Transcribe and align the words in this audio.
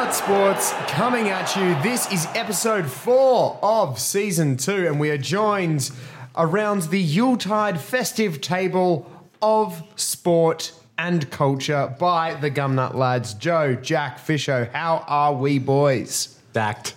Gumnut 0.00 0.14
Sports 0.14 0.72
coming 0.88 1.28
at 1.28 1.54
you. 1.56 1.74
This 1.82 2.10
is 2.10 2.26
episode 2.34 2.90
four 2.90 3.58
of 3.62 3.98
season 3.98 4.56
two, 4.56 4.86
and 4.86 4.98
we 4.98 5.10
are 5.10 5.18
joined 5.18 5.90
around 6.34 6.84
the 6.84 6.98
Yuletide 6.98 7.78
festive 7.78 8.40
table 8.40 9.12
of 9.42 9.82
sport 9.96 10.72
and 10.96 11.30
culture 11.30 11.94
by 11.98 12.32
the 12.32 12.50
Gumnut 12.50 12.94
lads, 12.94 13.34
Joe, 13.34 13.74
Jack, 13.74 14.18
Fisho. 14.18 14.72
How 14.72 15.04
are 15.06 15.34
we, 15.34 15.58
boys? 15.58 16.38
Stacked. 16.52 16.94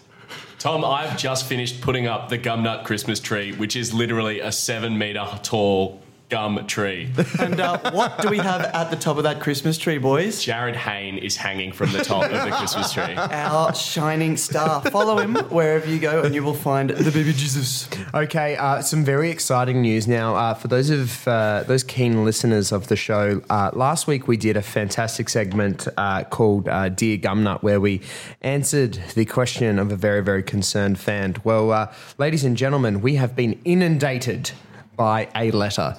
Tom, 0.57 0.85
I've 0.85 1.17
just 1.17 1.45
finished 1.45 1.81
putting 1.81 2.07
up 2.07 2.29
the 2.29 2.37
Gumnut 2.37 2.85
Christmas 2.85 3.19
tree, 3.19 3.51
which 3.51 3.75
is 3.75 3.93
literally 3.93 4.39
a 4.39 4.49
seven 4.49 4.97
metre 4.97 5.27
tall 5.43 6.01
gum 6.33 6.65
tree. 6.65 7.07
And 7.39 7.59
uh, 7.59 7.91
what 7.91 8.19
do 8.19 8.27
we 8.27 8.39
have 8.39 8.61
at 8.61 8.89
the 8.89 8.95
top 8.95 9.17
of 9.17 9.23
that 9.23 9.39
Christmas 9.39 9.77
tree, 9.77 9.99
boys? 9.99 10.43
Jarryd 10.43 10.75
Hayne 10.75 11.19
is 11.19 11.35
hanging 11.35 11.71
from 11.71 11.91
the 11.91 12.03
top 12.03 12.23
of 12.23 12.31
the 12.31 12.49
Christmas 12.49 12.91
tree. 12.91 13.13
Our 13.17 13.75
shining 13.75 14.35
star. 14.35 14.81
Follow 14.81 15.19
him 15.19 15.35
wherever 15.51 15.87
you 15.87 15.99
go, 15.99 16.23
and 16.23 16.33
you 16.33 16.43
will 16.43 16.55
find 16.55 16.89
the 16.89 17.11
baby 17.11 17.33
Jesus. 17.33 17.87
Okay, 18.15 18.57
uh, 18.57 18.81
some 18.81 19.05
very 19.05 19.29
exciting 19.29 19.83
news 19.83 20.07
now 20.07 20.35
uh, 20.35 20.55
for 20.55 20.67
those 20.69 20.89
of 20.89 21.27
uh, 21.27 21.65
those 21.67 21.83
keen 21.83 22.25
listeners 22.25 22.71
of 22.71 22.87
the 22.87 22.95
show. 22.95 23.43
Uh, 23.51 23.69
last 23.73 24.07
week 24.07 24.27
we 24.27 24.35
did 24.35 24.57
a 24.57 24.63
fantastic 24.63 25.29
segment 25.29 25.87
uh, 25.97 26.23
called 26.23 26.67
uh, 26.67 26.89
"Dear 26.89 27.19
Gumnut," 27.19 27.61
where 27.61 27.79
we 27.79 28.01
answered 28.41 28.93
the 29.13 29.25
question 29.25 29.77
of 29.77 29.91
a 29.91 29.95
very 29.95 30.23
very 30.23 30.41
concerned 30.41 30.97
fan. 30.97 31.35
Well, 31.43 31.71
uh, 31.71 31.93
ladies 32.17 32.43
and 32.43 32.57
gentlemen, 32.57 33.01
we 33.01 33.17
have 33.17 33.35
been 33.35 33.59
inundated 33.65 34.49
by 34.95 35.27
a 35.35 35.51
letter, 35.51 35.97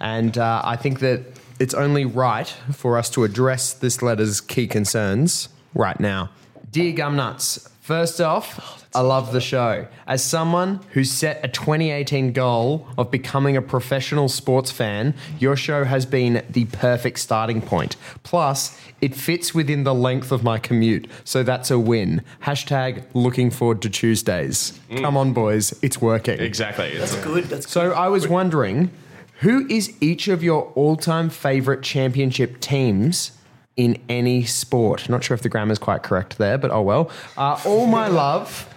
and 0.00 0.36
uh, 0.36 0.62
I 0.64 0.76
think 0.76 1.00
that 1.00 1.24
it's 1.58 1.74
only 1.74 2.04
right 2.04 2.48
for 2.72 2.98
us 2.98 3.08
to 3.10 3.24
address 3.24 3.72
this 3.72 4.02
letter's 4.02 4.40
key 4.40 4.66
concerns 4.66 5.48
right 5.74 5.98
now. 5.98 6.30
Dear 6.70 6.92
Gumnuts, 6.92 7.70
first 7.86 8.20
off, 8.20 8.58
oh, 8.60 8.98
I 8.98 9.02
love 9.02 9.32
the 9.32 9.40
show. 9.40 9.86
As 10.08 10.24
someone 10.24 10.80
who 10.90 11.04
set 11.04 11.44
a 11.44 11.48
2018 11.48 12.32
goal 12.32 12.88
of 12.98 13.12
becoming 13.12 13.56
a 13.56 13.62
professional 13.62 14.28
sports 14.28 14.72
fan, 14.72 15.14
your 15.38 15.54
show 15.54 15.84
has 15.84 16.04
been 16.04 16.44
the 16.50 16.64
perfect 16.64 17.20
starting 17.20 17.62
point. 17.62 17.94
Plus, 18.24 18.76
it 19.00 19.14
fits 19.14 19.54
within 19.54 19.84
the 19.84 19.94
length 19.94 20.32
of 20.32 20.42
my 20.42 20.58
commute, 20.58 21.08
so 21.22 21.44
that's 21.44 21.70
a 21.70 21.78
win. 21.78 22.22
Hashtag 22.42 23.04
looking 23.14 23.52
forward 23.52 23.82
to 23.82 23.88
Tuesdays. 23.88 24.80
Mm. 24.90 25.02
Come 25.02 25.16
on, 25.16 25.32
boys, 25.32 25.72
it's 25.80 26.00
working. 26.00 26.40
Exactly. 26.40 26.98
That's 26.98 27.14
good. 27.22 27.44
That's 27.44 27.70
So 27.70 27.92
I 27.92 28.08
was 28.08 28.26
wondering, 28.26 28.90
who 29.42 29.64
is 29.68 29.96
each 30.00 30.26
of 30.26 30.42
your 30.42 30.72
all-time 30.74 31.30
favorite 31.30 31.84
championship 31.84 32.58
teams 32.58 33.30
in 33.76 33.98
any 34.08 34.44
sport? 34.44 35.08
Not 35.08 35.22
sure 35.24 35.34
if 35.34 35.42
the 35.42 35.48
grammar's 35.48 35.78
quite 35.78 36.02
correct 36.02 36.38
there, 36.38 36.58
but 36.58 36.70
oh 36.70 36.82
well. 36.82 37.10
Uh, 37.36 37.60
all 37.64 37.86
my 37.86 38.08
love, 38.24 38.72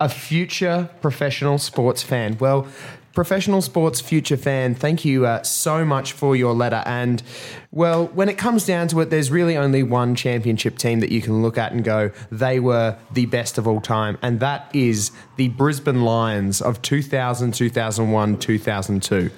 a 0.00 0.08
future 0.08 0.88
professional 1.00 1.58
sports 1.58 2.02
fan. 2.02 2.38
Well. 2.38 2.66
Professional 3.12 3.62
sports 3.62 4.00
future 4.00 4.36
fan, 4.36 4.74
thank 4.74 5.04
you 5.04 5.24
uh, 5.24 5.40
so 5.44 5.84
much 5.84 6.10
for 6.10 6.34
your 6.34 6.52
letter. 6.52 6.82
And, 6.84 7.22
well, 7.70 8.06
when 8.08 8.28
it 8.28 8.36
comes 8.36 8.66
down 8.66 8.88
to 8.88 9.00
it, 9.02 9.10
there's 9.10 9.30
really 9.30 9.56
only 9.56 9.84
one 9.84 10.16
championship 10.16 10.78
team 10.78 10.98
that 10.98 11.12
you 11.12 11.22
can 11.22 11.40
look 11.40 11.56
at 11.56 11.70
and 11.70 11.84
go, 11.84 12.10
they 12.32 12.58
were 12.58 12.98
the 13.12 13.26
best 13.26 13.56
of 13.56 13.68
all 13.68 13.80
time. 13.80 14.18
And 14.20 14.40
that 14.40 14.68
is 14.74 15.12
the 15.36 15.46
Brisbane 15.50 16.02
Lions 16.02 16.60
of 16.60 16.82
2000, 16.82 17.54
2001, 17.54 18.36
2002. 18.36 19.30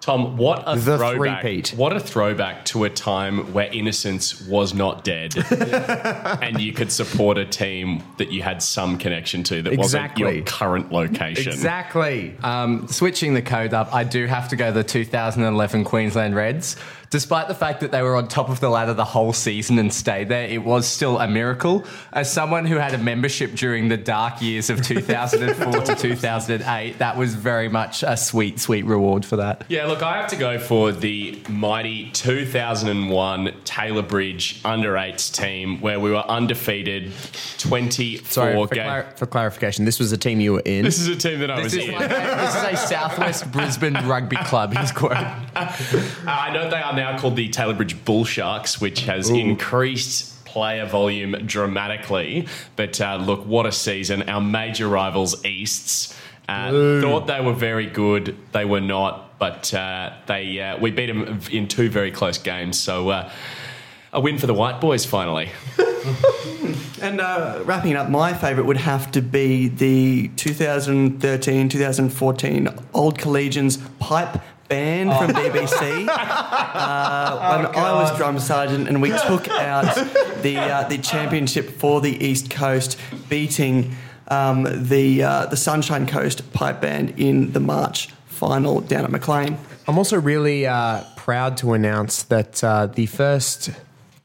Tom, 0.00 0.38
what 0.38 0.62
a 0.66 0.76
The 0.78 0.96
throwback! 0.96 1.42
three-peat. 1.42 1.74
What 1.76 1.94
a 1.94 2.00
throwback 2.00 2.64
to 2.66 2.84
a 2.84 2.90
time 2.90 3.52
where 3.52 3.66
innocence 3.70 4.40
was 4.46 4.72
not 4.72 5.04
dead, 5.04 5.34
and 6.42 6.58
you 6.58 6.72
could 6.72 6.90
support 6.90 7.36
a 7.36 7.44
team 7.44 8.02
that 8.16 8.32
you 8.32 8.42
had 8.42 8.62
some 8.62 8.96
connection 8.96 9.42
to 9.44 9.60
that 9.62 9.72
Exactly. 9.74 10.24
wasn't 10.24 10.36
your 10.36 10.44
current 10.46 10.90
location. 10.90 11.52
Exactly. 11.52 12.34
Um, 12.42 12.88
switching 12.88 13.34
the 13.34 13.42
code 13.42 13.74
up, 13.74 13.94
I 13.94 14.04
do 14.04 14.26
have 14.26 14.48
to 14.48 14.56
go 14.56 14.68
to 14.68 14.72
the 14.72 14.84
2011 14.84 15.84
Queensland 15.84 16.34
Reds. 16.34 16.76
Despite 17.10 17.48
the 17.48 17.56
fact 17.56 17.80
that 17.80 17.90
they 17.90 18.02
were 18.02 18.14
on 18.14 18.28
top 18.28 18.50
of 18.50 18.60
the 18.60 18.68
ladder 18.70 18.94
the 18.94 19.04
whole 19.04 19.32
season 19.32 19.80
and 19.80 19.92
stayed 19.92 20.28
there, 20.28 20.44
it 20.44 20.62
was 20.62 20.86
still 20.86 21.18
a 21.18 21.26
miracle. 21.26 21.84
As 22.12 22.32
someone 22.32 22.66
who 22.66 22.76
had 22.76 22.94
a 22.94 22.98
membership 22.98 23.54
during 23.56 23.88
the 23.88 23.96
dark 23.96 24.40
years 24.40 24.70
of 24.70 24.80
2004 24.86 25.82
to 25.82 25.94
2008, 25.96 26.98
that 26.98 27.16
was 27.16 27.34
very 27.34 27.68
much 27.68 28.04
a 28.04 28.16
sweet, 28.16 28.60
sweet 28.60 28.84
reward 28.84 29.24
for 29.24 29.34
that. 29.38 29.64
Yeah, 29.68 29.86
look, 29.86 30.02
I 30.04 30.18
have 30.18 30.28
to 30.30 30.36
go 30.36 30.60
for 30.60 30.92
the 30.92 31.42
mighty 31.48 32.10
2001 32.12 33.54
Taylor 33.64 34.02
Bridge 34.02 34.60
under 34.64 34.96
eights 34.96 35.30
team 35.30 35.80
where 35.80 35.98
we 35.98 36.12
were 36.12 36.24
undefeated 36.28 37.12
24 37.58 38.24
Sorry, 38.30 38.54
for, 38.54 38.66
games. 38.72 38.86
clar- 38.86 39.12
for 39.16 39.26
clarification, 39.26 39.84
this 39.84 39.98
was 39.98 40.12
a 40.12 40.16
team 40.16 40.38
you 40.40 40.52
were 40.52 40.60
in. 40.60 40.84
This 40.84 41.00
is 41.00 41.08
a 41.08 41.16
team 41.16 41.40
that 41.40 41.50
I 41.50 41.60
was 41.60 41.72
This 41.72 41.82
is, 41.82 41.88
in. 41.88 41.94
like 41.96 42.04
a, 42.04 42.14
this 42.14 42.54
is 42.54 42.62
a 42.62 42.76
Southwest 42.86 43.50
Brisbane 43.50 43.94
rugby 44.06 44.36
club, 44.36 44.72
his 44.74 44.92
quote. 44.92 45.10
Uh, 45.56 45.66
I 46.26 46.52
know 46.52 46.70
they 46.70 46.76
are 46.80 46.94
now 47.00 47.18
called 47.18 47.36
the 47.36 47.48
Taylor 47.48 47.74
Bridge 47.74 48.04
Bull 48.04 48.24
Sharks, 48.24 48.80
which 48.80 49.00
has 49.00 49.30
increased 49.30 50.44
player 50.44 50.84
volume 50.84 51.32
dramatically. 51.46 52.46
But 52.76 53.00
uh, 53.00 53.16
look, 53.16 53.46
what 53.46 53.66
a 53.66 53.72
season. 53.72 54.28
Our 54.28 54.40
major 54.40 54.86
rivals, 54.86 55.44
Easts, 55.44 56.14
uh, 56.48 57.00
thought 57.00 57.26
they 57.26 57.40
were 57.40 57.54
very 57.54 57.86
good. 57.86 58.36
They 58.52 58.64
were 58.64 58.80
not, 58.80 59.38
but 59.38 59.72
uh, 59.72 60.12
they 60.26 60.60
uh, 60.60 60.78
we 60.78 60.90
beat 60.90 61.06
them 61.06 61.40
in 61.50 61.68
two 61.68 61.88
very 61.88 62.10
close 62.10 62.38
games. 62.38 62.78
So 62.78 63.08
uh, 63.08 63.32
a 64.12 64.20
win 64.20 64.38
for 64.38 64.46
the 64.46 64.54
White 64.54 64.80
Boys 64.80 65.04
finally. 65.04 65.50
And 67.00 67.20
uh, 67.20 67.62
wrapping 67.64 67.92
it 67.92 67.96
up, 67.96 68.10
my 68.10 68.34
favourite 68.34 68.66
would 68.66 68.76
have 68.76 69.10
to 69.12 69.22
be 69.22 69.68
the 69.68 70.28
2013 70.36 71.68
2014 71.68 72.68
Old 72.92 73.18
Collegians 73.18 73.78
pipe 73.98 74.42
band 74.70 75.12
from 75.12 75.32
BBC. 75.32 76.06
uh, 76.08 77.64
when 77.64 77.76
I 77.76 77.92
was 77.92 78.16
drum 78.16 78.38
sergeant, 78.38 78.88
and 78.88 79.02
we 79.02 79.10
took 79.26 79.48
out 79.50 79.94
the 80.40 80.56
uh, 80.56 80.88
the 80.88 80.96
championship 80.96 81.68
for 81.68 82.00
the 82.00 82.24
East 82.24 82.48
Coast, 82.50 82.96
beating 83.28 83.94
um, 84.28 84.66
the 84.88 85.22
uh, 85.22 85.46
the 85.46 85.56
Sunshine 85.56 86.06
Coast 86.06 86.50
pipe 86.54 86.80
band 86.80 87.14
in 87.18 87.52
the 87.52 87.60
March 87.60 88.08
final 88.26 88.80
down 88.80 89.04
at 89.04 89.10
Maclean. 89.10 89.58
I'm 89.86 89.98
also 89.98 90.18
really 90.18 90.66
uh, 90.66 91.04
proud 91.16 91.56
to 91.58 91.74
announce 91.74 92.22
that 92.24 92.62
uh, 92.64 92.86
the 92.86 93.06
first 93.06 93.70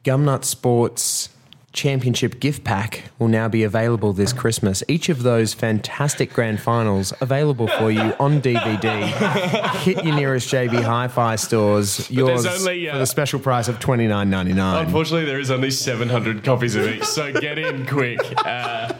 Gumnut 0.04 0.46
Sports 0.46 1.30
Championship 1.76 2.40
gift 2.40 2.64
pack 2.64 3.04
will 3.20 3.28
now 3.28 3.50
be 3.50 3.64
available 3.64 4.14
this 4.14 4.32
Christmas. 4.32 4.82
Each 4.88 5.10
of 5.10 5.24
those 5.24 5.54
fantastic 5.54 6.32
grand 6.32 6.62
finals 6.62 7.14
available 7.20 7.68
for 7.68 7.92
you 7.92 8.14
on 8.18 8.42
DVD. 8.42 9.04
Hit 9.84 10.04
your 10.06 10.16
nearest 10.16 10.50
JB 10.50 10.82
Hi-Fi 10.82 11.36
stores. 11.36 12.10
Yours 12.10 12.46
only, 12.46 12.88
uh, 12.88 12.94
for 12.94 13.00
the 13.00 13.06
special 13.06 13.42
price 13.42 13.68
of 13.68 13.80
twenty 13.80 14.08
nine 14.08 14.30
ninety 14.30 14.54
nine. 14.54 14.86
Unfortunately, 14.86 15.26
there 15.26 15.40
is 15.40 15.52
only 15.52 15.70
700 15.70 16.46
copies 16.46 16.76
of 16.76 16.88
each, 16.88 17.04
so 17.04 17.34
get 17.34 17.60
in 17.60 17.86
quick. 17.86 18.20
Uh, 18.46 18.94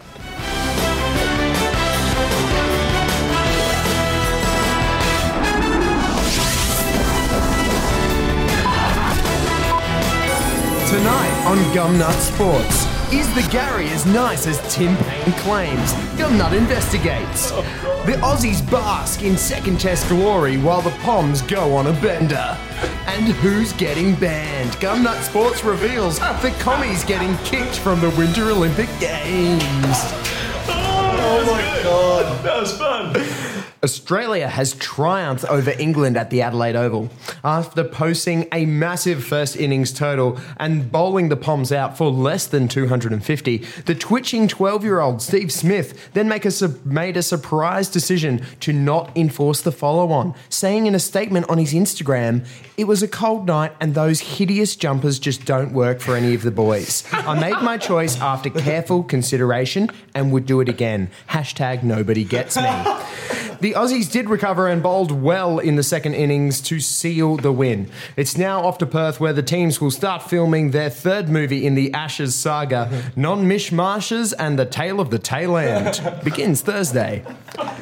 Tonight 10.90 11.25
on 11.46 11.58
Gumnut 11.76 12.20
Sports, 12.20 12.88
is 13.14 13.32
the 13.36 13.48
Gary 13.52 13.88
as 13.90 14.04
nice 14.08 14.48
as 14.48 14.58
Tim 14.74 14.98
Paine 14.98 15.32
claims? 15.34 15.94
Gumnut 16.18 16.54
investigates. 16.54 17.52
The 17.52 18.18
Aussies 18.24 18.68
bask 18.72 19.22
in 19.22 19.38
second 19.38 19.80
test 19.80 20.10
glory 20.10 20.58
while 20.58 20.82
the 20.82 20.90
Poms 21.02 21.44
go 21.44 21.76
on 21.76 21.86
a 21.86 21.94
bender. 22.02 22.58
And 23.06 23.26
who's 23.26 23.74
getting 23.74 24.16
banned? 24.16 24.72
Gumnut 24.80 25.22
Sports 25.22 25.64
reveals 25.64 26.18
the 26.18 26.56
commies 26.60 27.04
getting 27.04 27.38
kicked 27.40 27.78
from 27.78 28.02
the 28.02 28.10
Winter 28.12 28.50
Olympic 28.50 28.90
Games. 29.00 29.62
oh 30.68 31.44
my 31.46 31.84
god, 31.84 32.44
that 32.44 32.60
was 32.60 32.76
fun. 32.76 33.55
Australia 33.86 34.48
has 34.48 34.74
triumphed 34.74 35.46
over 35.46 35.70
England 35.78 36.18
at 36.18 36.32
the 36.32 36.42
Adelaide 36.42 36.76
Oval 36.76 37.08
after 37.44 37.84
posting 37.84 38.48
a 38.52 38.66
massive 38.66 39.24
first 39.24 39.56
innings 39.56 39.94
total 39.94 40.40
and 40.58 40.92
bowling 40.92 41.30
the 41.30 41.36
Poms 41.36 41.72
out 41.72 41.96
for 41.96 42.10
less 42.10 42.48
than 42.48 42.68
250. 42.68 43.58
The 43.86 43.94
twitching 43.94 44.48
12 44.48 44.84
year 44.84 45.00
old 45.02 45.22
Steve 45.22 45.52
Smith 45.52 46.12
then 46.14 46.28
make 46.28 46.46
a, 46.46 46.52
made 46.84 47.16
a 47.16 47.22
surprise 47.22 47.88
decision 47.88 48.44
to 48.62 48.74
not 48.74 49.16
enforce 49.16 49.62
the 49.62 49.72
follow 49.72 50.12
on, 50.12 50.34
saying 50.50 50.88
in 50.88 50.96
a 50.96 51.00
statement 51.00 51.48
on 51.48 51.60
his 51.60 51.72
Instagram, 51.72 52.44
It 52.78 52.86
was 52.86 53.04
a 53.04 53.08
cold 53.08 53.46
night 53.46 53.74
and 53.80 53.94
those 53.94 54.20
hideous 54.20 54.76
jumpers 54.76 55.20
just 55.20 55.46
don't 55.46 55.74
work 55.74 56.00
for 56.00 56.16
any 56.16 56.34
of 56.34 56.42
the 56.42 56.50
boys. 56.50 57.04
I 57.12 57.40
made 57.40 57.62
my 57.62 57.78
choice 57.78 58.20
after 58.20 58.50
careful 58.50 59.04
consideration 59.04 59.92
and 60.16 60.32
would 60.32 60.48
do 60.48 60.60
it 60.60 60.70
again. 60.70 61.12
Hashtag 61.30 61.84
nobody 61.84 62.24
gets 62.24 62.58
me. 62.58 62.64
The 63.62 63.74
Aussies 63.74 64.12
did 64.12 64.30
recover 64.30 64.68
and 64.68 64.84
bowled 64.84 65.12
well 65.12 65.60
in 65.60 65.76
the 65.76 65.84
second 65.84 66.16
innings 66.16 66.62
to 66.62 66.80
seal 66.80 67.38
the 67.38 67.52
win. 67.52 67.90
It's 68.18 68.38
now 68.38 68.62
off 68.62 68.78
to 68.80 68.86
Perth 68.86 69.20
where 69.20 69.34
the 69.34 69.44
teams 69.44 69.80
will 69.80 69.92
start 69.92 70.24
filming 70.24 70.72
their 70.72 70.90
third 70.90 71.30
movie 71.30 71.66
in 71.66 71.76
the 71.76 71.94
Ashes 71.94 72.36
saga, 72.36 73.12
Non 73.16 73.46
Mishmashes 73.46 74.34
and 74.38 74.60
the 74.60 74.66
Tale 74.66 75.00
of 75.00 75.10
the 75.10 75.20
Tail 75.20 75.58
End. 75.58 76.02
Begins 76.24 76.62
Thursday. 76.62 77.24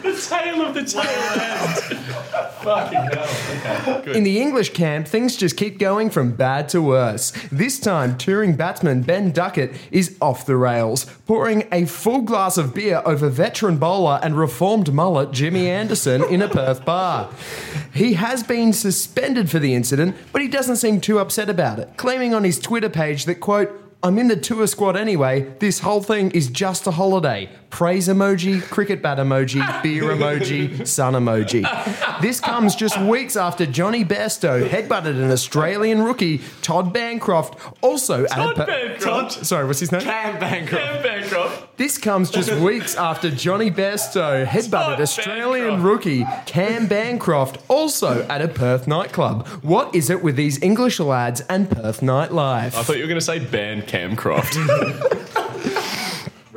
The 0.04 0.14
Tale 0.30 0.62
of 0.62 0.74
the 0.76 0.84
tail 0.84 1.02
end. 1.02 1.98
Fucking 2.64 3.00
hell. 3.00 3.96
Okay. 4.00 4.16
In 4.18 4.24
the 4.24 4.40
English 4.40 4.74
camp, 4.74 5.08
things 5.08 5.36
just 5.36 5.58
keep 5.58 5.80
going 5.80 6.10
from 6.10 6.34
bad 6.34 6.70
to 6.70 6.82
worse. 6.82 7.32
This 7.52 7.80
time, 7.80 8.18
touring 8.18 8.56
batsman 8.56 9.02
Ben 9.02 9.32
Duckett 9.32 9.74
is 9.92 10.16
off 10.22 10.46
the 10.46 10.56
rails, 10.56 11.06
pouring 11.26 11.68
a 11.72 11.86
full 11.86 12.22
glass 12.22 12.58
of 12.58 12.76
beer 12.76 13.02
over 13.06 13.30
veteran 13.30 13.78
bowler 13.78 14.20
and 14.22 14.38
reformed 14.38 14.94
mullet 14.94 15.32
Jimmy 15.32 15.63
Anderson 15.70 16.24
in 16.24 16.42
a 16.42 16.48
Perth 16.48 16.86
bar. 16.86 17.30
He 17.94 18.14
has 18.14 18.44
been 18.44 18.74
suspended 18.74 19.50
for 19.50 19.60
the 19.60 19.76
incident, 19.76 20.16
but 20.32 20.42
he 20.42 20.48
doesn't 20.48 20.78
seem 20.78 21.02
too 21.02 21.20
upset 21.20 21.50
about 21.50 21.80
it, 21.80 21.98
claiming 21.98 22.34
on 22.34 22.44
his 22.44 22.60
Twitter 22.60 22.90
page 22.90 23.26
that, 23.26 23.36
quote, 23.36 23.83
I'm 24.06 24.20
in 24.20 24.28
the 24.28 24.36
tour 24.36 24.68
squad 24.68 24.98
anyway. 24.98 25.48
This 25.60 25.80
whole 25.80 26.02
thing 26.02 26.32
is 26.32 26.50
just 26.50 26.86
a 26.88 26.92
holiday. 26.92 27.50
Praise 27.70 28.10
emoji, 28.10 28.62
cricket 28.62 29.02
bat 29.02 29.18
emoji, 29.18 29.64
beer 29.84 30.04
emoji, 30.04 30.86
sun 30.86 31.14
emoji. 31.14 31.64
This 32.22 32.42
comes 32.42 32.76
just 32.76 33.00
weeks 33.00 33.38
after 33.38 33.66
Jonny 33.66 34.04
Bairstow 34.04 34.68
headbutted 34.68 35.16
an 35.24 35.32
Australian 35.32 36.04
rookie, 36.04 36.42
Todd 36.62 36.94
Bancroft, 36.94 37.58
also 37.82 38.26
Todd 38.26 38.60
at 38.60 38.64
a 38.64 38.66
Bancroft? 38.68 39.02
Todd- 39.38 39.46
sorry, 39.46 39.66
what's 39.66 39.80
his 39.80 39.92
name? 39.94 40.02
Cam 40.02 40.38
Bancroft. 40.38 40.84
Cam 40.84 41.02
Bancroft. 41.04 41.78
This 41.78 41.98
comes 41.98 42.30
just 42.30 42.52
weeks 42.62 42.96
after 42.96 43.32
Jonny 43.32 43.72
Bairstow 43.72 44.46
headbutted 44.46 44.70
Todd 44.98 45.02
Australian 45.02 45.68
Bancroft. 45.82 45.86
rookie 45.86 46.26
Cam 46.46 46.88
Bancroft, 46.88 47.58
also 47.70 48.24
at 48.28 48.42
a 48.42 48.50
Perth 48.50 48.86
nightclub. 48.86 49.48
What 49.64 49.96
is 49.96 50.10
it 50.10 50.22
with 50.22 50.36
these 50.36 50.62
English 50.62 51.00
lads 51.00 51.42
and 51.50 51.72
Perth 51.72 52.02
nightlife? 52.02 52.66
I 52.76 52.84
thought 52.84 52.98
you 52.98 53.04
were 53.04 53.08
going 53.08 53.20
to 53.20 53.26
say 53.26 53.40
ban 53.40 53.82
Camcroft. 53.94 54.58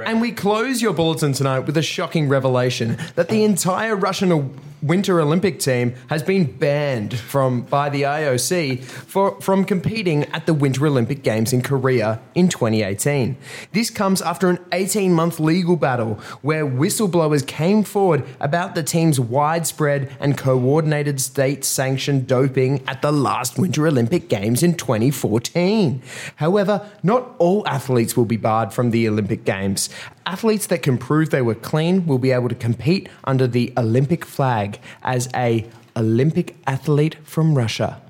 And 0.04 0.20
we 0.20 0.32
close 0.32 0.82
your 0.82 0.92
bulletin 0.92 1.32
tonight 1.32 1.60
with 1.60 1.76
a 1.76 1.82
shocking 1.82 2.28
revelation 2.28 2.98
that 3.14 3.28
the 3.28 3.44
entire 3.44 3.96
Russian 3.96 4.58
Winter 4.82 5.20
Olympic 5.20 5.58
team 5.58 5.94
has 6.08 6.22
been 6.22 6.44
banned 6.44 7.18
from 7.18 7.62
by 7.62 7.88
the 7.88 8.02
IOC 8.02 8.84
for 8.84 9.40
from 9.40 9.64
competing 9.64 10.24
at 10.26 10.44
the 10.44 10.52
Winter 10.52 10.86
Olympic 10.86 11.22
Games 11.22 11.52
in 11.52 11.62
Korea 11.62 12.20
in 12.34 12.48
2018. 12.48 13.36
This 13.72 13.88
comes 13.88 14.20
after 14.20 14.50
an 14.50 14.58
18-month 14.72 15.40
legal 15.40 15.76
battle 15.76 16.14
where 16.42 16.66
whistleblowers 16.66 17.46
came 17.46 17.82
forward 17.82 18.22
about 18.38 18.74
the 18.74 18.82
team's 18.82 19.18
widespread 19.18 20.14
and 20.20 20.36
coordinated 20.36 21.22
state-sanctioned 21.22 22.26
doping 22.26 22.86
at 22.86 23.00
the 23.00 23.12
last 23.12 23.58
Winter 23.58 23.86
Olympic 23.86 24.28
Games 24.28 24.62
in 24.62 24.74
2014. 24.74 26.02
However, 26.36 26.86
not 27.02 27.34
all 27.38 27.66
athletes 27.66 28.14
will 28.14 28.26
be 28.26 28.36
barred 28.36 28.74
from 28.74 28.90
the 28.90 29.08
Olympic 29.08 29.44
Games. 29.44 29.85
Athletes 30.26 30.66
that 30.66 30.82
can 30.82 30.98
prove 30.98 31.30
they 31.30 31.42
were 31.42 31.54
clean 31.54 32.06
will 32.06 32.18
be 32.18 32.30
able 32.30 32.48
to 32.48 32.54
compete 32.54 33.08
under 33.24 33.46
the 33.46 33.72
Olympic 33.76 34.24
flag 34.24 34.78
as 35.02 35.28
a 35.34 35.66
Olympic 35.96 36.56
athlete 36.66 37.16
from 37.24 37.54
Russia. 37.54 38.00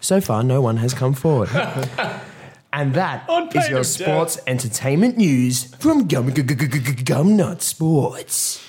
So 0.00 0.20
far, 0.20 0.42
no 0.42 0.60
one 0.60 0.78
has 0.78 0.94
come 0.94 1.14
forward. 1.14 1.50
and 2.72 2.94
that 2.94 3.28
On 3.28 3.48
is 3.48 3.54
pain 3.54 3.70
your 3.70 3.80
of 3.80 3.86
sports 3.86 4.38
entertainment 4.46 5.16
news 5.16 5.74
from 5.76 6.06
Gum 6.08 6.30
Gum 6.30 7.36
Nut 7.36 7.62
Sports. 7.62 8.60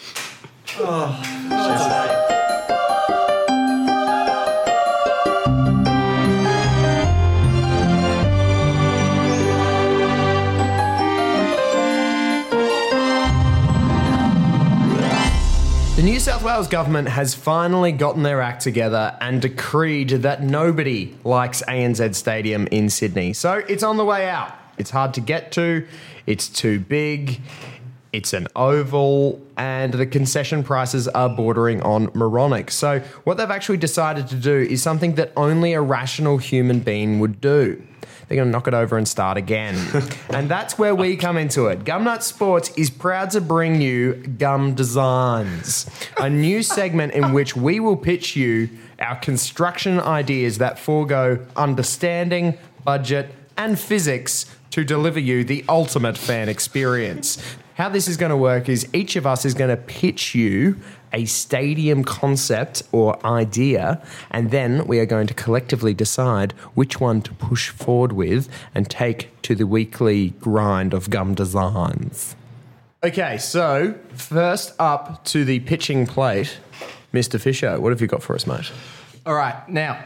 Oh, 0.78 2.28
the 2.30 2.35
New 16.06 16.20
South 16.20 16.44
Wales 16.44 16.68
government 16.68 17.08
has 17.08 17.34
finally 17.34 17.92
gotten 17.92 18.22
their 18.22 18.40
act 18.40 18.62
together 18.62 19.18
and 19.22 19.42
decreed 19.42 20.10
that 20.10 20.44
nobody 20.44 21.16
likes 21.24 21.64
ANZ 21.64 22.14
Stadium 22.14 22.68
in 22.68 22.92
Sydney. 22.92 23.34
So 23.34 23.64
it's 23.68 23.82
on 23.82 23.98
the 23.98 24.06
way 24.06 24.30
out. 24.30 24.54
It's 24.78 24.92
hard 24.92 25.16
to 25.16 25.22
get 25.22 25.52
to, 25.54 25.88
it's 26.28 26.48
too 26.48 26.80
big, 26.80 27.42
it's 28.16 28.32
an 28.32 28.48
oval, 28.56 29.42
and 29.58 29.94
the 29.94 30.06
concession 30.06 30.64
prices 30.64 31.08
are 31.10 31.28
bordering 31.28 31.82
on 31.82 32.10
moronic. 32.14 32.72
So, 32.72 33.00
what 33.26 33.36
they've 33.38 33.52
actually 33.52 33.78
decided 33.78 34.30
to 34.30 34.36
do 34.36 34.56
is 34.56 34.82
something 34.82 35.16
that 35.16 35.34
only 35.36 35.74
a 35.74 35.82
rational 35.82 36.38
human 36.38 36.80
being 36.80 37.20
would 37.20 37.42
do. 37.42 37.84
They're 38.28 38.38
going 38.38 38.48
to 38.48 38.52
knock 38.52 38.68
it 38.68 38.74
over 38.74 38.98
and 38.98 39.08
start 39.08 39.38
again. 39.38 39.76
and 40.30 40.50
that's 40.50 40.80
where 40.80 40.96
we 40.96 41.16
come 41.18 41.38
into 41.38 41.68
it. 41.68 41.84
Gumnut 41.84 42.24
Sports 42.24 42.72
is 42.76 42.90
proud 42.90 43.32
to 43.32 43.42
bring 43.42 43.82
you 43.82 44.14
Gum 44.14 44.74
Designs, 44.74 45.88
a 46.18 46.30
new 46.30 46.64
segment 46.78 47.14
in 47.14 47.34
which 47.34 47.56
we 47.56 47.80
will 47.82 47.98
pitch 47.98 48.36
you 48.36 48.70
our 48.98 49.18
construction 49.18 50.00
ideas 50.00 50.58
that 50.60 50.80
forego 50.80 51.46
understanding, 51.58 52.58
budget, 52.86 53.30
and 53.58 53.78
physics 53.78 54.46
to 54.72 54.86
deliver 54.86 55.20
you 55.20 55.44
the 55.44 55.66
ultimate 55.68 56.18
fan 56.18 56.50
experience. 56.50 57.58
How 57.76 57.90
this 57.90 58.08
is 58.08 58.16
going 58.16 58.30
to 58.30 58.38
work 58.38 58.70
is 58.70 58.88
each 58.94 59.18
of 59.18 59.28
us 59.28 59.44
is 59.44 59.54
going 59.54 59.70
to 59.70 59.76
pitch 59.76 60.34
you 60.34 60.78
a 61.12 61.26
stadium 61.26 62.06
concept 62.06 62.84
or 62.94 63.24
idea, 63.26 64.02
and 64.32 64.50
then 64.50 64.88
we 64.88 64.98
are 65.00 65.06
going 65.06 65.28
to 65.28 65.34
collectively 65.34 65.94
decide 65.94 66.54
which 66.74 67.02
one 67.02 67.22
to 67.24 67.34
push 67.34 67.72
forward 67.72 68.14
with 68.14 68.48
and 68.74 68.90
take 68.90 69.30
to 69.42 69.56
the 69.56 69.68
weekly 69.68 70.30
grind 70.40 70.94
of 70.94 71.10
gum 71.10 71.36
designs. 71.36 72.38
Okay, 73.04 73.38
so 73.38 73.94
first 74.14 74.74
up 74.80 75.26
to 75.26 75.44
the 75.44 75.60
pitching 75.60 76.08
plate, 76.08 76.58
Mr. 77.14 77.42
Fisher, 77.42 77.78
what 77.82 77.92
have 77.92 78.00
you 78.00 78.08
got 78.08 78.24
for 78.24 78.36
us, 78.36 78.48
mate? 78.48 78.72
All 79.26 79.36
right, 79.36 79.68
now, 79.68 80.02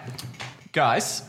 guys, 0.71 1.21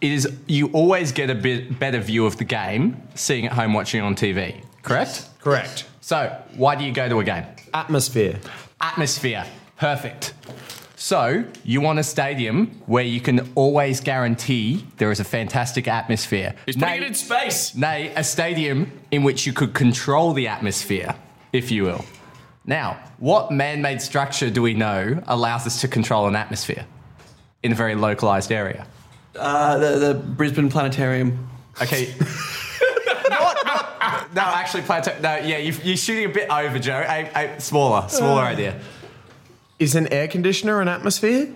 it 0.00 0.12
is 0.12 0.32
you 0.46 0.68
always 0.68 1.10
get 1.10 1.28
a 1.28 1.34
bit 1.34 1.80
better 1.80 1.98
view 1.98 2.24
of 2.24 2.36
the 2.36 2.44
game 2.44 3.02
seeing 3.16 3.46
at 3.46 3.52
home 3.52 3.74
watching 3.74 4.00
on 4.00 4.14
TV. 4.14 4.62
Correct. 4.82 5.28
Correct. 5.42 5.86
So, 6.00 6.36
why 6.56 6.76
do 6.76 6.84
you 6.84 6.92
go 6.92 7.08
to 7.08 7.20
a 7.20 7.24
game? 7.24 7.44
Atmosphere. 7.74 8.38
Atmosphere. 8.80 9.44
Perfect. 9.76 10.34
So, 10.96 11.44
you 11.64 11.80
want 11.80 11.98
a 11.98 12.04
stadium 12.04 12.80
where 12.86 13.02
you 13.02 13.20
can 13.20 13.50
always 13.56 14.00
guarantee 14.00 14.86
there 14.98 15.10
is 15.10 15.18
a 15.18 15.24
fantastic 15.24 15.88
atmosphere. 15.88 16.54
He's 16.64 16.76
putting 16.76 17.00
Nay- 17.00 17.06
it 17.06 17.08
in 17.08 17.14
space. 17.14 17.74
Nay, 17.74 18.12
a 18.14 18.22
stadium 18.22 18.92
in 19.10 19.24
which 19.24 19.44
you 19.46 19.52
could 19.52 19.74
control 19.74 20.32
the 20.32 20.46
atmosphere, 20.46 21.14
if 21.52 21.72
you 21.72 21.82
will. 21.82 22.04
Now, 22.64 23.00
what 23.18 23.50
man 23.50 23.82
made 23.82 24.00
structure 24.00 24.48
do 24.48 24.62
we 24.62 24.74
know 24.74 25.20
allows 25.26 25.66
us 25.66 25.80
to 25.80 25.88
control 25.88 26.28
an 26.28 26.36
atmosphere 26.36 26.86
in 27.64 27.72
a 27.72 27.74
very 27.74 27.96
localized 27.96 28.52
area? 28.52 28.86
Uh, 29.34 29.78
the, 29.78 29.98
the 29.98 30.14
Brisbane 30.14 30.68
Planetarium. 30.68 31.48
Okay. 31.80 32.14
not, 34.34 34.46
not, 34.46 34.50
no, 34.52 34.58
actually, 34.58 34.82
plateau. 34.82 35.14
No, 35.20 35.36
yeah, 35.36 35.58
you, 35.58 35.74
you're 35.82 35.96
shooting 35.96 36.24
a 36.24 36.32
bit 36.32 36.50
over, 36.50 36.78
Joe. 36.78 37.04
A, 37.06 37.56
a 37.56 37.60
smaller, 37.60 38.08
smaller 38.08 38.42
idea. 38.42 38.80
Is 39.78 39.94
an 39.94 40.12
air 40.12 40.28
conditioner 40.28 40.80
an 40.80 40.88
atmosphere? 40.88 41.52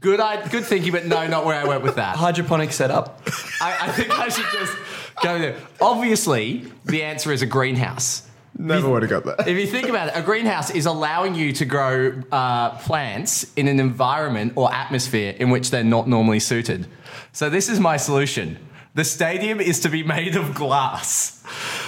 Good, 0.00 0.20
I, 0.20 0.46
good 0.48 0.64
thinking, 0.64 0.92
but 0.92 1.06
no, 1.06 1.26
not 1.26 1.46
where 1.46 1.58
I 1.58 1.64
went 1.64 1.82
with 1.82 1.96
that. 1.96 2.16
Hydroponic 2.16 2.70
setup. 2.72 3.22
I, 3.60 3.88
I 3.88 3.92
think 3.92 4.10
I 4.18 4.28
should 4.28 4.44
just 4.52 4.76
go 5.22 5.38
there. 5.38 5.56
Obviously, 5.80 6.70
the 6.84 7.02
answer 7.02 7.32
is 7.32 7.40
a 7.40 7.46
greenhouse. 7.46 8.28
Never 8.58 8.90
would 8.90 9.02
have 9.02 9.10
got 9.10 9.24
that. 9.24 9.48
If 9.48 9.56
you 9.56 9.66
think 9.66 9.88
about 9.88 10.08
it, 10.08 10.14
a 10.16 10.22
greenhouse 10.22 10.70
is 10.70 10.84
allowing 10.84 11.34
you 11.34 11.52
to 11.54 11.64
grow 11.64 12.22
uh, 12.30 12.76
plants 12.78 13.50
in 13.54 13.68
an 13.68 13.80
environment 13.80 14.52
or 14.56 14.70
atmosphere 14.72 15.34
in 15.38 15.48
which 15.48 15.70
they're 15.70 15.82
not 15.82 16.06
normally 16.06 16.40
suited. 16.40 16.86
So, 17.32 17.48
this 17.48 17.70
is 17.70 17.80
my 17.80 17.96
solution. 17.96 18.58
The 18.92 19.04
stadium 19.04 19.60
is 19.60 19.80
to 19.80 19.88
be 19.88 20.02
made 20.02 20.34
of 20.34 20.52
glass. 20.52 21.44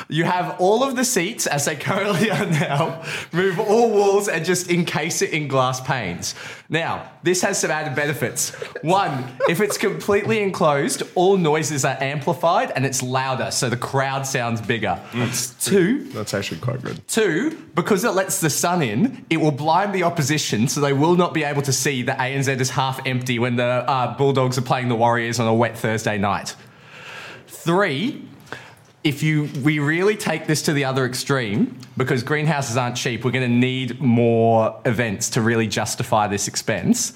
You 0.09 0.23
have 0.23 0.61
all 0.61 0.85
of 0.85 0.95
the 0.95 1.05
seats, 1.05 1.49
as 1.49 1.65
they 1.65 1.75
currently 1.75 2.31
are 2.31 2.47
now, 2.47 3.03
remove 3.33 3.59
all 3.59 3.91
walls 3.91 4.29
and 4.29 4.45
just 4.45 4.71
encase 4.71 5.21
it 5.21 5.31
in 5.31 5.49
glass 5.49 5.81
panes. 5.81 6.37
Now, 6.69 7.11
this 7.25 7.43
has 7.43 7.61
some 7.61 7.73
added 7.73 7.97
benefits. 7.97 8.51
One, 8.83 9.25
if 9.49 9.61
it's 9.61 9.77
completely 9.77 10.43
enclosed, 10.43 11.03
all 11.17 11.37
noises 11.37 11.85
are 11.85 11.97
amplified 12.01 12.71
and 12.77 12.87
it's 12.87 13.03
louder, 13.03 13.51
so 13.51 13.69
the 13.69 13.77
crowd 13.77 14.25
sounds 14.25 14.61
bigger. 14.61 15.01
Two, 15.61 16.05
That's 16.11 16.35
actually 16.35 16.61
quite 16.61 16.83
good. 16.83 17.07
Two, 17.09 17.51
because 17.75 18.05
it 18.05 18.11
lets 18.11 18.41
the 18.41 18.51
sun 18.51 18.81
in, 18.81 19.25
it 19.29 19.39
will 19.39 19.51
blind 19.51 19.93
the 19.93 20.05
opposition, 20.05 20.69
so 20.69 20.81
they 20.81 20.93
will 20.93 21.17
not 21.17 21.35
be 21.35 21.43
able 21.43 21.63
to 21.63 21.73
see 21.73 22.03
that 22.03 22.19
ANZ 22.19 22.61
is 22.61 22.71
half 22.71 23.05
empty 23.07 23.41
when 23.41 23.57
the 23.57 23.65
uh, 23.65 24.17
Bulldogs 24.17 24.57
are 24.57 24.63
playing 24.63 24.89
the 24.89 24.97
Warriors 24.97 25.41
on 25.41 25.49
a 25.49 25.55
wet 25.55 25.77
Thursday 25.77 26.17
night. 26.17 26.55
Three, 27.65 28.29
if 29.05 29.23
you 29.23 29.49
we 29.63 29.79
really 29.79 30.17
take 30.17 30.49
this 30.49 30.63
to 30.63 30.73
the 30.73 30.85
other 30.85 31.07
extreme, 31.07 31.79
because 31.97 32.25
greenhouses 32.25 32.77
aren't 32.77 32.97
cheap, 32.97 33.25
we're 33.25 33.31
going 33.31 33.49
to 33.49 33.57
need 33.57 34.01
more 34.01 34.81
events 34.85 35.31
to 35.31 35.43
really 35.43 35.69
justify 35.69 36.27
this 36.27 36.49
expense. 36.49 37.13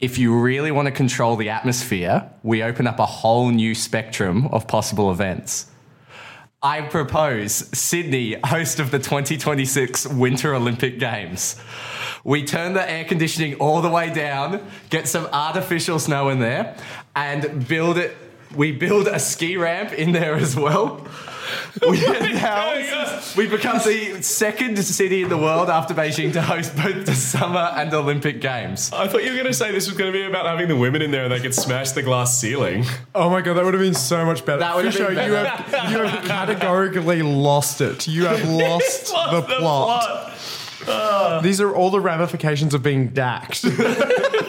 If 0.00 0.16
you 0.16 0.40
really 0.40 0.70
want 0.70 0.86
to 0.86 0.92
control 0.92 1.36
the 1.36 1.50
atmosphere, 1.50 2.30
we 2.42 2.62
open 2.62 2.86
up 2.86 2.98
a 2.98 3.04
whole 3.04 3.50
new 3.50 3.74
spectrum 3.74 4.46
of 4.46 4.66
possible 4.66 5.10
events. 5.10 5.66
I 6.62 6.80
propose 6.80 7.52
Sydney, 7.78 8.36
host 8.42 8.80
of 8.80 8.90
the 8.90 8.98
2026 8.98 10.06
Winter 10.06 10.54
Olympic 10.54 10.98
Games. 10.98 11.60
We 12.24 12.42
turn 12.42 12.72
the 12.72 12.90
air 12.90 13.04
conditioning 13.04 13.56
all 13.56 13.82
the 13.82 13.90
way 13.90 14.08
down, 14.08 14.66
get 14.88 15.08
some 15.08 15.26
artificial 15.26 15.98
snow 15.98 16.30
in 16.30 16.38
there, 16.38 16.74
and 17.14 17.68
build 17.68 17.98
it. 17.98 18.16
We 18.54 18.72
build 18.72 19.08
a 19.08 19.18
ski 19.18 19.56
ramp 19.56 19.92
in 19.92 20.12
there 20.12 20.34
as 20.34 20.56
well. 20.56 21.06
We, 21.88 21.98
house, 21.98 23.36
we 23.36 23.48
become 23.48 23.78
the 23.78 24.22
second 24.22 24.82
city 24.82 25.22
in 25.22 25.28
the 25.28 25.36
world 25.36 25.68
after 25.68 25.92
Beijing 25.92 26.32
to 26.32 26.42
host 26.42 26.74
both 26.76 27.04
the 27.04 27.14
summer 27.14 27.72
and 27.76 27.92
Olympic 27.92 28.40
Games. 28.40 28.90
I 28.92 29.08
thought 29.08 29.24
you 29.24 29.30
were 29.30 29.36
going 29.36 29.48
to 29.48 29.54
say 29.54 29.72
this 29.72 29.88
was 29.88 29.96
going 29.96 30.12
to 30.12 30.18
be 30.18 30.24
about 30.24 30.46
having 30.46 30.68
the 30.68 30.76
women 30.76 31.02
in 31.02 31.10
there 31.10 31.24
and 31.24 31.32
they 31.32 31.40
could 31.40 31.54
smash 31.54 31.90
the 31.90 32.02
glass 32.02 32.38
ceiling. 32.38 32.84
Oh 33.14 33.28
my 33.28 33.40
god, 33.40 33.54
that 33.54 33.64
would 33.64 33.74
have 33.74 33.82
been 33.82 33.94
so 33.94 34.24
much 34.24 34.46
better. 34.46 34.60
That 34.60 34.76
would 34.76 34.84
have 34.84 34.94
Fisher, 34.94 35.14
been 35.14 35.26
you 35.26 35.32
better. 35.32 35.48
have 35.48 35.92
you 35.92 35.98
have 35.98 36.24
categorically 36.24 37.22
lost 37.22 37.80
it. 37.80 38.06
You 38.06 38.26
have 38.26 38.44
lost 38.48 39.06
the, 39.06 39.42
plot. 39.42 41.42
These 41.42 41.60
are 41.60 41.74
all 41.74 41.90
the 41.90 42.00
ramifications 42.00 42.72
of 42.72 42.82
being 42.82 43.08
dacked. 43.08 43.64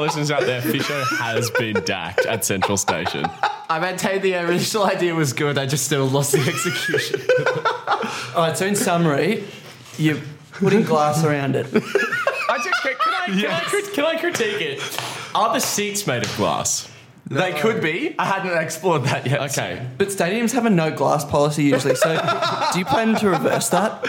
For 0.00 0.04
our 0.04 0.06
listeners 0.06 0.30
out 0.30 0.46
there, 0.46 0.62
Fisher 0.62 1.04
has 1.18 1.50
been 1.50 1.74
dacked 1.84 2.24
at 2.24 2.42
Central 2.42 2.78
Station. 2.78 3.26
I 3.68 3.78
maintain 3.80 4.22
the 4.22 4.34
original 4.36 4.84
idea 4.84 5.14
was 5.14 5.34
good, 5.34 5.58
I 5.58 5.66
just 5.66 5.84
still 5.84 6.06
lost 6.06 6.32
the 6.32 6.38
execution. 6.40 7.20
All 8.34 8.46
right, 8.46 8.56
so 8.56 8.64
in 8.64 8.76
summary, 8.76 9.44
you're 9.98 10.16
putting 10.52 10.84
glass 10.84 11.22
around 11.22 11.54
it. 11.54 11.66
I 11.66 12.56
just, 12.64 12.82
can, 12.82 12.94
I, 12.98 13.26
can, 13.26 13.50
I, 13.50 13.60
crit- 13.60 13.92
can 13.92 14.04
I 14.06 14.16
critique 14.16 14.62
it? 14.62 15.00
Are 15.34 15.52
the 15.52 15.60
seats 15.60 16.06
made 16.06 16.24
of 16.24 16.34
glass? 16.34 16.90
they 17.26 17.52
could 17.52 17.82
be. 17.82 18.14
I 18.18 18.24
hadn't 18.24 18.56
explored 18.56 19.04
that 19.04 19.26
yet. 19.26 19.50
Okay. 19.50 19.86
But 19.98 20.08
stadiums 20.08 20.52
have 20.52 20.64
a 20.64 20.70
no 20.70 20.90
glass 20.90 21.26
policy 21.26 21.64
usually. 21.64 21.94
So 21.94 22.14
do 22.72 22.78
you 22.78 22.86
plan 22.86 23.16
to 23.16 23.28
reverse 23.28 23.68
that? 23.68 24.06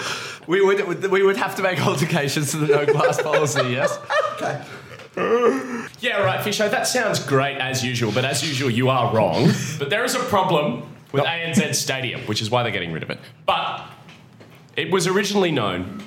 We 0.48 0.62
would 0.62 1.12
we 1.12 1.22
would 1.22 1.38
have 1.38 1.56
to 1.58 1.62
make 1.62 1.86
altercations 1.86 2.52
to 2.52 2.58
the 2.58 2.68
no 2.68 2.86
glass 2.86 3.22
policy, 3.22 3.72
yes? 3.72 4.00
Yeah, 6.02 6.24
right, 6.24 6.44
Fisher, 6.44 6.68
that 6.68 6.88
sounds 6.88 7.20
great 7.24 7.58
as 7.58 7.86
usual, 7.86 8.12
but 8.12 8.26
as 8.26 8.44
usual, 8.48 8.72
you 8.72 8.90
are 8.90 9.14
wrong. 9.14 9.52
But 9.78 9.92
there 9.92 10.04
is 10.04 10.16
a 10.16 10.20
problem 10.20 10.84
with 11.12 11.24
ANZ 11.24 11.76
Stadium, 11.76 12.22
which 12.22 12.42
is 12.42 12.50
why 12.50 12.64
they're 12.64 12.72
getting 12.72 12.92
rid 12.92 13.04
of 13.04 13.12
it. 13.12 13.20
But 13.46 13.88
it 14.76 14.92
was 14.92 15.06
originally 15.06 15.52
known 15.52 16.02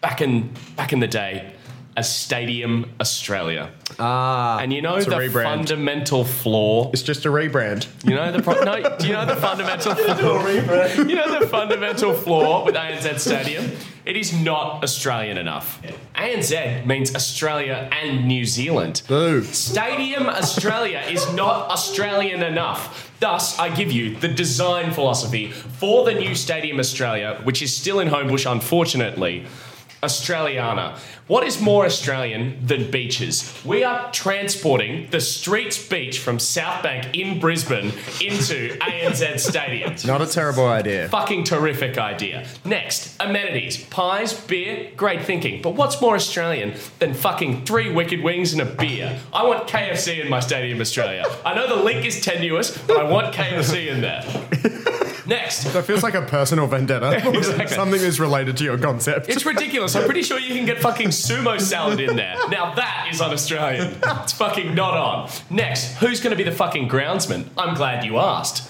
back 0.00 0.22
in 0.22 0.50
back 0.76 0.92
in 0.94 1.00
the 1.00 1.06
day 1.06 1.52
as 1.96 2.14
Stadium 2.14 2.90
Australia. 3.00 3.70
Ah. 3.98 4.58
And 4.58 4.72
you 4.72 4.82
know 4.82 5.00
the 5.02 5.10
rebrand. 5.16 5.44
fundamental 5.44 6.24
flaw 6.24 6.90
It's 6.92 7.02
just 7.02 7.24
a 7.24 7.28
rebrand. 7.30 7.86
You 8.04 8.14
know 8.14 8.30
the 8.32 8.42
pro- 8.42 8.62
no, 8.62 8.96
do 8.98 9.06
you 9.06 9.12
know 9.14 9.24
the 9.24 9.36
fundamental 9.36 9.94
flaw? 10.04 10.46
you 11.04 11.14
know 11.14 11.40
the 11.40 11.46
fundamental 11.46 12.12
flaw 12.12 12.64
with 12.64 12.74
ANZ 12.74 13.18
Stadium? 13.20 13.70
It 14.04 14.16
is 14.16 14.32
not 14.32 14.84
Australian 14.84 15.36
enough. 15.38 15.80
ANZ 16.14 16.86
means 16.86 17.14
Australia 17.14 17.88
and 17.90 18.28
New 18.28 18.44
Zealand. 18.44 19.02
Boo. 19.08 19.42
Stadium 19.42 20.26
Australia 20.28 21.00
is 21.08 21.32
not 21.32 21.68
Australian 21.70 22.42
enough. 22.42 23.10
Thus, 23.18 23.58
I 23.58 23.74
give 23.74 23.90
you 23.90 24.14
the 24.16 24.28
design 24.28 24.92
philosophy 24.92 25.50
for 25.50 26.04
the 26.04 26.12
new 26.14 26.34
Stadium 26.34 26.78
Australia, 26.78 27.40
which 27.44 27.62
is 27.62 27.74
still 27.74 27.98
in 28.00 28.08
Homebush, 28.08 28.50
unfortunately. 28.50 29.46
Australiana. 30.02 30.98
What 31.26 31.44
is 31.44 31.60
more 31.60 31.84
Australian 31.84 32.64
than 32.64 32.90
beaches? 32.90 33.52
We 33.64 33.82
are 33.82 34.10
transporting 34.12 35.08
the 35.10 35.20
Streets 35.20 35.88
Beach 35.88 36.20
from 36.20 36.38
South 36.38 36.82
Bank 36.82 37.16
in 37.18 37.40
Brisbane 37.40 37.92
into 38.20 38.76
ANZ 38.80 39.40
Stadium. 39.40 39.94
Not 40.04 40.22
a 40.22 40.26
terrible 40.26 40.66
idea. 40.66 41.08
Fucking 41.08 41.44
terrific 41.44 41.98
idea. 41.98 42.46
Next, 42.64 43.16
amenities. 43.18 43.84
Pies, 43.86 44.32
beer, 44.34 44.92
great 44.96 45.24
thinking. 45.24 45.62
But 45.62 45.70
what's 45.70 46.00
more 46.00 46.14
Australian 46.14 46.74
than 47.00 47.14
fucking 47.14 47.64
three 47.64 47.90
wicked 47.92 48.22
wings 48.22 48.52
and 48.52 48.62
a 48.62 48.66
beer? 48.66 49.18
I 49.32 49.44
want 49.44 49.66
KFC 49.66 50.22
in 50.22 50.30
my 50.30 50.40
Stadium 50.40 50.80
Australia. 50.80 51.24
I 51.44 51.54
know 51.54 51.66
the 51.66 51.82
link 51.82 52.04
is 52.04 52.20
tenuous, 52.20 52.76
but 52.86 52.98
I 52.98 53.10
want 53.10 53.34
KFC 53.34 53.88
in 53.88 54.00
there. 54.00 54.22
Next, 55.26 55.64
That 55.72 55.84
feels 55.84 56.02
like 56.02 56.14
a 56.14 56.22
personal 56.22 56.66
vendetta. 56.66 57.16
Exactly. 57.36 57.66
Something 57.66 58.00
that's 58.00 58.18
related 58.18 58.56
to 58.58 58.64
your 58.64 58.78
concept. 58.78 59.28
It's 59.28 59.44
ridiculous. 59.44 59.94
I'm 59.94 60.04
pretty 60.04 60.22
sure 60.22 60.38
you 60.38 60.54
can 60.54 60.64
get 60.66 60.78
fucking 60.80 61.08
sumo 61.08 61.60
salad 61.60 62.00
in 62.00 62.16
there. 62.16 62.34
Now 62.48 62.74
that 62.74 63.08
is 63.12 63.20
un-Australian. 63.20 63.96
It's 64.22 64.32
fucking 64.32 64.74
not 64.74 64.94
on. 64.94 65.30
Next, 65.50 65.94
who's 65.96 66.20
going 66.20 66.30
to 66.30 66.36
be 66.36 66.42
the 66.48 66.52
fucking 66.56 66.88
groundsman? 66.88 67.46
I'm 67.58 67.74
glad 67.74 68.04
you 68.04 68.18
asked. 68.18 68.68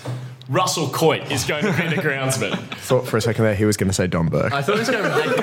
Russell 0.48 0.88
Coight 0.90 1.32
is 1.32 1.42
going 1.44 1.64
to 1.64 1.72
be 1.72 1.88
the 1.88 1.96
groundsman. 2.00 2.56
Thought 2.76 3.08
for 3.08 3.16
a 3.16 3.20
second 3.20 3.44
there 3.44 3.54
he 3.56 3.64
was 3.64 3.76
going 3.76 3.88
to 3.88 3.92
say 3.94 4.06
Don 4.06 4.28
Burke. 4.28 4.52
I 4.52 4.62
thought 4.62 4.74
he 4.74 4.78
was 4.80 4.88
going 4.90 5.02
to 5.02 5.16
make 5.16 5.36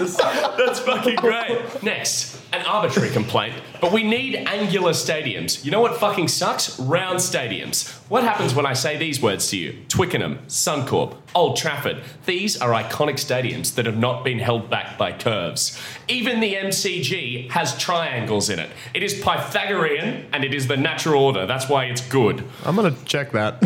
it 0.00 0.18
live. 0.18 0.56
That's 0.56 0.80
fucking 0.80 1.16
great. 1.16 1.82
Next, 1.82 2.40
an 2.52 2.64
arbitrary 2.64 3.10
complaint, 3.10 3.54
but 3.80 3.92
we 3.92 4.02
need 4.02 4.36
angular 4.36 4.92
stadiums. 4.92 5.64
You 5.64 5.70
know 5.70 5.80
what 5.80 5.96
fucking 5.96 6.28
sucks? 6.28 6.78
Round 6.80 7.18
stadiums. 7.18 7.90
What 8.08 8.24
happens 8.24 8.54
when 8.54 8.64
I 8.66 8.72
say 8.72 8.96
these 8.96 9.20
words 9.20 9.48
to 9.50 9.56
you? 9.58 9.84
Twickenham, 9.88 10.38
Suncorp, 10.48 11.16
Old 11.34 11.56
Trafford. 11.56 12.02
These 12.26 12.60
are 12.60 12.70
iconic 12.70 13.14
stadiums 13.14 13.74
that 13.74 13.86
have 13.86 13.98
not 13.98 14.24
been 14.24 14.38
held 14.38 14.70
back 14.70 14.96
by 14.96 15.12
curves. 15.12 15.78
Even 16.08 16.40
the 16.40 16.54
MCG 16.54 17.50
has 17.50 17.76
triangles 17.78 18.48
in 18.48 18.58
it. 18.58 18.70
It 18.94 19.02
is 19.02 19.14
Pythagorean 19.14 20.26
and 20.32 20.44
it 20.44 20.54
is 20.54 20.68
the 20.68 20.76
natural 20.76 21.22
order. 21.22 21.46
That's 21.46 21.68
why 21.68 21.84
it's 21.84 22.00
good. 22.00 22.44
I'm 22.64 22.76
going 22.76 22.94
to 22.94 23.04
check 23.04 23.32
that. 23.32 23.60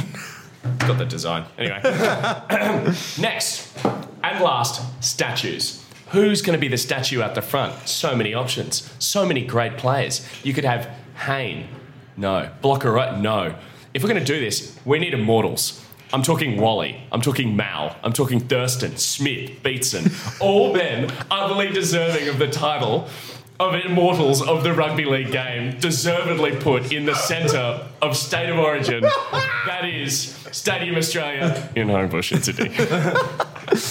Got 0.78 0.98
the 0.98 1.04
design. 1.04 1.44
Anyway. 1.58 1.80
Next 3.20 3.72
and 4.22 4.42
last, 4.42 4.82
statues. 5.02 5.81
Who's 6.12 6.42
going 6.42 6.56
to 6.56 6.60
be 6.60 6.68
the 6.68 6.76
statue 6.76 7.22
at 7.22 7.34
the 7.34 7.40
front? 7.40 7.88
So 7.88 8.14
many 8.14 8.34
options. 8.34 8.94
So 8.98 9.24
many 9.24 9.44
great 9.44 9.78
players. 9.78 10.26
You 10.44 10.52
could 10.52 10.64
have 10.64 10.90
Hayne. 11.26 11.68
No. 12.18 12.50
Blocker 12.60 12.92
right? 12.92 13.18
No. 13.18 13.54
If 13.94 14.02
we're 14.02 14.10
going 14.10 14.22
to 14.22 14.32
do 14.32 14.38
this, 14.38 14.78
we 14.84 14.98
need 14.98 15.14
immortals. 15.14 15.82
I'm 16.12 16.22
talking 16.22 16.60
Wally. 16.60 17.02
I'm 17.10 17.22
talking 17.22 17.56
Mal. 17.56 17.96
I'm 18.02 18.12
talking 18.12 18.40
Thurston, 18.40 18.98
Smith, 18.98 19.62
Beatson. 19.62 20.12
All 20.40 20.74
men 20.74 21.10
utterly 21.30 21.70
deserving 21.70 22.28
of 22.28 22.38
the 22.38 22.48
title 22.48 23.08
of 23.58 23.74
immortals 23.74 24.42
of 24.42 24.64
the 24.64 24.74
rugby 24.74 25.06
league 25.06 25.32
game, 25.32 25.78
deservedly 25.78 26.56
put 26.56 26.92
in 26.92 27.06
the 27.06 27.14
centre 27.14 27.86
of 28.02 28.16
state 28.16 28.50
of 28.50 28.58
origin. 28.58 29.04
That 29.64 29.84
is 29.84 30.36
Stadium 30.50 30.96
Australia 30.96 31.70
in 31.76 31.86
Homebush 31.86 32.42
Sydney. 32.42 32.74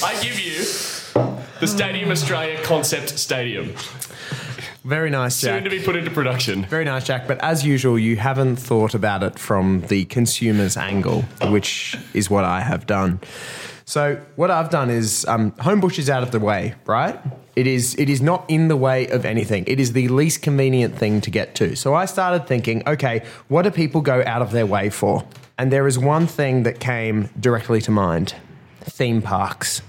I 0.05 0.21
give 0.21 0.37
you 0.37 0.61
the 1.61 1.67
Stadium 1.67 2.09
Australia 2.09 2.59
Concept 2.63 3.19
Stadium, 3.19 3.75
Very 4.83 5.11
nice, 5.11 5.35
soon 5.35 5.57
Jack. 5.57 5.63
to 5.65 5.69
be 5.69 5.79
put 5.79 5.95
into 5.95 6.09
production. 6.09 6.65
Very 6.65 6.85
nice, 6.85 7.05
Jack. 7.05 7.27
But 7.27 7.37
as 7.43 7.63
usual, 7.63 7.99
you 7.99 8.17
haven't 8.17 8.55
thought 8.55 8.95
about 8.95 9.21
it 9.21 9.37
from 9.37 9.81
the 9.81 10.05
consumer's 10.05 10.75
angle, 10.75 11.21
which 11.51 11.95
is 12.15 12.31
what 12.31 12.45
I 12.45 12.61
have 12.61 12.87
done. 12.87 13.19
So 13.85 14.19
what 14.37 14.49
I've 14.49 14.71
done 14.71 14.89
is 14.89 15.23
um, 15.27 15.51
Homebush 15.51 15.99
is 15.99 16.09
out 16.09 16.23
of 16.23 16.31
the 16.31 16.39
way, 16.39 16.73
right? 16.87 17.19
It 17.55 17.67
is 17.67 17.93
it 17.99 18.09
is 18.09 18.23
not 18.23 18.43
in 18.47 18.67
the 18.67 18.77
way 18.77 19.07
of 19.09 19.23
anything. 19.23 19.63
It 19.67 19.79
is 19.79 19.93
the 19.93 20.07
least 20.07 20.41
convenient 20.41 20.97
thing 20.97 21.21
to 21.21 21.29
get 21.29 21.53
to. 21.55 21.75
So 21.75 21.93
I 21.93 22.05
started 22.05 22.47
thinking, 22.47 22.81
okay, 22.87 23.23
what 23.49 23.63
do 23.63 23.69
people 23.69 24.01
go 24.01 24.23
out 24.25 24.41
of 24.41 24.51
their 24.51 24.65
way 24.65 24.89
for? 24.89 25.23
And 25.59 25.71
there 25.71 25.85
is 25.85 25.99
one 25.99 26.25
thing 26.25 26.63
that 26.63 26.79
came 26.79 27.29
directly 27.39 27.81
to 27.81 27.91
mind: 27.91 28.33
theme 28.79 29.21
parks. 29.21 29.83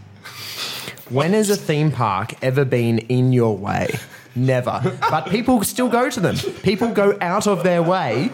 When 1.13 1.35
has 1.35 1.51
a 1.51 1.57
theme 1.57 1.91
park 1.91 2.43
ever 2.43 2.65
been 2.65 2.97
in 3.01 3.35
your 3.35 3.55
way? 3.55 3.91
Never. 4.35 4.99
But 5.11 5.29
people 5.29 5.63
still 5.63 5.91
go 5.91 6.09
to 6.09 6.21
them. 6.21 6.37
People 6.63 6.89
go 6.89 7.19
out 7.21 7.47
of 7.47 7.65
their 7.65 7.83
way 7.83 8.31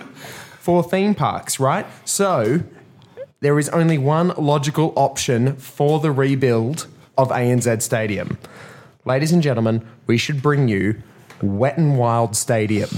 for 0.61 0.85
theme 0.85 1.17
parks, 1.17 1.59
right? 1.59 1.85
So 2.05 2.61
there 3.41 3.59
is 3.59 3.69
only 3.71 3.99
one 3.99 4.29
logical 4.39 4.93
option 4.95 5.57
for 5.57 5.99
the 5.99 6.13
rebuild 6.13 6.87
of 7.17 7.31
ANZ 7.31 7.83
Stadium. 7.83 8.39
Ladies 9.05 9.33
and 9.33 9.43
gentlemen, 9.43 9.85
we 10.07 10.17
should 10.17 10.41
bring 10.41 10.69
you 10.69 11.03
Wet 11.43 11.79
and 11.79 11.99
Wild 11.99 12.37
Stadium. 12.37 12.91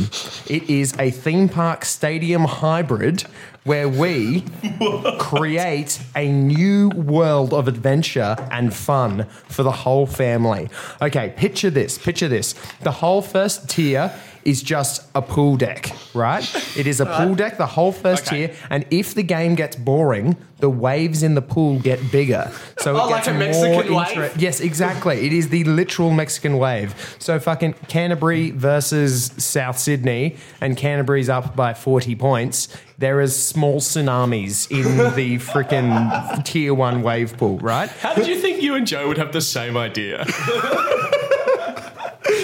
It 0.47 0.69
is 0.69 0.95
a 0.99 1.11
theme 1.11 1.49
park 1.49 1.85
stadium 1.85 2.45
hybrid 2.45 3.25
where 3.65 3.89
we 3.89 4.45
create 5.19 6.01
a 6.17 6.31
new 6.31 6.89
world 6.91 7.53
of 7.53 7.69
adventure 7.69 8.37
and 8.51 8.73
fun 8.73 9.25
for 9.49 9.63
the 9.63 9.71
whole 9.71 10.07
family. 10.07 10.69
Okay, 11.03 11.35
picture 11.37 11.71
this. 11.71 11.99
Picture 11.99 12.29
this. 12.29 12.55
The 12.83 12.91
whole 12.91 13.21
first 13.21 13.69
tier 13.69 14.13
is 14.45 14.63
just 14.63 15.03
a 15.15 15.23
pool 15.23 15.57
deck, 15.57 15.91
right? 16.15 16.43
It 16.77 16.87
is 16.87 17.01
a 17.01 17.07
pool 17.07 17.35
deck, 17.35 17.59
the 17.59 17.67
whole 17.67 17.93
first 17.93 18.27
Okay. 18.27 18.47
tier, 18.49 18.57
and 18.71 18.85
if 18.91 19.15
the 19.15 19.23
game 19.23 19.55
gets 19.55 19.77
boring, 19.77 20.37
the 20.59 20.69
waves 20.71 21.23
in 21.23 21.35
the 21.35 21.43
pool 21.43 21.79
get 21.79 22.11
bigger. 22.11 22.51
So 22.79 22.95
Oh, 22.97 23.07
it 23.07 23.11
like 23.11 23.25
gets 23.25 23.29
a 23.29 23.31
more 23.33 23.39
Mexican 23.41 23.95
wave? 23.95 24.09
inter- 24.11 24.31
Yes, 24.39 24.61
exactly. 24.61 25.27
It 25.27 25.33
is 25.33 25.49
the 25.49 25.65
literal 25.65 26.11
Mexican 26.11 26.59
wave. 26.59 26.95
So 27.19 27.39
fucking 27.39 27.75
Canterbury 27.89 28.51
versus 28.51 29.31
South 29.39 29.79
Sydney, 29.79 30.37
and 30.61 30.77
Canterbury's 30.77 31.29
up 31.31 31.57
by 31.57 31.73
40 31.75 32.15
points. 32.15 32.69
There 32.99 33.21
is 33.23 33.35
small 33.35 33.81
tsunamis 33.81 34.71
in 34.71 34.99
the 35.15 35.39
freaking 35.39 36.45
tier 36.45 36.75
one 36.75 37.03
wave 37.03 37.37
pool, 37.39 37.59
right? 37.59 37.89
How 37.89 38.13
did 38.15 38.27
you 38.27 38.37
think 38.37 38.63
you 38.63 38.75
and 38.75 38.87
Joe 38.87 39.09
would 39.09 39.17
have 39.19 39.33
the 39.33 39.41
same 39.41 39.77
idea? 39.79 40.27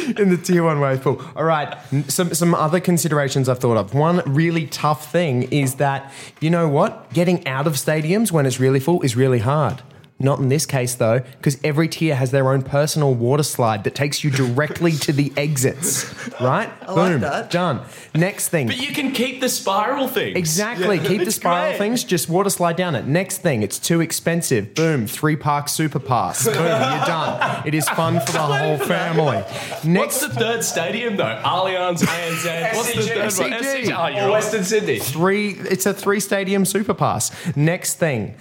in 0.18 0.30
the 0.30 0.36
tier 0.36 0.62
one 0.62 0.80
wave 0.80 1.02
pool. 1.02 1.20
All 1.34 1.44
right, 1.44 1.76
some 2.08 2.34
some 2.34 2.54
other 2.54 2.80
considerations 2.80 3.48
I've 3.48 3.58
thought 3.58 3.76
of. 3.76 3.94
One 3.94 4.22
really 4.26 4.66
tough 4.66 5.10
thing 5.10 5.44
is 5.44 5.76
that 5.76 6.12
you 6.40 6.50
know 6.50 6.68
what, 6.68 7.12
getting 7.12 7.46
out 7.46 7.66
of 7.66 7.74
stadiums 7.74 8.30
when 8.30 8.46
it's 8.46 8.60
really 8.60 8.80
full 8.80 9.02
is 9.02 9.16
really 9.16 9.40
hard. 9.40 9.82
Not 10.18 10.38
in 10.38 10.48
this 10.48 10.64
case 10.64 10.94
though, 10.94 11.18
because 11.18 11.58
every 11.62 11.88
tier 11.88 12.14
has 12.14 12.30
their 12.30 12.50
own 12.50 12.62
personal 12.62 13.12
water 13.14 13.42
slide 13.42 13.84
that 13.84 13.94
takes 13.94 14.24
you 14.24 14.30
directly 14.30 14.92
to 14.92 15.12
the 15.12 15.30
exits. 15.36 16.06
Right? 16.40 16.70
I 16.80 16.92
like 16.92 17.12
Boom. 17.12 17.20
that. 17.20 17.50
Done. 17.50 17.82
Next 18.14 18.48
thing. 18.48 18.66
But 18.66 18.78
you 18.78 18.94
can 18.94 19.12
keep 19.12 19.42
the 19.42 19.50
spiral 19.50 20.08
things. 20.08 20.34
Exactly. 20.38 20.98
Keep 21.00 21.24
the 21.26 21.30
spiral 21.32 21.72
great. 21.72 21.78
things. 21.78 22.02
Just 22.02 22.30
water 22.30 22.48
slide 22.48 22.76
down 22.76 22.94
it. 22.94 23.06
Next 23.06 23.38
thing, 23.38 23.62
it's 23.62 23.78
too 23.78 24.00
expensive. 24.00 24.74
Boom. 24.74 25.06
Three 25.06 25.36
park 25.36 25.68
super 25.68 25.98
pass. 25.98 26.44
Boom. 26.46 26.54
You're 26.54 26.62
done. 26.64 27.66
It 27.66 27.74
is 27.74 27.86
fun 27.90 28.18
for 28.20 28.32
the 28.32 28.38
whole 28.40 28.78
family. 28.78 29.36
What's 29.42 29.84
Next 29.84 30.20
the 30.20 30.30
third 30.30 30.64
stadium 30.64 31.16
though? 31.16 31.42
Allianz, 31.44 32.00
ANZ. 32.02 32.74
What's 32.74 32.94
the 32.94 33.00
SCG. 33.02 33.08
third 33.08 33.50
one? 33.50 33.60
SCG. 33.62 33.94
Oh, 33.98 34.06
you're 34.06 34.22
Or 34.22 34.26
right. 34.28 34.30
Western 34.30 34.64
Sydney. 34.64 34.98
three 34.98 35.50
it's 35.50 35.84
a 35.84 35.92
three 35.92 36.20
stadium 36.20 36.64
super 36.64 36.94
pass 36.94 37.30
next 37.54 37.94
thing 37.94 38.34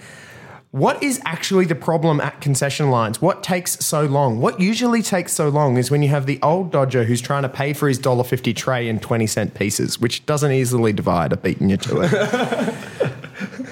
what 0.72 1.02
is 1.02 1.20
actually 1.24 1.64
the 1.64 1.74
problem 1.74 2.20
at 2.20 2.40
concession 2.40 2.90
lines? 2.90 3.22
What 3.22 3.42
takes 3.42 3.84
so 3.84 4.04
long? 4.04 4.40
What 4.40 4.60
usually 4.60 5.00
takes 5.02 5.32
so 5.32 5.48
long 5.48 5.76
is 5.78 5.90
when 5.90 6.02
you 6.02 6.08
have 6.10 6.26
the 6.26 6.38
old 6.42 6.70
Dodger 6.70 7.04
who's 7.04 7.20
trying 7.22 7.42
to 7.44 7.48
pay 7.48 7.72
for 7.72 7.88
his 7.88 7.98
$1.50 7.98 8.54
tray 8.54 8.88
in 8.88 8.98
20 9.00 9.26
cent 9.26 9.54
pieces, 9.54 9.98
which 10.00 10.26
doesn't 10.26 10.52
easily 10.52 10.92
divide. 10.92 11.32
I've 11.32 11.42
beaten 11.42 11.70
you 11.70 11.76
to 11.78 12.00
it. 12.02 12.74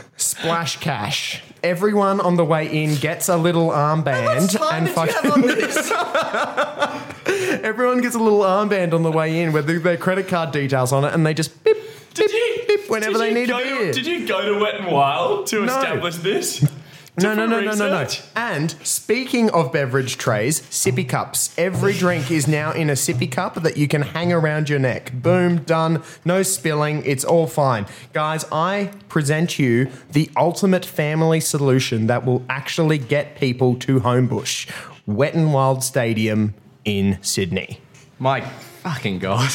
Splash 0.16 0.78
cash. 0.78 1.42
Everyone 1.62 2.20
on 2.20 2.36
the 2.36 2.44
way 2.44 2.66
in 2.84 2.94
gets 2.96 3.28
a 3.28 3.36
little 3.36 3.68
armband 3.70 4.56
and 4.72 4.88
fucking- 4.90 5.14
have 5.14 5.32
on 5.32 5.40
this? 5.42 5.90
everyone 7.64 8.00
gets 8.00 8.14
a 8.14 8.18
little 8.18 8.40
armband 8.40 8.92
on 8.92 9.02
the 9.02 9.10
way 9.10 9.42
in 9.42 9.52
with 9.52 9.66
their 9.66 9.96
credit 9.96 10.28
card 10.28 10.52
details 10.52 10.92
on 10.92 11.04
it 11.04 11.12
and 11.14 11.26
they 11.26 11.34
just 11.34 11.62
beep, 11.64 11.76
Did 12.14 12.30
beep, 12.30 12.68
you, 12.68 12.76
beep 12.78 12.90
whenever 12.90 13.18
they 13.18 13.32
need 13.34 13.44
a 13.44 13.52
go 13.52 13.58
to- 13.58 13.64
beer. 13.64 13.92
did 13.92 14.06
you 14.06 14.26
go 14.28 14.54
to 14.54 14.60
Wet 14.60 14.76
and 14.76 14.92
Wild 14.92 15.46
to 15.48 15.64
No. 15.64 15.76
establish 15.78 16.16
this? 16.16 16.64
No, 17.16 17.32
no, 17.32 17.46
no, 17.46 17.60
Different 17.60 17.78
no, 17.78 17.88
no, 17.88 18.02
no. 18.02 18.08
And 18.34 18.72
speaking 18.82 19.48
of 19.50 19.72
beverage 19.72 20.18
trays, 20.18 20.62
sippy 20.62 21.08
cups. 21.08 21.54
Every 21.56 21.92
drink 21.92 22.32
is 22.32 22.48
now 22.48 22.72
in 22.72 22.90
a 22.90 22.94
sippy 22.94 23.30
cup 23.30 23.54
that 23.62 23.76
you 23.76 23.86
can 23.86 24.02
hang 24.02 24.32
around 24.32 24.68
your 24.68 24.80
neck. 24.80 25.12
Boom, 25.14 25.58
done. 25.58 26.02
No 26.24 26.42
spilling. 26.42 27.04
It's 27.06 27.24
all 27.24 27.46
fine. 27.46 27.86
Guys, 28.12 28.44
I 28.50 28.90
present 29.08 29.60
you 29.60 29.90
the 30.10 30.28
ultimate 30.36 30.84
family 30.84 31.38
solution 31.38 32.08
that 32.08 32.26
will 32.26 32.44
actually 32.48 32.98
get 32.98 33.36
people 33.36 33.76
to 33.76 34.00
Homebush. 34.00 34.68
Wet 35.06 35.34
and 35.34 35.54
Wild 35.54 35.84
Stadium 35.84 36.54
in 36.84 37.18
Sydney. 37.22 37.78
My 38.18 38.40
fucking 38.40 39.20
god. 39.20 39.52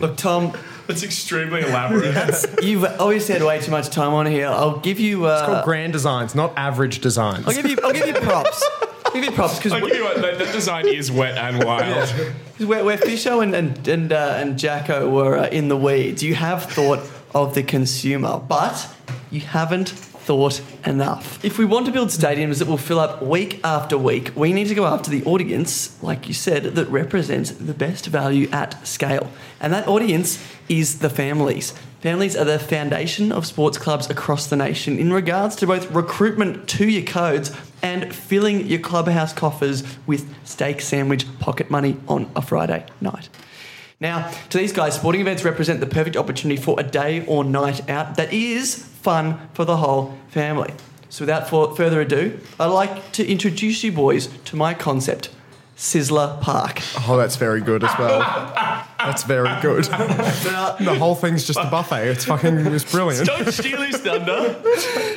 Look, 0.00 0.16
Tom, 0.16 0.52
That's 0.88 1.02
extremely 1.02 1.60
elaborate. 1.60 2.62
you've 2.62 2.82
obviously 2.82 3.34
had 3.34 3.42
way 3.42 3.60
too 3.60 3.70
much 3.70 3.90
time 3.90 4.14
on 4.14 4.24
here. 4.24 4.48
I'll 4.48 4.78
give 4.78 4.98
you. 4.98 5.26
Uh, 5.26 5.36
it's 5.38 5.46
Called 5.46 5.64
grand 5.66 5.92
designs, 5.92 6.34
not 6.34 6.54
average 6.56 7.00
designs. 7.00 7.46
I'll 7.46 7.52
give 7.52 7.66
you. 7.66 7.76
I'll 7.84 7.92
give 7.92 8.06
you 8.06 8.14
props. 8.14 8.66
I'll 9.04 9.12
give 9.12 9.24
you 9.24 9.32
props 9.32 9.58
because 9.58 9.72
I 9.72 9.80
give 9.80 9.94
you 9.94 10.04
what, 10.04 10.16
that, 10.22 10.38
that 10.38 10.52
design 10.52 10.88
is 10.88 11.12
wet 11.12 11.36
and 11.36 11.62
wild. 11.62 12.08
where, 12.58 12.84
where 12.84 12.96
Fisho 12.96 13.42
and 13.42 13.54
and 13.54 13.86
and, 13.86 14.12
uh, 14.12 14.34
and 14.38 14.58
Jacko 14.58 15.10
were 15.10 15.36
uh, 15.38 15.48
in 15.48 15.68
the 15.68 15.76
weeds, 15.76 16.22
you 16.22 16.34
have 16.34 16.64
thought 16.64 17.00
of 17.34 17.54
the 17.54 17.62
consumer, 17.62 18.40
but 18.48 18.88
you 19.30 19.40
haven't 19.40 19.90
thought 20.28 20.60
enough. 20.84 21.42
If 21.42 21.56
we 21.56 21.64
want 21.64 21.86
to 21.86 21.92
build 21.92 22.10
stadiums 22.10 22.58
that 22.58 22.68
will 22.68 22.76
fill 22.76 23.00
up 23.00 23.22
week 23.22 23.64
after 23.64 23.96
week, 23.96 24.30
we 24.36 24.52
need 24.52 24.66
to 24.66 24.74
go 24.74 24.84
after 24.84 25.10
the 25.10 25.24
audience, 25.24 25.96
like 26.02 26.28
you 26.28 26.34
said, 26.34 26.64
that 26.64 26.86
represents 26.90 27.50
the 27.50 27.72
best 27.72 28.04
value 28.08 28.46
at 28.52 28.86
scale. 28.86 29.30
And 29.58 29.72
that 29.72 29.88
audience 29.88 30.38
is 30.68 30.98
the 30.98 31.08
families. 31.08 31.72
Families 32.02 32.36
are 32.36 32.44
the 32.44 32.58
foundation 32.58 33.32
of 33.32 33.46
sports 33.46 33.78
clubs 33.78 34.10
across 34.10 34.48
the 34.48 34.56
nation 34.56 34.98
in 34.98 35.14
regards 35.14 35.56
to 35.56 35.66
both 35.66 35.90
recruitment 35.92 36.68
to 36.76 36.86
your 36.86 37.04
codes 37.04 37.50
and 37.80 38.14
filling 38.14 38.66
your 38.66 38.80
clubhouse 38.80 39.32
coffers 39.32 39.82
with 40.06 40.28
steak 40.44 40.82
sandwich 40.82 41.24
pocket 41.38 41.70
money 41.70 41.96
on 42.06 42.30
a 42.36 42.42
Friday 42.42 42.84
night. 43.00 43.30
Now, 44.00 44.30
to 44.50 44.58
these 44.58 44.72
guys, 44.72 44.94
sporting 44.94 45.20
events 45.20 45.44
represent 45.44 45.80
the 45.80 45.86
perfect 45.86 46.16
opportunity 46.16 46.60
for 46.60 46.78
a 46.78 46.84
day 46.84 47.26
or 47.26 47.42
night 47.42 47.88
out 47.90 48.16
that 48.16 48.32
is 48.32 48.76
fun 48.76 49.48
for 49.54 49.64
the 49.64 49.78
whole 49.78 50.16
family. 50.28 50.72
So, 51.08 51.22
without 51.22 51.48
further 51.48 52.00
ado, 52.00 52.38
I'd 52.60 52.66
like 52.66 53.12
to 53.12 53.26
introduce 53.26 53.82
you 53.82 53.90
boys 53.90 54.28
to 54.44 54.56
my 54.56 54.74
concept, 54.74 55.30
Sizzler 55.76 56.40
Park. 56.40 56.80
Oh, 57.08 57.16
that's 57.16 57.36
very 57.36 57.60
good 57.60 57.82
as 57.82 57.98
well. 57.98 58.84
That's 58.98 59.22
very 59.22 59.48
good. 59.60 59.84
The 59.84 60.96
whole 60.98 61.14
thing's 61.14 61.46
just 61.46 61.58
a 61.58 61.64
buffet. 61.70 62.08
It's 62.08 62.24
fucking 62.24 62.58
it's 62.66 62.90
brilliant. 62.90 63.26
Don't 63.26 63.50
steal 63.52 63.82
his 63.82 63.96
thunder. 63.96 64.54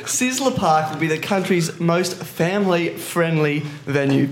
Sizzler 0.04 0.54
Park 0.56 0.92
will 0.92 1.00
be 1.00 1.08
the 1.08 1.18
country's 1.18 1.78
most 1.80 2.16
family 2.16 2.96
friendly 2.96 3.60
venue. 3.60 4.28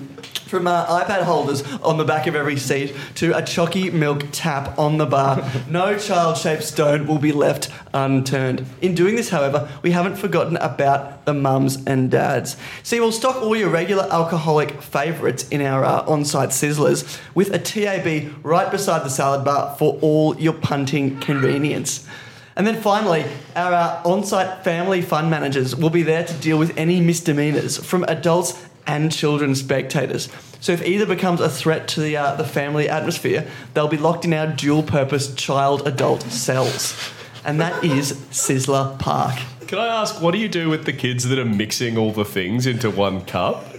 From 0.47 0.67
uh, 0.67 0.85
iPad 1.05 1.23
holders 1.23 1.63
on 1.81 1.97
the 1.97 2.05
back 2.05 2.27
of 2.27 2.35
every 2.35 2.57
seat 2.57 2.93
to 3.15 3.37
a 3.37 3.41
chalky 3.41 3.89
milk 3.89 4.25
tap 4.33 4.77
on 4.81 4.99
the 4.99 5.07
bar, 5.07 5.49
no 5.69 5.97
child 5.97 6.37
shaped 6.37 6.65
stone 6.65 7.07
will 7.07 7.21
be 7.21 7.31
left 7.31 7.71
unturned. 7.95 8.67
In 8.81 8.97
doing 8.97 9.15
this, 9.15 9.29
however, 9.29 9.71
we 9.83 9.93
haven't 9.93 10.17
forgotten 10.17 10.57
about 10.57 11.25
the 11.25 11.35
mums 11.35 11.79
and 11.87 12.11
dads. 12.11 12.57
See, 12.83 12.99
we'll 12.99 13.13
stock 13.13 13.37
all 13.37 13.55
your 13.55 13.69
regular 13.71 14.09
alcoholic 14.11 14.83
favourites 14.83 15.47
in 15.51 15.63
our 15.63 15.85
uh, 15.85 16.03
on 16.09 16.25
site 16.25 16.49
sizzlers 16.49 17.21
with 17.33 17.55
a 17.55 17.59
TAB 17.61 18.35
right 18.45 18.73
beside 18.73 19.05
the 19.05 19.11
salad 19.11 19.39
bar 19.40 19.74
for 19.76 19.98
all 20.00 20.38
your 20.38 20.53
punting 20.53 21.18
convenience. 21.20 22.07
And 22.57 22.66
then 22.66 22.81
finally, 22.81 23.24
our 23.57 23.72
uh, 23.72 24.03
on 24.05 24.24
site 24.24 24.64
family 24.64 25.03
fund 25.03 25.31
managers 25.31 25.74
will 25.74 25.90
be 25.90 26.03
there 26.03 26.24
to 26.24 26.35
deal 26.35 26.59
with 26.59 26.76
any 26.76 27.00
misdemeanours 27.00 27.79
from 27.79 28.05
adults 28.05 28.66
and 28.87 29.12
children 29.12 29.55
spectators. 29.55 30.29
So 30.61 30.72
if 30.72 30.85
either 30.85 31.07
becomes 31.07 31.40
a 31.40 31.48
threat 31.48 31.88
to 31.88 32.00
the, 32.00 32.16
uh, 32.16 32.35
the 32.35 32.44
family 32.44 32.88
atmosphere, 32.88 33.46
they'll 33.72 33.88
be 33.88 33.96
locked 33.96 34.24
in 34.24 34.35
our 34.35 34.46
dual 34.46 34.83
purpose 34.83 35.35
child 35.35 35.87
adult 35.87 36.22
cells. 36.22 36.94
And 37.44 37.61
that 37.61 37.83
is 37.83 38.12
Sizzler 38.31 38.98
Park. 38.98 39.38
Can 39.66 39.79
I 39.79 39.87
ask, 39.87 40.20
what 40.20 40.33
do 40.33 40.38
you 40.38 40.48
do 40.48 40.68
with 40.68 40.85
the 40.85 40.92
kids 40.92 41.29
that 41.29 41.38
are 41.38 41.44
mixing 41.44 41.96
all 41.96 42.12
the 42.12 42.24
things 42.24 42.66
into 42.66 42.90
one 42.90 43.24
cup? 43.24 43.69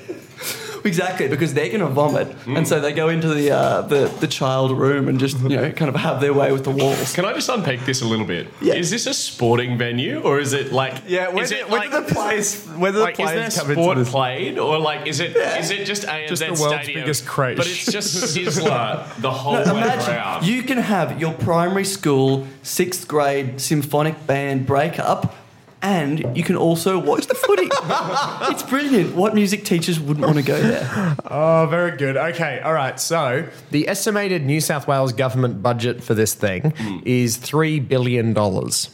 Exactly, 0.92 1.28
because 1.28 1.54
they're 1.54 1.68
going 1.70 1.80
to 1.82 1.88
vomit. 1.88 2.28
And 2.48 2.68
so 2.68 2.80
they 2.80 2.92
go 2.92 3.10
into 3.10 3.34
the, 3.34 3.52
uh, 3.52 3.82
the, 3.84 4.08
the 4.20 4.28
child 4.28 4.72
room 4.78 5.08
and 5.08 5.20
just, 5.20 5.40
you 5.40 5.50
know, 5.56 5.72
kind 5.72 5.90
of 5.90 5.96
have 5.96 6.20
their 6.22 6.34
way 6.34 6.52
with 6.52 6.64
the 6.64 6.72
walls. 6.72 7.14
Can 7.14 7.24
I 7.24 7.34
just 7.34 7.50
unpick 7.50 7.82
this 7.86 8.02
a 8.02 8.06
little 8.06 8.26
bit? 8.26 8.48
Yeah. 8.62 8.74
Is 8.74 8.90
this 8.90 9.06
a 9.08 9.14
sporting 9.14 9.78
venue 9.78 10.20
or 10.22 10.40
is 10.40 10.54
it 10.54 10.72
like? 10.72 11.04
Yeah, 11.08 11.30
when, 11.30 11.44
is 11.44 11.50
did, 11.50 11.60
it 11.60 11.70
when 11.70 11.82
like, 11.82 11.92
the 11.92 12.14
players, 12.14 12.66
when 12.66 12.94
did 12.94 13.00
the 13.00 13.04
like, 13.04 13.20
is 13.20 13.26
players 13.26 13.56
there 13.56 13.64
come 13.64 13.72
into 13.72 13.82
sport 13.84 13.98
this? 13.98 14.10
played 14.10 14.58
or 14.60 14.80
like 14.80 15.08
is 15.08 15.20
it 15.20 15.36
is 15.36 15.72
it 15.72 15.86
just 15.86 16.04
ANZ 16.04 16.28
Just 16.28 16.42
the 16.42 16.48
world's 16.62 16.84
Stadium? 16.84 17.02
biggest 17.02 17.26
creche. 17.26 17.58
But 17.58 17.68
it's 17.68 17.86
just 17.92 18.36
Sizzler 18.36 19.22
the 19.22 19.32
whole 19.32 19.54
No, 19.54 19.64
way 19.74 19.82
imagine 19.82 20.14
around. 20.16 20.46
you 20.46 20.64
can 20.64 20.78
have 20.78 21.20
your 21.22 21.34
primary 21.34 21.86
school 21.86 22.48
sixth 22.64 23.08
grade 23.08 23.62
symphonic 23.62 24.26
band 24.28 24.66
breakup, 24.66 25.36
and 25.82 26.38
you 26.38 26.44
can 26.44 26.56
also 26.56 27.00
watch 27.00 27.28
the 27.28 27.36
footy. 27.36 27.70
it's 28.52 28.64
brilliant. 28.64 29.16
What 29.16 29.34
music 29.34 29.66
teachers 29.66 30.00
wouldn't 30.00 30.26
want 30.26 30.38
to 30.38 30.44
go 30.44 30.62
there? 30.62 31.16
Oh, 31.26 31.68
very 31.70 31.98
good. 31.98 32.18
Okay, 32.18 32.60
all 32.60 32.74
right. 32.74 33.00
So 33.00 33.48
the 33.72 33.88
estimated 33.88 34.46
New 34.46 34.62
South 34.62 34.88
Wales 34.88 35.14
government 35.14 35.62
budget 35.62 36.04
for 36.04 36.14
this 36.14 36.34
thing 36.34 36.72
hmm. 36.72 37.00
is 37.06 37.38
three 37.38 37.80
billion 37.80 38.34
dollars. 38.34 38.90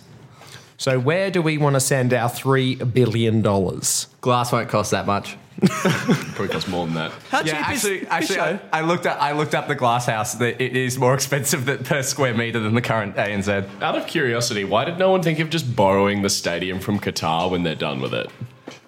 So 0.78 1.00
where 1.00 1.32
do 1.32 1.42
we 1.42 1.58
want 1.58 1.76
to 1.76 1.80
send 1.80 2.14
our 2.14 2.30
three 2.30 2.76
billion 2.76 3.42
dollars? 3.42 4.08
Glass 4.22 4.52
won't 4.52 4.70
cost 4.70 4.92
that 4.92 5.06
much. 5.06 5.36
Probably 5.66 6.48
costs 6.50 6.70
more 6.70 6.86
than 6.86 6.96
that. 6.96 7.12
How 7.30 7.40
Yeah, 7.40 7.54
cheap 7.54 7.70
actually, 7.70 7.98
is 8.00 8.08
actually, 8.10 8.40
I, 8.40 8.54
Fisho? 8.54 8.60
I 8.74 8.82
looked 8.82 9.06
at 9.08 9.20
I 9.22 9.32
looked 9.32 9.56
up 9.56 9.68
the 9.68 9.76
glass 9.76 10.06
house. 10.06 10.36
That 10.36 10.62
it 10.62 10.76
is 10.76 11.00
more 11.00 11.14
expensive 11.16 11.66
than, 11.66 11.84
per 11.84 12.04
square 12.04 12.34
meter 12.36 12.60
than 12.60 12.76
the 12.76 12.82
current 12.82 13.16
ANZ. 13.16 13.82
Out 13.82 13.98
of 13.98 14.06
curiosity, 14.06 14.64
why 14.64 14.86
did 14.86 15.00
no 15.00 15.10
one 15.12 15.24
think 15.24 15.40
of 15.40 15.50
just 15.50 15.76
borrowing 15.76 16.22
the 16.22 16.30
stadium 16.30 16.80
from 16.80 17.00
Qatar 17.00 17.50
when 17.50 17.64
they're 17.64 17.74
done 17.76 18.02
with 18.02 18.14
it? 18.14 18.30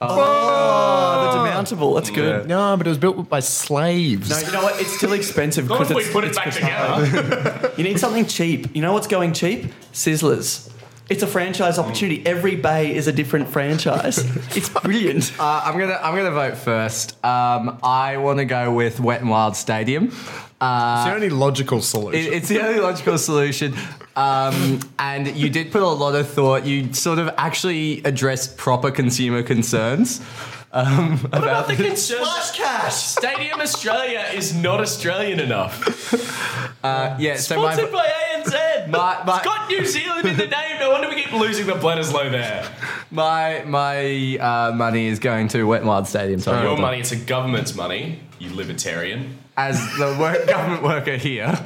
Oh, 0.02 1.44
the 1.44 1.50
demountable. 1.50 1.96
That's 1.96 2.10
good. 2.10 2.48
No, 2.48 2.76
but 2.78 2.86
it 2.88 2.90
was 2.90 2.98
built 2.98 3.28
by 3.30 3.40
slaves. 3.40 4.30
No, 4.30 4.40
you 4.40 4.52
know 4.54 4.64
what? 4.64 4.80
It's 4.80 4.96
still 4.96 5.14
expensive 5.14 5.68
because 5.68 5.90
we 5.90 6.02
it's, 6.04 6.12
put 6.12 6.24
it 6.24 6.28
it's 6.30 6.38
back 6.38 6.48
Qatar. 6.54 7.06
together. 7.06 7.74
You 7.78 7.84
need 7.86 8.00
something 8.00 8.26
cheap. 8.26 8.76
You 8.76 8.82
know 8.82 8.92
what's 8.94 9.08
going 9.08 9.32
cheap? 9.34 9.68
Sizzlers. 9.94 10.70
It's 11.10 11.24
a 11.24 11.28
franchise 11.28 11.80
opportunity. 11.80 12.24
Every 12.26 12.56
bay 12.56 12.96
is 12.96 13.08
a 13.08 13.12
different 13.12 13.50
franchise. 13.50 14.20
it's 14.56 14.70
brilliant. 14.70 15.32
Uh, 15.40 15.62
I'm 15.66 15.78
gonna 15.80 16.00
I'm 16.04 16.16
gonna 16.16 16.32
vote 16.32 16.56
first. 16.58 17.14
Um, 17.26 17.80
I 17.84 18.18
want 18.18 18.38
to 18.40 18.46
go 18.46 18.72
with 18.72 19.00
Wet 19.00 19.22
and 19.22 19.30
Wild 19.30 19.56
Stadium. 19.56 20.12
Uh, 20.62 20.96
it's 21.00 21.10
the 21.10 21.16
only 21.16 21.30
logical 21.30 21.82
solution. 21.82 22.20
It- 22.22 22.34
it's 22.34 22.48
the 22.48 22.62
only 22.62 22.80
logical 22.80 23.18
solution. 23.18 23.74
Um, 24.16 24.82
and 25.00 25.36
you 25.36 25.50
did 25.50 25.72
put 25.72 25.82
a 25.82 25.88
lot 25.88 26.14
of 26.16 26.28
thought. 26.30 26.66
You 26.66 26.94
sort 26.94 27.18
of 27.20 27.30
actually 27.38 28.04
addressed 28.04 28.58
proper 28.58 28.92
consumer 28.92 29.42
concerns. 29.44 30.20
Um, 30.72 31.18
What 31.20 31.42
about 31.44 31.68
the 31.68 31.76
concern? 31.76 32.20
Flash 32.20 32.52
cash. 32.58 32.94
Stadium 32.94 33.60
Australia 33.62 34.24
is 34.36 34.54
not 34.54 34.82
Australian 34.82 35.40
enough. 35.40 36.14
uh, 36.84 37.16
yeah, 37.18 37.38
so 37.38 37.56
my, 37.60 37.74
Sponsored 37.74 37.92
by 37.92 38.06
ANZ. 38.36 38.69
My- 38.92 39.24
my- 39.26 39.36
it's 39.38 39.46
got 39.46 39.70
New 39.70 39.86
Zealand 39.86 40.28
in 40.28 40.38
the 40.38 40.48
name. 40.48 40.80
No 40.80 40.92
wonder 40.92 41.10
we 41.10 41.22
keep 41.22 41.32
losing 41.34 41.66
the 41.68 41.74
Bledisloe 41.74 42.32
there. 42.32 42.66
my 43.12 43.64
my 43.66 44.38
uh, 44.40 44.72
money 44.74 45.08
is 45.08 45.20
going 45.20 45.48
to 45.50 45.64
Wet 45.66 45.82
and 45.82 45.88
Wild 45.90 46.08
Stadium. 46.08 46.40
So 46.40 46.62
Your 46.62 46.78
money, 46.78 47.00
it's 47.00 47.12
a 47.12 47.16
government's 47.16 47.76
money, 47.76 48.20
you 48.40 48.54
libertarian. 48.56 49.38
as 49.58 49.80
the 49.98 50.16
work, 50.20 50.48
government 50.56 50.84
worker 50.84 51.18
here. 51.18 51.58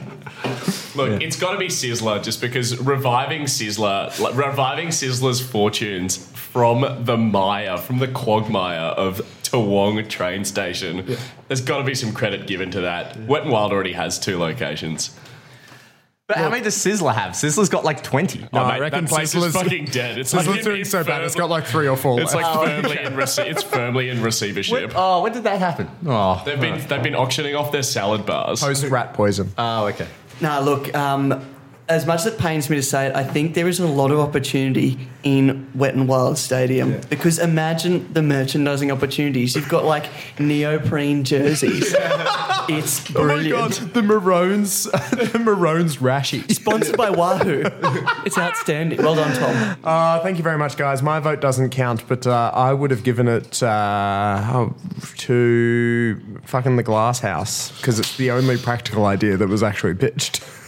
Look, 0.95 1.21
it's 1.21 1.37
got 1.37 1.53
to 1.53 1.57
be 1.57 1.67
Sizzler 1.69 2.21
just 2.23 2.39
because 2.41 2.77
reviving 2.79 3.43
Sizzler, 3.43 4.17
like, 4.19 4.35
reviving 4.35 4.89
Sizzler's 4.89 5.41
fortunes 5.41 6.17
from 6.17 7.03
the 7.05 7.17
mire, 7.17 7.77
from 7.77 7.97
the 7.99 8.07
quagmire 8.07 8.91
of 8.91 9.17
Toowong 9.43 10.07
train 10.07 10.45
station. 10.45 11.17
There's 11.47 11.61
got 11.61 11.77
to 11.79 11.83
be 11.83 11.95
some 11.95 12.13
credit 12.13 12.45
given 12.47 12.69
to 12.71 12.81
that. 12.81 13.19
Wet 13.21 13.43
and 13.43 13.51
Wild 13.51 13.71
already 13.71 13.93
has 13.93 14.19
two 14.19 14.37
locations. 14.37 15.15
But 16.27 16.37
how 16.37 16.49
many 16.49 16.63
does 16.63 16.75
Sizzler 16.77 17.13
have? 17.13 17.33
Sizzler's 17.33 17.67
got 17.67 17.83
like 17.83 18.01
twenty. 18.01 18.39
No, 18.39 18.47
Oh, 18.53 18.59
I 18.59 18.73
mate, 18.75 18.79
reckon 18.79 19.03
that 19.05 19.09
place 19.09 19.35
is 19.35 19.43
Sizzler's- 19.43 19.53
fucking 19.53 19.85
dead. 19.85 20.17
It's 20.17 20.33
Sizzler's 20.33 20.47
like 20.47 20.63
doing 20.63 20.85
so 20.85 21.03
bad. 21.03 21.21
It's 21.23 21.35
got 21.35 21.49
like 21.49 21.65
three 21.65 21.87
or 21.89 21.97
four. 21.97 22.21
It's 22.21 22.33
left. 22.33 22.55
like 22.55 22.65
firmly 22.81 22.97
in 23.03 23.13
rece- 23.21 23.45
it's 23.45 23.61
firmly 23.61 24.07
in 24.09 24.21
receivership. 24.21 24.93
Oh, 24.95 25.21
when 25.21 25.33
did 25.33 25.43
that 25.43 25.59
happen? 25.59 25.89
Oh, 26.05 26.41
They've 26.45 26.59
been 26.59 26.79
they've 26.87 27.03
been 27.03 27.15
auctioning 27.15 27.55
off 27.55 27.73
their 27.73 27.83
salad 27.83 28.25
bars. 28.25 28.61
post 28.61 28.85
rat 28.85 29.13
poison. 29.13 29.51
oh, 29.57 29.87
okay. 29.87 30.07
Now, 30.39 30.61
look, 30.61 30.93
um, 30.95 31.45
as 31.93 32.05
much 32.05 32.21
as 32.21 32.25
it 32.27 32.37
pains 32.37 32.69
me 32.69 32.75
to 32.77 32.83
say 32.83 33.07
it, 33.07 33.15
I 33.15 33.23
think 33.23 33.53
there 33.53 33.67
is 33.67 33.79
a 33.79 33.87
lot 33.87 34.11
of 34.11 34.19
opportunity 34.19 35.07
in 35.23 35.67
Wet 35.75 35.93
and 35.95 36.07
Wild 36.07 36.37
Stadium 36.37 36.99
because 37.09 37.39
imagine 37.39 38.11
the 38.13 38.21
merchandising 38.21 38.91
opportunities. 38.91 39.55
You've 39.55 39.69
got 39.69 39.85
like 39.85 40.05
neoprene 40.39 41.23
jerseys. 41.23 41.95
It's 42.69 43.13
Oh 43.13 43.19
my 43.19 43.33
brilliant. 43.33 43.51
god, 43.81 43.93
the 43.93 44.01
Maroons, 44.01 44.83
the 45.33 45.37
Maroons 45.43 45.97
rashy. 45.97 46.49
Sponsored 46.49 46.95
by 46.95 47.09
Wahoo. 47.09 47.63
It's 48.25 48.37
outstanding. 48.37 48.99
Well 49.03 49.15
done, 49.15 49.35
Tom. 49.35 49.77
Uh, 49.83 50.21
thank 50.21 50.37
you 50.37 50.43
very 50.43 50.57
much, 50.57 50.77
guys. 50.77 51.03
My 51.03 51.19
vote 51.19 51.41
doesn't 51.41 51.71
count, 51.71 52.07
but 52.07 52.25
uh, 52.25 52.51
I 52.53 52.71
would 52.71 52.89
have 52.91 53.03
given 53.03 53.27
it 53.27 53.61
uh, 53.61 54.69
to 55.17 56.21
fucking 56.45 56.77
the 56.77 56.83
Glass 56.83 57.19
House 57.19 57.71
because 57.81 57.99
it's 57.99 58.15
the 58.15 58.31
only 58.31 58.55
practical 58.57 59.05
idea 59.07 59.35
that 59.35 59.49
was 59.49 59.61
actually 59.61 59.95
pitched. 59.95 60.41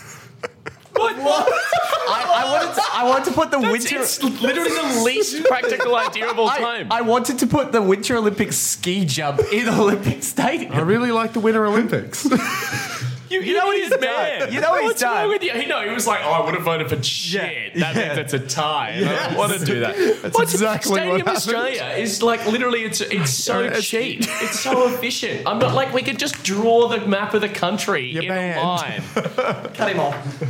What? 1.25 1.45
what? 1.47 1.61
I, 2.07 2.43
I 2.43 2.51
wanted 2.51 2.75
to, 2.75 2.81
I 2.93 3.03
wanted 3.03 3.25
to 3.25 3.31
put 3.31 3.51
the 3.51 3.59
winter. 3.59 3.99
It's 3.99 4.21
literally 4.21 4.69
the 4.69 5.01
least 5.03 5.43
practical 5.45 5.95
idea 5.95 6.29
of 6.29 6.37
all 6.37 6.49
I, 6.49 6.59
time. 6.59 6.87
I 6.91 7.01
wanted 7.01 7.39
to 7.39 7.47
put 7.47 7.71
the 7.71 7.81
Winter 7.81 8.15
Olympics 8.17 8.57
ski 8.57 9.05
jump 9.05 9.41
in 9.51 9.67
Olympic 9.67 10.23
Stadium. 10.23 10.71
I 10.73 10.81
really 10.81 11.11
like 11.11 11.33
the 11.33 11.39
Winter 11.39 11.65
Olympics. 11.65 12.27
you, 13.29 13.41
you 13.41 13.53
know 13.57 13.65
what 13.65 13.77
he's 13.77 13.89
done. 13.89 14.51
You 14.53 14.61
know 14.61 14.69
what 14.71 14.81
he's 14.81 14.89
What's 14.91 15.03
wrong 15.03 15.13
done. 15.15 15.29
with 15.29 15.43
you? 15.43 15.53
He, 15.53 15.65
no, 15.65 15.81
he 15.87 15.93
was 15.93 16.05
like, 16.07 16.21
oh, 16.23 16.31
I 16.31 16.45
would 16.45 16.53
have 16.55 16.63
voted 16.63 16.89
for 16.89 17.01
shit. 17.03 17.73
That 17.75 17.95
Yeah. 17.95 18.07
means 18.15 18.19
it's 18.19 18.33
a 18.33 18.39
tie. 18.39 18.89
And 18.91 19.09
I 19.09 19.27
don't 19.27 19.37
want 19.37 19.53
to 19.53 19.65
do 19.65 19.79
that. 19.81 19.95
That's 20.21 20.39
exactly 20.53 20.91
what 20.91 20.97
Stadium 20.99 21.17
happened. 21.19 21.35
Australia 21.37 21.83
is 21.97 22.21
like 22.23 22.45
literally, 22.45 22.83
it's 22.83 23.01
it's 23.01 23.31
so 23.31 23.61
It's- 23.63 23.85
cheap. 23.85 24.21
It's 24.21 24.59
so 24.59 24.87
efficient. 24.87 25.43
I'm 25.47 25.59
not 25.59 25.73
like 25.73 25.93
we 25.93 26.01
could 26.03 26.19
just 26.19 26.43
draw 26.43 26.87
the 26.87 27.05
map 27.07 27.33
of 27.33 27.41
the 27.41 27.49
country 27.49 28.05
You're 28.07 28.23
in 28.23 28.29
banned. 28.29 28.59
a 28.59 28.63
line. 28.63 29.01
Cut 29.73 29.89
him 29.91 29.99
off. 29.99 30.15
You 30.41 30.47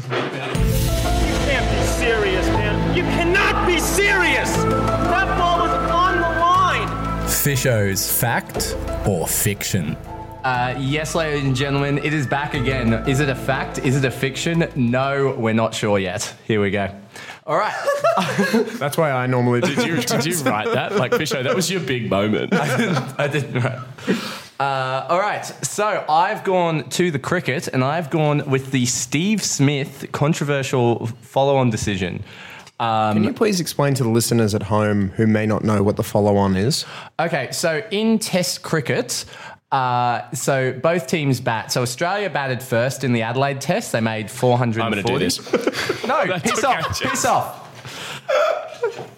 can't 1.51 1.69
be 1.79 1.85
serious, 1.87 2.45
man. 2.47 2.95
You 2.97 3.03
cannot 3.03 3.67
be 3.67 3.79
serious. 3.79 4.51
That 4.55 5.37
ball 5.37 5.59
was 5.59 5.91
on 5.91 6.15
the 6.15 6.39
line. 6.39 7.27
Fisho's 7.27 8.09
fact 8.19 8.75
or 9.07 9.27
fiction? 9.27 9.95
Uh, 10.45 10.75
yes, 10.77 11.15
ladies 11.15 11.43
and 11.43 11.55
gentlemen, 11.55 11.97
it 11.97 12.13
is 12.13 12.27
back 12.27 12.53
again. 12.53 12.93
Is 13.09 13.19
it 13.19 13.29
a 13.29 13.35
fact? 13.35 13.79
Is 13.79 13.97
it 13.97 14.05
a 14.05 14.11
fiction? 14.11 14.71
No, 14.75 15.33
we're 15.35 15.55
not 15.55 15.73
sure 15.73 15.97
yet. 15.97 16.35
Here 16.45 16.61
we 16.61 16.69
go. 16.69 16.87
All 17.47 17.57
right. 17.57 17.73
That's 18.77 18.95
why 18.95 19.09
I 19.09 19.25
normally 19.25 19.61
do. 19.61 19.73
Did 19.73 19.87
you, 19.87 19.95
did 20.01 20.23
you 20.23 20.37
write 20.43 20.71
that? 20.71 20.97
Like, 20.97 21.13
Fisho, 21.13 21.41
that 21.41 21.55
was 21.55 21.71
your 21.71 21.81
big 21.81 22.11
moment. 22.11 22.53
I 22.53 23.27
didn't. 23.27 23.59
Right. 23.59 23.79
Uh, 24.59 25.07
all 25.09 25.19
right. 25.19 25.43
So 25.65 26.05
I've 26.07 26.43
gone 26.43 26.89
to 26.89 27.09
the 27.09 27.17
cricket 27.17 27.67
and 27.67 27.83
I've 27.83 28.11
gone 28.11 28.47
with 28.47 28.69
the 28.69 28.85
Steve 28.85 29.43
Smith 29.43 30.09
controversial 30.11 31.07
follow 31.21 31.57
on 31.57 31.71
decision. 31.71 32.23
Can 32.79 33.23
you 33.23 33.33
please 33.33 33.59
explain 33.59 33.93
to 33.95 34.03
the 34.03 34.09
listeners 34.09 34.53
at 34.53 34.63
home 34.63 35.09
who 35.11 35.25
may 35.27 35.45
not 35.45 35.63
know 35.63 35.81
what 35.81 35.95
the 35.95 36.03
follow-on 36.03 36.57
is? 36.57 36.85
Okay, 37.19 37.49
so 37.51 37.81
in 37.89 38.19
Test 38.19 38.63
cricket, 38.63 39.23
uh, 39.75 40.31
so 40.31 40.71
both 40.71 41.07
teams 41.07 41.41
bat. 41.41 41.69
So 41.71 41.81
Australia 41.81 42.29
batted 42.29 42.63
first 42.63 43.03
in 43.03 43.11
the 43.11 43.23
Adelaide 43.23 43.59
Test. 43.59 43.91
They 43.91 43.99
made 43.99 44.31
440. 44.31 44.81
I'm 44.81 44.91
going 44.91 45.05
to 45.05 45.13
do 45.13 45.19
this. 45.19 46.05
No, 46.07 46.39
piss 46.39 46.63
off, 46.63 47.01
piss 47.01 47.25
off. 47.25 47.61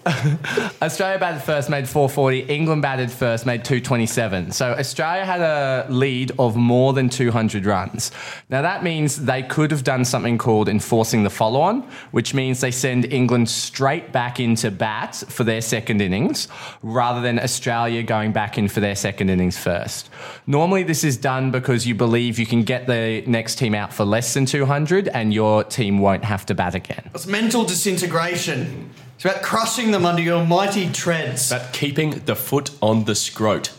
Australia 0.82 1.20
batted 1.20 1.42
first, 1.42 1.70
made 1.70 1.88
440. 1.88 2.42
England 2.42 2.82
batted 2.82 3.12
first, 3.12 3.46
made 3.46 3.66
227. 3.66 4.52
So 4.52 4.72
Australia 4.72 5.26
had 5.26 5.42
a 5.42 5.86
lead 5.90 6.32
of 6.40 6.56
more 6.56 6.94
than 6.94 7.10
200 7.10 7.66
runs. 7.66 8.12
Now 8.50 8.62
that 8.62 8.84
means 8.84 9.26
they 9.26 9.44
could 9.44 9.72
have 9.72 9.84
done 9.84 10.06
something 10.06 10.38
called 10.38 10.70
enforcing 10.70 11.24
the 11.24 11.30
follow 11.30 11.62
on, 11.62 11.82
which 12.12 12.34
means 12.34 12.62
they 12.62 12.72
send 12.72 13.12
England 13.12 13.50
straight 13.50 14.12
back 14.12 14.40
into 14.40 14.72
bat 14.72 15.16
for 15.28 15.44
their 15.44 15.62
second 15.62 16.02
innings 16.02 16.48
rather 16.82 17.22
than 17.22 17.40
Australia 17.40 18.04
going 18.04 18.32
back 18.32 18.58
in 18.58 18.68
for 18.68 18.80
their 18.80 18.96
second 18.96 19.30
innings 19.30 19.58
first. 19.58 20.10
Normally, 20.46 20.84
this 20.84 21.04
is 21.04 21.18
done 21.18 21.52
because 21.52 21.86
you 21.86 21.96
believe 21.96 22.40
you 22.40 22.46
can 22.46 22.64
get 22.64 22.88
the 22.88 23.24
next 23.28 23.58
team 23.58 23.76
out 23.76 23.94
for 23.94 24.06
less 24.06 24.34
than 24.34 24.46
200 24.46 25.08
and 25.10 25.34
your 25.34 25.64
team 25.64 26.00
won't 26.00 26.24
have 26.24 26.46
to 26.46 26.56
bat 26.56 26.76
again. 26.76 27.10
It's 27.14 27.28
mental 27.28 27.66
disintegration. 27.66 28.92
It's 29.18 29.26
about 29.26 29.42
crushing 29.42 29.90
them 29.92 30.06
under 30.06 30.22
your 30.22 30.46
mighty 30.46 30.90
treads. 30.92 31.50
But 31.50 31.74
keeping 31.74 32.12
the 32.26 32.36
foot 32.36 32.70
on 32.82 33.06
the 33.06 33.14
scrote. 33.14 33.72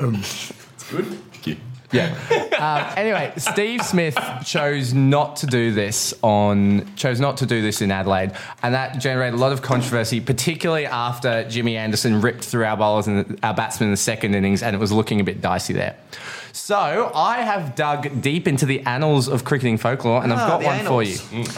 it's 0.00 0.52
good. 0.90 1.06
Thank 1.06 1.46
you. 1.46 1.56
Yeah. 1.92 2.16
um, 2.58 2.98
anyway, 2.98 3.32
Steve 3.36 3.80
Smith 3.82 4.18
chose 4.44 4.92
not 4.92 5.36
to 5.36 5.46
do 5.46 5.70
this 5.72 6.12
on 6.22 6.84
chose 6.96 7.20
not 7.20 7.36
to 7.38 7.46
do 7.46 7.62
this 7.62 7.80
in 7.80 7.92
Adelaide, 7.92 8.32
and 8.64 8.74
that 8.74 8.98
generated 8.98 9.34
a 9.34 9.36
lot 9.40 9.52
of 9.52 9.62
controversy, 9.62 10.20
particularly 10.20 10.84
after 10.86 11.48
Jimmy 11.48 11.76
Anderson 11.76 12.20
ripped 12.20 12.44
through 12.44 12.64
our 12.64 12.76
bowlers 12.76 13.06
and 13.06 13.38
our 13.44 13.54
batsmen 13.54 13.86
in 13.86 13.90
the 13.92 13.96
second 13.96 14.34
innings, 14.34 14.64
and 14.64 14.74
it 14.74 14.80
was 14.80 14.90
looking 14.90 15.20
a 15.20 15.24
bit 15.24 15.40
dicey 15.40 15.74
there. 15.74 15.96
So 16.52 17.12
I 17.14 17.36
have 17.42 17.76
dug 17.76 18.20
deep 18.20 18.48
into 18.48 18.66
the 18.66 18.80
annals 18.80 19.28
of 19.28 19.44
cricketing 19.44 19.78
folklore, 19.78 20.24
and 20.24 20.32
I've 20.32 20.40
Ah, 20.40 20.48
got 20.48 20.60
the 20.62 20.66
one 20.66 20.84
for 20.86 21.02
you. 21.04 21.16
annals. 21.32 21.56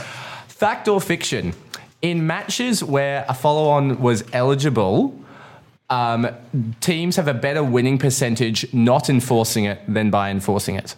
Fact 0.48 0.88
or 0.88 1.00
fiction? 1.00 1.54
In 2.00 2.26
matches 2.26 2.84
where 2.84 3.24
a 3.28 3.34
follow 3.34 3.68
on 3.70 4.00
was 4.00 4.24
eligible, 4.32 5.18
um, 5.90 6.28
teams 6.80 7.16
have 7.16 7.28
a 7.28 7.34
better 7.34 7.64
winning 7.64 7.98
percentage 7.98 8.72
not 8.72 9.10
enforcing 9.10 9.64
it 9.64 9.80
than 9.88 10.10
by 10.10 10.30
enforcing 10.30 10.76
it. 10.76 10.94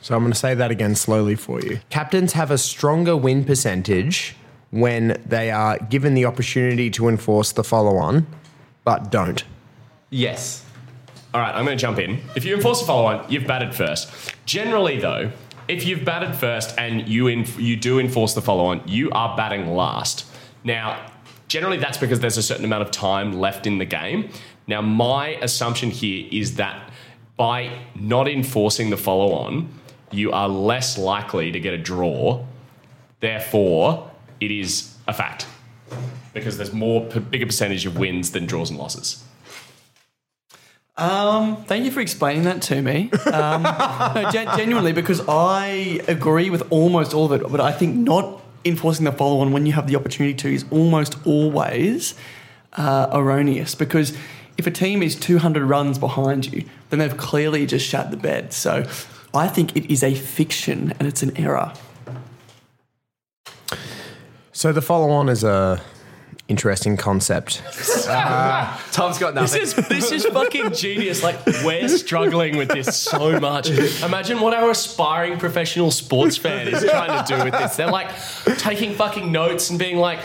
So 0.00 0.14
I'm 0.14 0.20
going 0.20 0.32
to 0.32 0.38
say 0.38 0.54
that 0.54 0.70
again 0.70 0.94
slowly 0.94 1.34
for 1.34 1.60
you. 1.60 1.80
Captains 1.88 2.34
have 2.34 2.50
a 2.50 2.58
stronger 2.58 3.16
win 3.16 3.44
percentage 3.44 4.36
when 4.70 5.20
they 5.24 5.50
are 5.50 5.78
given 5.78 6.14
the 6.14 6.26
opportunity 6.26 6.90
to 6.90 7.08
enforce 7.08 7.52
the 7.52 7.64
follow-on, 7.64 8.26
but 8.84 9.10
don't. 9.10 9.44
Yes. 10.10 10.64
All 11.32 11.40
right, 11.40 11.54
I'm 11.54 11.64
going 11.64 11.78
to 11.78 11.80
jump 11.80 11.98
in. 11.98 12.20
If 12.36 12.44
you 12.44 12.54
enforce 12.54 12.82
a 12.82 12.84
follow 12.84 13.06
on, 13.06 13.30
you've 13.30 13.46
batted 13.46 13.74
first. 13.74 14.10
Generally, 14.46 15.00
though, 15.00 15.32
if 15.68 15.86
you've 15.86 16.04
batted 16.04 16.34
first 16.34 16.74
and 16.78 17.08
you 17.08 17.26
inf- 17.28 17.58
you 17.58 17.76
do 17.76 17.98
enforce 17.98 18.34
the 18.34 18.42
follow 18.42 18.66
on, 18.66 18.82
you 18.86 19.10
are 19.10 19.36
batting 19.36 19.68
last. 19.68 20.26
Now, 20.62 21.10
generally, 21.48 21.76
that's 21.76 21.98
because 21.98 22.20
there's 22.20 22.36
a 22.36 22.42
certain 22.42 22.64
amount 22.64 22.82
of 22.82 22.90
time 22.90 23.38
left 23.38 23.66
in 23.66 23.78
the 23.78 23.84
game. 23.84 24.30
Now, 24.66 24.80
my 24.80 25.28
assumption 25.42 25.90
here 25.90 26.26
is 26.30 26.56
that 26.56 26.90
by 27.36 27.78
not 27.94 28.28
enforcing 28.28 28.90
the 28.90 28.96
follow 28.96 29.32
on, 29.32 29.68
you 30.10 30.32
are 30.32 30.48
less 30.48 30.96
likely 30.96 31.50
to 31.50 31.60
get 31.60 31.74
a 31.74 31.78
draw. 31.78 32.44
Therefore, 33.20 34.10
it 34.40 34.50
is 34.50 34.94
a 35.06 35.12
fact 35.12 35.46
because 36.32 36.56
there's 36.56 36.72
more 36.72 37.02
bigger 37.04 37.46
percentage 37.46 37.86
of 37.86 37.98
wins 37.98 38.32
than 38.32 38.46
draws 38.46 38.70
and 38.70 38.78
losses. 38.78 39.24
Um, 40.96 41.64
thank 41.64 41.84
you 41.84 41.90
for 41.90 42.00
explaining 42.00 42.44
that 42.44 42.62
to 42.62 42.80
me. 42.80 43.10
Um, 43.26 43.62
no, 43.62 44.30
gen- 44.30 44.56
genuinely, 44.56 44.92
because 44.92 45.20
I 45.28 46.00
agree 46.06 46.50
with 46.50 46.62
almost 46.70 47.14
all 47.14 47.32
of 47.32 47.32
it, 47.32 47.50
but 47.50 47.60
I 47.60 47.72
think 47.72 47.96
not 47.96 48.40
enforcing 48.64 49.04
the 49.04 49.12
follow 49.12 49.40
on 49.40 49.52
when 49.52 49.66
you 49.66 49.72
have 49.72 49.88
the 49.88 49.96
opportunity 49.96 50.34
to 50.34 50.54
is 50.54 50.64
almost 50.70 51.16
always 51.26 52.14
uh, 52.74 53.08
erroneous. 53.12 53.74
Because 53.74 54.16
if 54.56 54.66
a 54.66 54.70
team 54.70 55.02
is 55.02 55.16
200 55.16 55.64
runs 55.64 55.98
behind 55.98 56.52
you, 56.52 56.64
then 56.90 57.00
they've 57.00 57.16
clearly 57.16 57.66
just 57.66 57.86
shat 57.86 58.10
the 58.10 58.16
bed. 58.16 58.52
So 58.52 58.86
I 59.34 59.48
think 59.48 59.76
it 59.76 59.92
is 59.92 60.04
a 60.04 60.14
fiction 60.14 60.92
and 60.98 61.08
it's 61.08 61.22
an 61.22 61.36
error. 61.36 61.72
So 64.52 64.72
the 64.72 64.82
follow 64.82 65.10
on 65.10 65.28
is 65.28 65.42
a 65.42 65.82
interesting 66.48 66.96
concept. 66.96 67.62
Ah, 68.08 68.82
Tom's 68.92 69.18
got 69.18 69.34
nothing. 69.34 69.60
This 69.60 69.76
is 69.76 69.88
this 69.88 70.12
is 70.12 70.26
fucking 70.26 70.72
genius. 70.72 71.22
Like 71.22 71.44
we're 71.64 71.88
struggling 71.88 72.56
with 72.56 72.68
this 72.68 72.96
so 72.96 73.40
much. 73.40 73.70
Imagine 74.02 74.40
what 74.40 74.54
our 74.54 74.70
aspiring 74.70 75.38
professional 75.38 75.90
sports 75.90 76.36
fan 76.36 76.68
is 76.68 76.84
trying 76.84 77.24
to 77.24 77.36
do 77.36 77.44
with 77.44 77.52
this. 77.52 77.76
They're 77.76 77.90
like 77.90 78.10
taking 78.58 78.94
fucking 78.94 79.30
notes 79.32 79.70
and 79.70 79.78
being 79.78 79.96
like. 79.96 80.20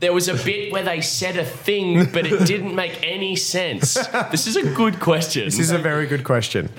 There 0.00 0.14
was 0.14 0.28
a 0.28 0.34
bit 0.34 0.72
where 0.72 0.82
they 0.82 1.02
said 1.02 1.36
a 1.36 1.44
thing, 1.44 2.06
but 2.10 2.26
it 2.26 2.46
didn't 2.46 2.74
make 2.74 2.98
any 3.02 3.36
sense. 3.36 3.98
This 4.30 4.46
is 4.46 4.56
a 4.56 4.62
good 4.72 4.98
question. 4.98 5.44
This 5.44 5.58
is 5.58 5.72
a 5.72 5.76
very 5.76 6.06
good 6.06 6.24
question. 6.24 6.70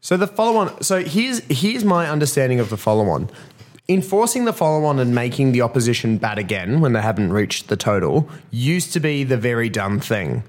So 0.00 0.16
the 0.16 0.26
follow 0.26 0.56
on. 0.58 0.82
So 0.82 1.04
here's 1.04 1.38
here's 1.48 1.84
my 1.84 2.08
understanding 2.10 2.58
of 2.58 2.68
the 2.68 2.76
follow 2.76 3.08
on. 3.10 3.30
Enforcing 3.90 4.44
the 4.44 4.52
follow 4.52 4.84
on 4.84 5.00
and 5.00 5.12
making 5.12 5.50
the 5.50 5.62
opposition 5.62 6.16
bat 6.16 6.38
again 6.38 6.80
when 6.80 6.92
they 6.92 7.02
haven't 7.02 7.32
reached 7.32 7.66
the 7.66 7.76
total 7.76 8.28
used 8.52 8.92
to 8.92 9.00
be 9.00 9.24
the 9.24 9.36
very 9.36 9.68
done 9.68 9.98
thing. 9.98 10.44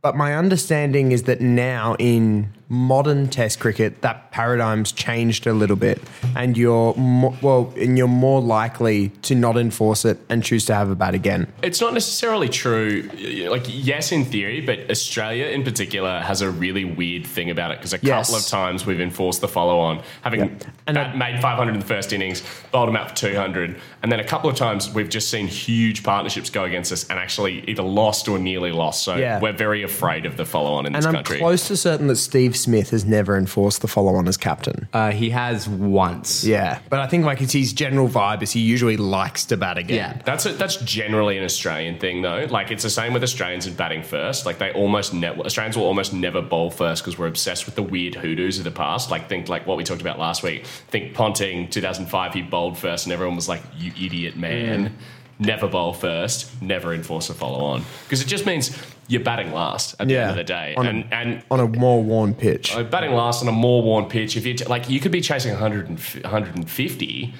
But 0.00 0.16
my 0.16 0.34
understanding 0.34 1.12
is 1.12 1.24
that 1.24 1.42
now 1.42 1.96
in 1.98 2.50
modern 2.70 3.28
Test 3.28 3.60
cricket, 3.60 4.02
that 4.02 4.30
paradigm's 4.30 4.92
changed 4.92 5.46
a 5.46 5.52
little 5.52 5.76
bit, 5.76 6.00
and 6.36 6.56
you're 6.56 6.94
mo- 6.96 7.34
well, 7.40 7.72
and 7.76 7.96
you're 7.96 8.06
more 8.06 8.40
likely 8.40 9.08
to 9.22 9.34
not 9.34 9.56
enforce 9.56 10.04
it 10.04 10.18
and 10.28 10.44
choose 10.44 10.64
to 10.66 10.74
have 10.74 10.90
a 10.90 10.94
bat 10.94 11.14
again. 11.14 11.50
It's 11.62 11.80
not 11.80 11.94
necessarily 11.94 12.48
true. 12.48 13.08
Like, 13.50 13.64
yes, 13.68 14.12
in 14.12 14.24
theory, 14.24 14.60
but 14.60 14.90
Australia 14.90 15.46
in 15.46 15.62
particular 15.64 16.20
has 16.20 16.42
a 16.42 16.50
really 16.50 16.84
weird 16.84 17.26
thing 17.26 17.48
about 17.50 17.70
it 17.70 17.78
because 17.78 17.94
a 17.94 17.98
Yes. 18.02 18.26
couple 18.28 18.38
of 18.40 18.46
times 18.46 18.84
we've 18.84 19.00
enforced 19.00 19.40
the 19.40 19.48
follow 19.48 19.78
on, 19.78 20.02
having 20.22 20.40
And 20.42 20.66
and 20.86 20.98
I- 20.98 21.14
made 21.14 21.40
500 21.40 21.72
in 21.72 21.80
the 21.80 21.86
first 21.86 22.12
innings, 22.12 22.42
bowled 22.70 22.88
them 22.88 22.96
out 22.96 23.10
for 23.10 23.16
200. 23.16 23.76
And 24.02 24.12
then 24.12 24.20
a 24.20 24.24
couple 24.24 24.50
of 24.50 24.56
times 24.56 24.92
we've 24.92 25.08
just 25.08 25.30
seen 25.30 25.46
huge 25.48 26.02
partnerships 26.02 26.50
go 26.50 26.64
against 26.64 26.92
us 26.92 27.04
and 27.08 27.18
actually 27.18 27.64
either 27.66 27.82
lost 27.82 28.28
or 28.28 28.38
nearly 28.38 28.72
lost. 28.72 29.04
So 29.04 29.16
Yeah. 29.16 29.40
we're 29.40 29.52
very 29.52 29.82
afraid 29.82 30.26
of 30.26 30.36
the 30.36 30.44
follow 30.44 30.74
on 30.74 30.86
in 30.86 30.94
And 30.94 31.02
this 31.02 31.06
I'm 31.06 31.14
country. 31.14 31.38
close 31.38 31.66
to 31.68 31.76
certain 31.76 32.06
that 32.08 32.16
Steve 32.16 32.56
Smith 32.58 32.90
has 32.90 33.04
never 33.04 33.36
enforced 33.36 33.80
the 33.80 33.88
follow 33.88 34.14
on 34.14 34.28
as 34.28 34.36
captain. 34.36 34.88
Uh, 34.92 35.10
he 35.12 35.30
has 35.30 35.68
once. 35.68 36.44
Yeah, 36.44 36.80
but 36.90 37.00
I 37.00 37.06
think 37.06 37.24
like 37.24 37.40
it's 37.40 37.52
his 37.52 37.72
general 37.72 38.08
vibe 38.08 38.42
is 38.42 38.52
he 38.52 38.60
usually 38.60 38.96
likes 38.96 39.44
to 39.46 39.56
bat 39.56 39.78
again. 39.78 39.96
Yeah. 39.96 40.22
That's 40.24 40.46
a, 40.46 40.52
that's 40.52 40.76
generally 40.76 41.38
an 41.38 41.44
Australian 41.44 41.98
thing, 41.98 42.22
though. 42.22 42.46
Like 42.48 42.70
it's 42.70 42.82
the 42.82 42.90
same 42.90 43.12
with 43.12 43.22
Australians 43.22 43.66
in 43.66 43.74
batting 43.74 44.02
first. 44.02 44.46
Like 44.46 44.58
they 44.58 44.72
almost 44.72 45.14
never 45.14 45.40
Australians 45.42 45.76
will 45.76 45.84
almost 45.84 46.12
never 46.12 46.42
bowl 46.42 46.70
first 46.70 47.02
because 47.02 47.18
we're 47.18 47.26
obsessed 47.28 47.66
with 47.66 47.74
the 47.74 47.82
weird 47.82 48.14
hoodoos 48.14 48.58
of 48.58 48.64
the 48.64 48.70
past. 48.70 49.10
Like 49.10 49.28
think 49.28 49.48
like 49.48 49.66
what 49.66 49.76
we 49.76 49.84
talked 49.84 50.00
about 50.00 50.18
last 50.18 50.42
week. 50.42 50.66
Think 50.66 51.14
Ponting, 51.14 51.68
2005, 51.68 52.34
he 52.34 52.42
bowled 52.42 52.78
first, 52.78 53.06
and 53.06 53.12
everyone 53.12 53.36
was 53.36 53.48
like, 53.48 53.62
"You 53.76 53.92
idiot, 53.92 54.36
man." 54.36 54.96
Never 55.40 55.68
bowl 55.68 55.92
first, 55.92 56.60
never 56.60 56.92
enforce 56.92 57.30
a 57.30 57.34
follow 57.34 57.64
on 57.64 57.84
because 58.02 58.20
it 58.20 58.26
just 58.26 58.44
means 58.44 58.76
you're 59.08 59.22
batting 59.22 59.52
last 59.52 59.94
at 59.98 60.06
the 60.08 60.14
Yeah. 60.14 60.20
end 60.22 60.30
of 60.30 60.36
the 60.36 60.44
day, 60.44 60.74
On 60.76 60.86
a- 60.86 60.90
and 60.90 61.04
and 61.12 61.42
on 61.50 61.60
a 61.60 61.66
more 61.66 62.02
worn 62.02 62.34
pitch. 62.34 62.74
uh, 62.76 62.82
batting 62.84 63.12
last 63.14 63.42
on 63.42 63.48
a 63.48 63.52
more 63.52 63.82
worn 63.82 64.04
pitch, 64.06 64.36
if 64.36 64.46
you 64.46 64.54
t- 64.54 64.64
like, 64.66 64.88
you 64.88 65.00
could 65.00 65.12
be 65.12 65.20
chasing 65.20 65.50
100 65.52 65.88
and 65.88 65.98
f- 65.98 66.16
150, 66.24 67.34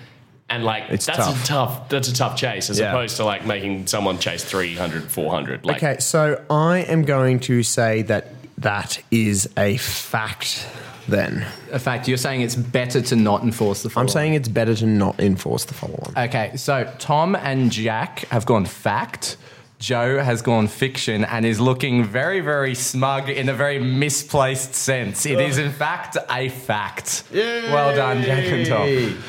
and 0.51 0.65
like 0.65 0.85
It's 0.89 1.07
that's 1.07 1.19
tough. 1.19 1.45
a 1.45 1.47
tough 1.47 1.89
that's 1.91 2.09
a 2.09 2.15
tough 2.15 2.37
chase 2.37 2.71
as 2.71 2.79
Yeah. 2.79 2.89
opposed 2.91 3.17
to 3.19 3.25
like 3.25 3.45
making 3.47 3.87
someone 3.87 4.19
chase 4.19 4.43
300, 4.45 5.11
400. 5.11 5.65
Like, 5.65 5.77
okay, 5.83 5.97
so 6.01 6.41
I 6.51 6.79
am 6.89 7.03
going 7.05 7.41
to 7.41 7.63
say 7.63 8.03
that 8.03 8.29
that 8.59 8.99
is 9.11 9.49
a 9.57 9.77
fact. 9.77 10.67
Then 11.07 11.47
a 11.73 11.79
fact, 11.79 12.07
you're 12.07 12.19
saying 12.19 12.43
it's 12.43 12.55
better 12.55 13.01
to 13.01 13.17
not 13.17 13.43
enforce 13.43 13.83
the 13.83 13.89
follow 13.89 14.03
I'm 14.05 14.09
saying 14.09 14.35
it's 14.35 14.49
better 14.49 14.75
to 14.75 14.85
not 14.87 15.19
enforce 15.21 15.65
the 15.65 15.73
follow 15.73 15.99
on. 16.15 16.25
Okay, 16.25 16.51
so 16.57 16.87
Tom 16.99 17.35
and 17.35 17.71
Jack 17.73 18.27
have 18.31 18.45
gone 18.45 18.67
fact. 18.67 19.37
Joe 19.79 20.19
has 20.23 20.43
gone 20.43 20.67
fiction 20.67 21.25
and 21.25 21.47
is 21.47 21.61
looking 21.61 22.03
very, 22.05 22.41
very 22.41 22.75
smug 22.75 23.29
in 23.29 23.49
a 23.49 23.55
very 23.55 23.79
misplaced 23.79 24.75
sense. 24.75 25.25
It 25.25 25.39
is, 25.41 25.57
in 25.59 25.71
fact, 25.71 26.17
a 26.29 26.49
fact. 26.49 27.23
Well 27.33 27.95
done, 27.95 28.23
Jack 28.23 28.45
and 28.47 28.67
Tom. 28.67 29.23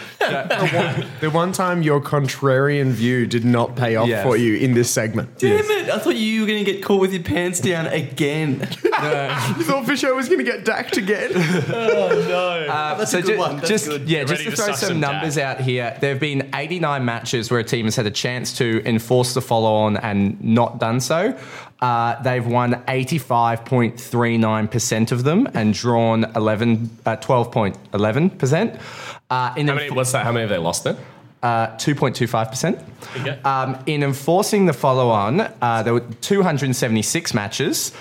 The 1.21 1.29
one 1.29 1.51
time 1.53 1.81
your 1.81 2.01
contrarian 2.01 2.89
view 2.91 3.25
did 3.25 3.45
not 3.45 3.75
pay 3.75 3.95
off 3.95 4.07
Yes. 4.09 4.23
for 4.23 4.35
you 4.35 4.57
in 4.57 4.73
this 4.73 4.89
segment. 4.91 5.37
Damn 5.37 5.59
it! 5.59 5.89
I 5.89 5.97
thought 5.99 6.15
you 6.17 6.41
were 6.41 6.47
going 6.47 6.63
to 6.65 6.69
get 6.69 6.83
caught 6.83 6.99
with 6.99 7.13
your 7.13 7.23
pants 7.23 7.59
down 7.61 7.87
again. 7.87 8.67
You 8.99 9.63
thought 9.63 9.85
Fisher 9.85 10.13
was 10.13 10.27
going 10.27 10.39
to 10.39 10.51
get 10.51 10.65
dacked 10.65 10.97
again. 10.97 11.31
Oh, 11.71 12.65
uh, 12.67 12.95
that's 12.97 13.11
so 13.11 13.19
a 13.19 13.21
good 13.21 13.31
ju- 13.33 13.37
one. 13.37 13.55
That's 13.57 13.69
just 13.69 13.85
good. 13.85 14.09
yeah, 14.09 14.19
You're 14.19 14.27
just 14.27 14.39
ready 14.39 14.43
to 14.45 14.49
to 14.51 14.55
throw 14.57 14.65
suck 14.67 14.75
some 14.75 14.87
some 14.89 14.99
numbers 14.99 15.37
out 15.37 15.61
here, 15.61 15.95
there 16.01 16.09
have 16.11 16.19
been 16.19 16.49
89 16.53 17.05
matches 17.05 17.49
where 17.49 17.61
a 17.61 17.63
team 17.63 17.85
has 17.85 17.95
had 17.95 18.05
a 18.07 18.11
chance 18.11 18.51
to 18.57 18.81
enforce 18.85 19.33
the 19.33 19.41
follow-on 19.41 19.95
and 19.97 20.38
not 20.39 20.79
done 20.79 20.99
so. 20.99 21.37
Uh, 21.81 22.21
they've 22.21 22.45
won 22.45 22.73
85.39% 22.85 25.11
of 25.11 25.23
them 25.23 25.47
and 25.53 25.73
drawn 25.73 26.25
11, 26.35 26.89
uh, 27.05 27.15
12.11%. 27.17 28.79
Uh, 29.29 29.53
in 29.55 29.67
how 29.67 29.75
many? 29.75 29.91
What's 29.91 30.11
that? 30.11 30.25
How 30.25 30.31
many 30.31 30.41
have 30.41 30.49
they 30.49 30.57
lost 30.57 30.83
then? 30.83 30.97
uh, 31.43 31.67
2.25%. 31.77 32.83
Okay. 33.21 33.41
Um, 33.43 33.77
in 33.85 34.03
enforcing 34.03 34.65
the 34.65 34.73
follow 34.73 35.09
on, 35.09 35.41
uh, 35.61 35.83
there 35.83 35.93
were 35.93 36.05
276 36.21 37.33
matches. 37.33 37.93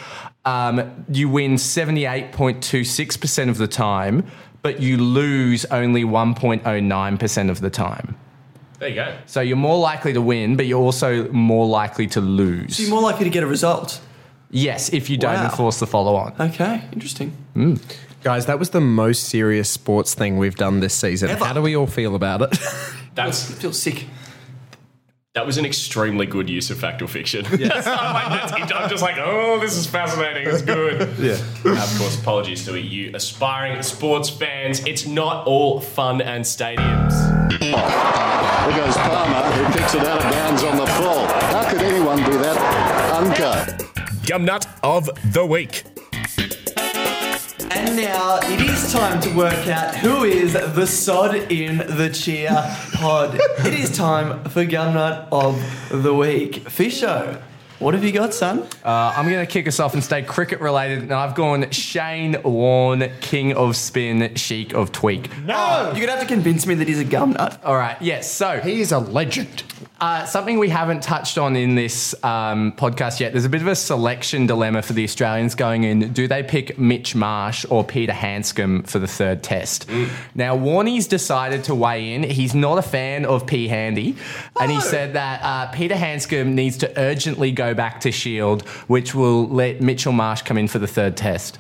Um, 0.45 1.05
you 1.11 1.29
win 1.29 1.55
78.26% 1.55 3.49
of 3.49 3.59
the 3.59 3.69
time, 3.69 4.27
but 4.63 4.81
you 4.81 4.97
lose 4.97 5.65
only 5.67 6.05
1.09% 6.05 7.51
of 7.51 7.61
the 7.61 7.71
time. 7.71 8.17
There 8.79 8.89
you 8.89 8.95
go. 8.95 9.17
So 9.27 9.41
you're 9.41 9.57
more 9.57 9.79
likely 9.79 10.13
to 10.13 10.21
win, 10.23 10.57
but 10.57 10.67
you're 10.67 10.81
also 10.81 11.31
more 11.33 11.67
likely 11.67 12.07
to 12.09 12.21
lose. 12.21 12.77
So 12.77 12.83
You're 12.83 12.91
more 12.93 13.03
likely 13.03 13.25
to 13.25 13.31
get 13.31 13.43
a 13.43 13.47
result. 13.47 14.01
yes, 14.51 14.89
if 14.93 15.11
you 15.11 15.17
don't 15.17 15.35
Wow. 15.35 15.45
enforce 15.47 15.79
the 15.81 15.87
follow 15.87 16.15
on. 16.17 16.35
Okay, 16.41 16.83
interesting. 16.93 17.33
Hmm. 17.55 17.75
Guys, 18.23 18.47
that 18.47 18.59
was 18.59 18.71
the 18.71 18.81
most 18.81 19.25
serious 19.25 19.69
sports 19.71 20.15
thing 20.15 20.39
we've 20.39 20.57
done 20.57 20.81
this 20.81 20.95
season. 20.95 21.31
Ever. 21.31 21.45
How 21.45 21.53
do 21.53 21.63
we 21.63 21.77
all 21.77 21.87
feel 21.87 22.15
about 22.15 22.43
it? 22.43 22.59
That's 23.15 23.51
I 23.51 23.55
feel 23.55 23.73
sick. 23.73 24.07
that 25.35 25.45
was 25.47 25.57
an 25.59 25.65
extremely 25.65 26.27
good 26.27 26.49
use 26.51 26.69
of 26.71 26.79
fact 26.79 27.01
or 27.03 27.07
fiction. 27.09 27.45
Yes. 27.59 27.87
I'm, 27.87 28.15
like, 28.15 28.51
that's- 28.51 28.73
I'm 28.75 28.89
just 28.91 29.03
like, 29.03 29.17
oh, 29.19 29.59
this 29.61 29.77
is 29.77 29.87
fascinating. 29.87 30.49
It's 30.49 30.63
good. 30.63 31.01
yeah. 31.19 31.33
of 31.35 31.99
course, 31.99 32.19
apologies 32.21 32.65
to 32.67 32.79
you 32.81 33.13
aspiring 33.15 33.81
sports 33.83 34.31
fans. 34.31 34.85
It's 34.85 35.07
not 35.07 35.47
all 35.47 35.81
fun 35.81 36.21
and 36.21 36.45
stadiums. 36.45 37.15
There 38.67 38.77
goes 38.77 38.97
Palmer, 38.97 39.51
who 39.53 39.79
picks 39.79 39.95
it 39.95 40.03
out 40.03 40.25
of 40.25 40.31
bounds 40.31 40.63
on 40.63 40.77
the 40.77 40.87
full. 40.87 41.27
How 41.27 41.71
could 41.71 41.81
anyone 41.83 42.19
do 42.19 42.39
that? 42.39 42.57
Uncut. 43.13 43.79
Gumnut 44.27 44.67
of 44.83 45.09
the 45.33 45.47
week. 45.47 45.85
And 47.71 47.97
now 47.97 48.41
it 48.43 48.61
is 48.61 48.93
time 48.93 49.21
to 49.23 49.35
work 49.35 49.67
out 49.69 49.95
who 49.97 50.25
is 50.25 50.53
the 50.53 50.87
sod 50.87 51.35
in 51.51 51.79
the 51.79 52.11
cheer 52.11 52.51
pod. 52.95 53.37
it 53.37 53.75
is 53.75 53.97
time 53.97 54.45
for 54.45 54.65
Gumnut 54.65 55.29
of 55.31 55.57
the 55.91 56.15
Week. 56.15 56.65
Fisho, 56.65 57.41
what 57.79 57.95
have 57.95 58.03
you 58.05 58.13
got, 58.13 58.35
son? 58.35 58.67
Uh, 58.85 59.15
I'm 59.17 59.29
going 59.29 59.45
to 59.45 59.51
kick 59.51 59.69
us 59.69 59.79
off 59.79 59.95
and 59.95 60.03
stay 60.03 60.23
cricket 60.23 60.61
related, 60.61 61.01
and 61.03 61.13
I've 61.13 61.35
gone 61.35 61.71
Shane 61.71 62.37
Warne, 62.43 63.11
King 63.21 63.53
of 63.55 63.77
Spin, 63.77 64.35
Sheik 64.35 64.75
of 64.75 64.91
Tweak. 64.93 65.31
No! 65.45 65.93
You're 65.95 66.07
going 66.07 66.07
to 66.07 66.13
have 66.13 66.21
to 66.21 66.27
convince 66.27 66.67
me 66.67 66.75
that 66.75 66.89
he's 66.89 67.01
a 67.01 67.05
Gumnut. 67.05 67.59
All 67.65 67.77
right, 67.77 68.01
yes. 68.01 68.31
So 68.31 68.61
He 68.61 68.81
is 68.81 68.93
a 68.93 68.99
legend. 68.99 69.63
Uh, 70.01 70.25
something 70.25 70.59
we 70.59 70.69
haven't 70.69 71.03
touched 71.03 71.39
on 71.39 71.57
in 71.57 71.75
this 71.75 72.15
um, 72.25 72.73
podcast 72.73 73.21
yet. 73.21 73.33
There's 73.33 73.45
a 73.45 73.49
bit 73.49 73.63
of 73.63 73.67
a 73.69 73.75
selection 73.75 74.47
dilemma 74.47 74.83
for 74.83 74.93
the 74.93 75.05
Australians 75.05 75.55
going 75.55 75.85
in. 75.85 76.13
Do 76.13 76.29
they 76.29 76.43
pick 76.43 76.79
Mitch 76.79 77.15
Marsh 77.15 77.65
or 77.69 77.85
Peter 77.85 78.13
Handscomb 78.13 78.85
for 78.85 78.99
the 78.99 79.07
third 79.07 79.43
test? 79.43 79.89
Now, 80.35 80.57
Warney's 80.57 81.07
decided 81.07 81.65
to 81.65 81.75
weigh 81.75 82.15
in. 82.15 82.23
He's 82.23 82.55
not 82.55 82.79
a 82.79 82.83
fan 82.83 83.25
of 83.25 83.47
P. 83.47 83.69
Handy, 83.69 84.17
and 84.61 84.71
he 84.71 84.81
said 84.81 85.15
that 85.15 85.43
uh, 85.43 85.71
Peter 85.73 85.97
Handscomb 85.97 86.55
needs 86.55 86.77
to 86.79 86.99
urgently 86.99 87.53
go 87.53 87.75
back 87.75 88.01
to 88.01 88.13
Shield, 88.13 88.63
which 88.87 89.15
will 89.15 89.49
let 89.49 89.81
Mitchell 89.81 90.13
Marsh 90.13 90.43
come 90.43 90.59
in 90.59 90.69
for 90.69 90.79
the 90.79 90.87
third 90.87 91.17
test. 91.17 91.59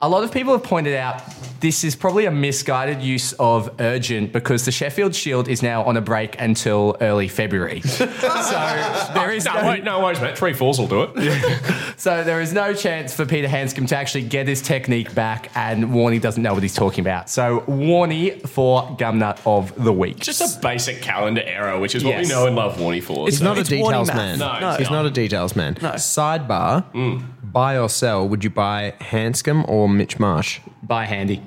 A 0.00 0.08
lot 0.08 0.22
of 0.22 0.30
people 0.30 0.52
have 0.52 0.62
pointed 0.62 0.94
out 0.94 1.20
this 1.58 1.82
is 1.82 1.96
probably 1.96 2.26
a 2.26 2.30
misguided 2.30 3.02
use 3.02 3.32
of 3.32 3.80
urgent 3.80 4.32
because 4.32 4.64
the 4.64 4.70
Sheffield 4.70 5.12
Shield 5.12 5.48
is 5.48 5.60
now 5.60 5.82
on 5.82 5.96
a 5.96 6.00
break 6.00 6.40
until 6.40 6.96
early 7.00 7.26
February. 7.26 7.80
so 7.80 8.06
there 8.06 9.32
is 9.32 9.44
No, 9.44 9.54
no, 9.60 9.68
wait, 9.68 9.82
no 9.82 10.00
worries, 10.00 10.20
mate. 10.20 10.38
Three 10.38 10.52
fours 10.52 10.78
will 10.78 10.86
do 10.86 11.02
it. 11.16 11.96
so 11.96 12.22
there 12.22 12.40
is 12.40 12.52
no 12.52 12.74
chance 12.74 13.12
for 13.12 13.26
Peter 13.26 13.48
Handscomb 13.48 13.88
to 13.88 13.96
actually 13.96 14.22
get 14.22 14.46
his 14.46 14.62
technique 14.62 15.12
back, 15.16 15.50
and 15.56 15.86
Warney 15.86 16.20
doesn't 16.20 16.44
know 16.44 16.54
what 16.54 16.62
he's 16.62 16.76
talking 16.76 17.00
about. 17.00 17.28
So 17.28 17.64
Warney 17.66 18.40
for 18.48 18.82
Gumnut 18.98 19.40
of 19.44 19.74
the 19.82 19.92
week. 19.92 20.20
Just 20.20 20.40
a 20.58 20.60
basic 20.60 21.02
calendar 21.02 21.42
error, 21.44 21.76
which 21.80 21.96
is 21.96 22.04
what 22.04 22.10
Yes. 22.10 22.26
we 22.28 22.32
know 22.32 22.46
and 22.46 22.54
love 22.54 22.76
Warney 22.78 23.02
for. 23.02 23.26
It's 23.26 23.38
so- 23.38 23.44
not 23.44 23.56
a 23.56 23.62
it's 23.62 23.68
details 23.68 23.92
warning 23.92 24.06
man. 24.16 24.38
math. 24.38 24.60
No, 24.60 24.70
he's 24.70 24.80
it's 24.82 24.90
not 24.90 25.02
not. 25.02 25.06
a 25.06 25.10
details 25.10 25.56
man. 25.56 25.74
Sidebar: 25.74 26.84
mm. 26.92 27.24
Buy 27.52 27.78
or 27.78 27.88
sell? 27.88 28.28
Would 28.28 28.44
you 28.44 28.50
buy 28.50 28.94
Handscomb 29.00 29.64
or 29.68 29.88
Mitch 29.88 30.18
Marsh? 30.18 30.60
Buy 30.82 31.04
handy. 31.04 31.42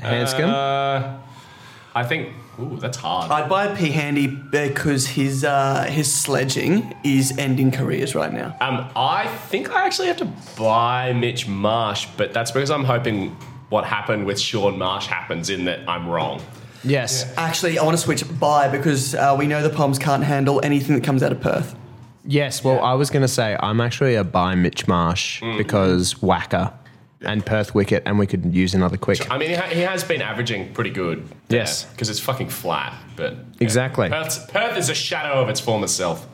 Handscomb. 0.00 0.50
Uh, 0.50 1.18
I 1.94 2.04
think. 2.04 2.34
Ooh, 2.58 2.78
that's 2.78 2.96
hard. 2.96 3.30
I'd 3.30 3.50
buy 3.50 3.74
P 3.74 3.90
Handy 3.90 4.26
because 4.26 5.06
his 5.06 5.44
uh, 5.44 5.84
his 5.84 6.12
sledging 6.12 6.94
is 7.04 7.36
ending 7.36 7.70
careers 7.70 8.14
right 8.14 8.32
now. 8.32 8.56
Um, 8.62 8.88
I 8.96 9.26
think 9.48 9.70
I 9.70 9.84
actually 9.84 10.08
have 10.08 10.16
to 10.18 10.32
buy 10.58 11.12
Mitch 11.12 11.46
Marsh, 11.46 12.06
but 12.16 12.32
that's 12.32 12.50
because 12.50 12.70
I'm 12.70 12.84
hoping 12.84 13.36
what 13.68 13.84
happened 13.84 14.24
with 14.24 14.40
Shaun 14.40 14.78
Marsh 14.78 15.06
happens 15.06 15.50
in 15.50 15.66
that 15.66 15.86
I'm 15.88 16.08
wrong. 16.08 16.40
yes. 16.82 17.30
Actually, 17.36 17.78
I 17.78 17.84
want 17.84 17.96
to 17.96 18.02
switch 18.02 18.24
buy 18.40 18.68
because 18.68 19.14
uh, 19.14 19.36
we 19.38 19.46
know 19.46 19.62
the 19.62 19.68
Poms 19.70 19.98
can't 19.98 20.24
handle 20.24 20.60
anything 20.64 20.94
that 20.94 21.04
comes 21.04 21.22
out 21.22 21.32
of 21.32 21.40
Perth. 21.40 21.74
Yes. 22.26 22.64
Well, 22.64 22.80
I 22.80 22.94
was 22.94 23.10
going 23.10 23.22
to 23.22 23.28
say 23.28 23.56
I'm 23.60 23.80
actually 23.80 24.14
a 24.14 24.24
buy 24.24 24.54
Mitch 24.54 24.88
Marsh 24.88 25.42
mm. 25.42 25.56
because 25.56 26.20
whacker 26.22 26.72
and 27.22 27.44
Perth 27.44 27.74
wicket, 27.74 28.02
and 28.06 28.18
we 28.18 28.26
could 28.26 28.54
use 28.54 28.74
another 28.74 28.96
quick. 28.96 29.30
I 29.30 29.38
mean, 29.38 29.50
he, 29.50 29.54
ha- 29.54 29.68
he 29.68 29.80
has 29.80 30.04
been 30.04 30.22
averaging 30.22 30.72
pretty 30.74 30.90
good. 30.90 31.26
Yes. 31.48 31.84
Because 31.84 32.10
it's 32.10 32.20
fucking 32.20 32.50
flat, 32.50 32.94
but. 33.16 33.34
yeah. 33.34 33.40
Exactly. 33.60 34.08
Perth's, 34.08 34.44
Perth 34.46 34.76
is 34.76 34.88
a 34.88 34.94
shadow 34.94 35.40
of 35.40 35.48
its 35.48 35.60
former 35.60 35.86
self. 35.86 36.26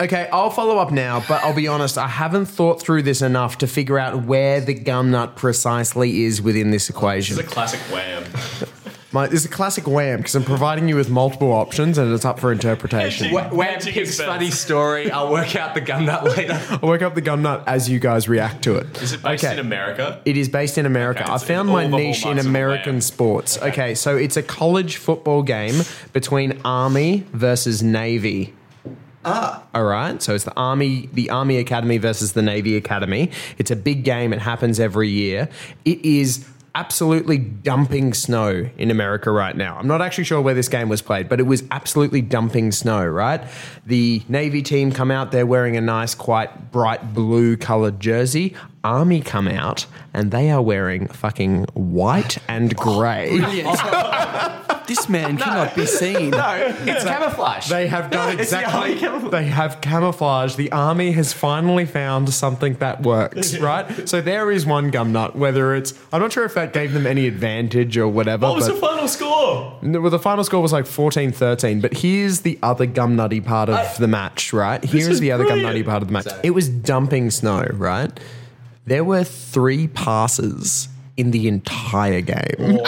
Okay, 0.00 0.28
I'll 0.32 0.50
follow 0.50 0.78
up 0.78 0.92
now, 0.92 1.24
but 1.26 1.42
I'll 1.42 1.54
be 1.54 1.66
honest, 1.66 1.98
I 1.98 2.06
haven't 2.06 2.46
thought 2.46 2.80
through 2.80 3.02
this 3.02 3.22
enough 3.22 3.58
to 3.58 3.66
figure 3.66 3.98
out 3.98 4.24
where 4.24 4.60
the 4.60 4.74
gum 4.74 5.10
nut 5.10 5.36
precisely 5.36 6.24
is 6.24 6.40
within 6.40 6.70
this 6.70 6.90
equation. 6.90 7.38
It's 7.38 7.48
a 7.48 7.50
classic 7.50 7.80
wham. 7.92 8.24
My, 9.12 9.26
this 9.26 9.40
is 9.40 9.46
a 9.46 9.48
classic 9.48 9.88
wham 9.88 10.18
because 10.18 10.36
I'm 10.36 10.44
providing 10.44 10.88
you 10.88 10.94
with 10.94 11.10
multiple 11.10 11.50
options 11.52 11.98
and 11.98 12.12
it's 12.14 12.24
up 12.24 12.38
for 12.38 12.52
interpretation. 12.52 13.32
Wha- 13.32 13.48
Wham 13.48 13.72
Magic 13.72 13.94
picks 13.94 14.10
is 14.10 14.20
funny 14.20 14.52
story. 14.52 15.10
I'll 15.10 15.32
work 15.32 15.56
out 15.56 15.74
the 15.74 15.80
Gumnut 15.80 16.22
later. 16.36 16.60
I'll 16.82 16.88
work 16.88 17.02
up 17.02 17.16
the 17.16 17.20
gum 17.20 17.42
nut 17.42 17.64
as 17.66 17.88
you 17.90 17.98
guys 17.98 18.28
react 18.28 18.62
to 18.64 18.76
it. 18.76 19.02
Is 19.02 19.12
it 19.12 19.22
based 19.22 19.42
in 19.42 19.58
America? 19.58 20.20
It 20.24 20.36
is 20.36 20.48
based 20.48 20.78
in 20.78 20.86
America. 20.86 21.22
Okay, 21.24 21.32
I 21.32 21.34
it's 21.34 21.44
found 21.44 21.68
all 21.70 21.74
my 21.76 21.88
the 21.88 21.96
niche 21.96 22.18
in 22.18 22.22
hallmarks 22.22 22.44
of 22.44 22.50
American 22.50 22.94
wham. 22.94 23.00
sports. 23.00 23.58
Okay. 23.60 23.94
so 23.96 24.16
it's 24.16 24.36
a 24.36 24.42
college 24.44 24.96
football 24.96 25.42
game 25.42 25.82
between 26.12 26.60
Army 26.64 27.26
versus 27.32 27.82
Navy. 27.82 28.54
Ah. 29.24 29.64
All 29.74 29.84
right. 29.84 30.22
So 30.22 30.34
it's 30.34 30.44
the 30.44 30.54
Army, 30.56 31.08
the 31.12 31.30
Army 31.30 31.56
Academy 31.58 31.98
versus 31.98 32.32
the 32.32 32.42
Navy 32.42 32.76
Academy. 32.76 33.30
It's 33.58 33.70
a 33.72 33.76
big 33.76 34.04
game. 34.04 34.32
It 34.32 34.38
happens 34.38 34.78
every 34.78 35.08
year. 35.08 35.48
It 35.84 36.04
is 36.04 36.46
absolutely 36.74 37.38
dumping 37.38 38.14
snow 38.14 38.68
in 38.78 38.90
America 38.90 39.30
right 39.30 39.56
now. 39.56 39.76
I'm 39.76 39.86
not 39.86 40.00
actually 40.00 40.24
sure 40.24 40.40
where 40.40 40.54
this 40.54 40.68
game 40.68 40.88
was 40.88 41.02
played, 41.02 41.28
but 41.28 41.40
it 41.40 41.44
was 41.44 41.64
absolutely 41.70 42.22
dumping 42.22 42.72
snow, 42.72 43.04
right? 43.06 43.42
The 43.86 44.22
Navy 44.28 44.62
team 44.62 44.92
come 44.92 45.10
out, 45.10 45.32
they're 45.32 45.46
wearing 45.46 45.76
a 45.76 45.80
nice, 45.80 46.14
quite 46.14 46.70
bright 46.70 47.12
blue 47.14 47.56
colored 47.56 48.00
jersey. 48.00 48.54
Army 48.82 49.20
come 49.20 49.48
out 49.48 49.86
and 50.14 50.30
they 50.30 50.50
are 50.50 50.62
wearing 50.62 51.06
fucking 51.08 51.64
white 51.74 52.38
and 52.48 52.74
oh, 52.78 52.98
grey. 52.98 53.40
This 54.90 55.08
man 55.08 55.38
cannot 55.38 55.76
be 55.76 55.86
seen. 55.86 56.30
No, 56.30 56.74
It's 56.80 57.04
camouflage. 57.04 57.68
They 57.68 57.86
have 57.86 58.10
done 58.10 58.40
It's 58.40 58.50
the 58.50 58.64
army 58.64 58.94
exactly. 58.94 58.98
camouflage. 58.98 59.30
They 59.30 59.44
have 59.44 59.80
camouflage. 59.80 60.56
The 60.56 60.72
army 60.72 61.12
has 61.12 61.32
finally 61.32 61.86
found 61.86 62.34
something 62.34 62.74
that 62.74 63.04
works, 63.04 63.56
right? 63.60 64.08
So 64.08 64.20
there 64.20 64.50
is 64.50 64.66
one 64.66 64.90
gum 64.90 65.12
nut. 65.12 65.36
Whether 65.36 65.76
it's, 65.76 65.94
I'm 66.12 66.20
not 66.20 66.32
sure 66.32 66.44
if 66.44 66.54
that 66.54 66.72
gave 66.72 66.92
them 66.92 67.06
any 67.06 67.28
advantage 67.28 67.96
or 67.96 68.08
whatever. 68.08 68.48
What 68.48 68.56
was 68.56 68.66
but 68.68 68.74
the 68.74 68.80
final 68.80 69.06
score? 69.06 69.78
No, 69.80 70.00
well, 70.00 70.10
the 70.10 70.18
final 70.18 70.42
score 70.42 70.60
was 70.60 70.72
like 70.72 70.86
14 70.86 71.30
13. 71.30 71.80
But 71.80 71.98
here's 71.98 72.40
the 72.40 72.58
other 72.60 72.86
gum 72.86 73.14
nutty 73.14 73.40
part 73.40 73.68
of 73.68 73.96
the 73.98 74.08
match, 74.08 74.52
right? 74.52 74.82
Here's 74.82 75.06
is 75.06 75.20
the 75.20 75.30
other 75.30 75.44
gum 75.44 75.60
brilliant. 75.60 75.68
nutty 75.68 75.82
part 75.84 76.02
of 76.02 76.08
the 76.08 76.12
match. 76.14 76.26
It 76.42 76.50
was 76.50 76.68
dumping 76.68 77.30
snow, 77.30 77.64
right? 77.74 78.10
There 78.90 79.04
were 79.04 79.22
three 79.22 79.86
passes 79.86 80.88
in 81.16 81.30
the 81.30 81.46
entire 81.46 82.22
game. 82.22 82.80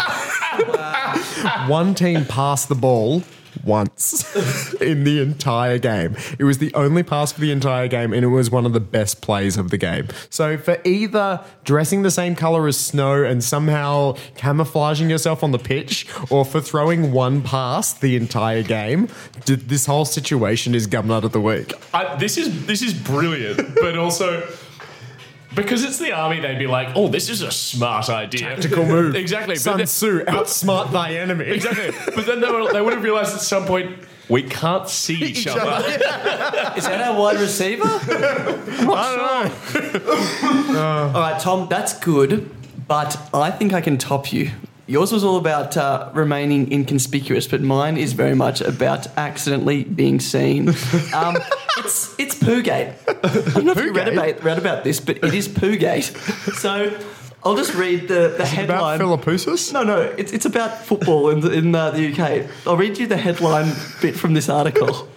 One 1.68 1.94
team 1.94 2.24
passed 2.24 2.68
the 2.68 2.74
ball 2.74 3.22
once 3.62 4.34
in 4.80 5.04
the 5.04 5.20
entire 5.20 5.78
game. 5.78 6.16
It 6.40 6.42
was 6.42 6.58
the 6.58 6.74
only 6.74 7.04
pass 7.04 7.30
for 7.30 7.40
the 7.40 7.52
entire 7.52 7.86
game, 7.86 8.12
and 8.12 8.24
it 8.24 8.30
was 8.30 8.50
one 8.50 8.66
of 8.66 8.72
the 8.72 8.80
best 8.80 9.22
plays 9.22 9.56
of 9.56 9.70
the 9.70 9.78
game. 9.78 10.08
So, 10.28 10.58
for 10.58 10.80
either 10.84 11.40
dressing 11.62 12.02
the 12.02 12.10
same 12.10 12.34
color 12.34 12.66
as 12.66 12.76
snow 12.76 13.22
and 13.22 13.44
somehow 13.44 14.16
camouflaging 14.34 15.08
yourself 15.08 15.44
on 15.44 15.52
the 15.52 15.58
pitch, 15.60 16.08
or 16.30 16.44
for 16.44 16.60
throwing 16.60 17.12
one 17.12 17.42
pass 17.42 17.92
the 17.92 18.16
entire 18.16 18.64
game, 18.64 19.08
this 19.46 19.86
whole 19.86 20.04
situation 20.04 20.74
is 20.74 20.88
Gumnut 20.88 21.22
of 21.22 21.30
the 21.30 21.40
Week. 21.40 21.72
I, 21.94 22.16
this 22.16 22.36
is 22.36 22.66
this 22.66 22.82
is 22.82 22.92
brilliant, 22.92 23.76
but 23.76 23.96
also 23.96 24.52
because 25.54 25.84
it's 25.84 25.98
the 25.98 26.12
army, 26.12 26.40
they'd 26.40 26.58
be 26.58 26.66
like, 26.66 26.88
"Oh, 26.94 27.08
this 27.08 27.28
is 27.28 27.42
a 27.42 27.50
smart 27.50 28.08
idea, 28.08 28.40
Tactical 28.56 28.84
move. 28.84 29.14
exactly." 29.24 29.56
Sun 29.56 29.78
then- 29.78 29.86
Tzu, 29.86 30.24
outsmart 30.24 30.92
thy 30.92 31.14
enemy. 31.14 31.46
exactly. 31.46 31.90
But 32.14 32.26
then 32.26 32.40
they 32.40 32.50
would, 32.50 32.72
they 32.72 32.80
would 32.80 32.92
have 32.92 33.02
realized 33.02 33.34
at 33.34 33.40
some 33.40 33.64
point 33.66 33.96
we 34.28 34.42
can't 34.42 34.88
see 34.88 35.14
each, 35.30 35.46
other. 35.46 35.60
Is 36.76 36.84
that 36.86 37.00
our 37.08 37.18
wide 37.18 37.40
receiver? 37.40 37.84
I'm 37.84 38.86
not 38.86 39.52
sure. 39.72 40.76
All 40.78 41.12
right, 41.20 41.38
Tom, 41.40 41.68
that's 41.68 41.98
good, 41.98 42.48
but 42.88 43.16
I 43.34 43.50
think 43.50 43.72
I 43.72 43.80
can 43.80 43.98
top 43.98 44.32
you. 44.32 44.50
Yours 44.92 45.11
was 45.11 45.24
all 45.24 45.38
about 45.38 45.74
uh, 45.78 46.11
remaining 46.12 46.70
inconspicuous, 46.70 47.48
but 47.48 47.62
mine 47.62 47.96
is 47.96 48.12
very 48.12 48.35
much 48.35 48.61
about 48.61 49.07
accidentally 49.16 49.85
being 49.85 50.20
seen. 50.20 50.74
Um, 51.14 51.37
it's 51.78 52.14
it's 52.18 52.35
Poogate. 52.35 52.94
I 53.09 53.52
don't 53.55 53.64
know 53.64 53.72
if 53.72 53.78
you 53.78 53.92
read 53.92 54.09
about, 54.09 54.42
read 54.42 54.59
about 54.59 54.85
this, 54.85 55.00
but 55.00 55.16
it 55.18 55.33
is 55.35 55.48
Poogate. 55.48 56.14
So 56.57 56.98
I'll 57.42 57.57
just 57.57 57.74
read 57.74 58.09
the, 58.09 58.35
the 58.37 58.44
headline. 58.44 59.00
About 59.00 59.22
Philippoussis? 59.22 59.72
No, 59.72 59.83
no, 59.83 60.00
it's, 60.02 60.33
it's 60.33 60.44
about 60.44 60.85
football 60.85 61.31
in, 61.31 61.40
the, 61.40 61.52
in 61.52 61.74
uh, 61.74 61.90
the 61.90 62.12
UK. 62.12 62.50
I'll 62.66 62.76
read 62.76 62.98
you 62.98 63.07
the 63.07 63.16
headline 63.16 63.72
bit 64.02 64.14
from 64.14 64.35
this 64.35 64.48
article. 64.50 65.09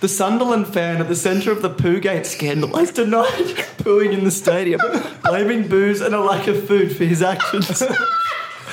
The 0.00 0.08
Sunderland 0.08 0.66
fan 0.66 1.00
at 1.00 1.08
the 1.08 1.16
centre 1.16 1.52
of 1.52 1.62
the 1.62 1.70
Poogate 1.70 2.26
scandal 2.26 2.76
has 2.76 2.90
denied 2.90 3.28
pooing 3.78 4.12
in 4.12 4.24
the 4.24 4.30
stadium, 4.32 4.80
blaming 5.22 5.68
booze 5.68 6.00
and 6.00 6.14
a 6.14 6.20
lack 6.20 6.48
of 6.48 6.66
food 6.66 6.96
for 6.96 7.04
his 7.04 7.22
actions. 7.22 7.82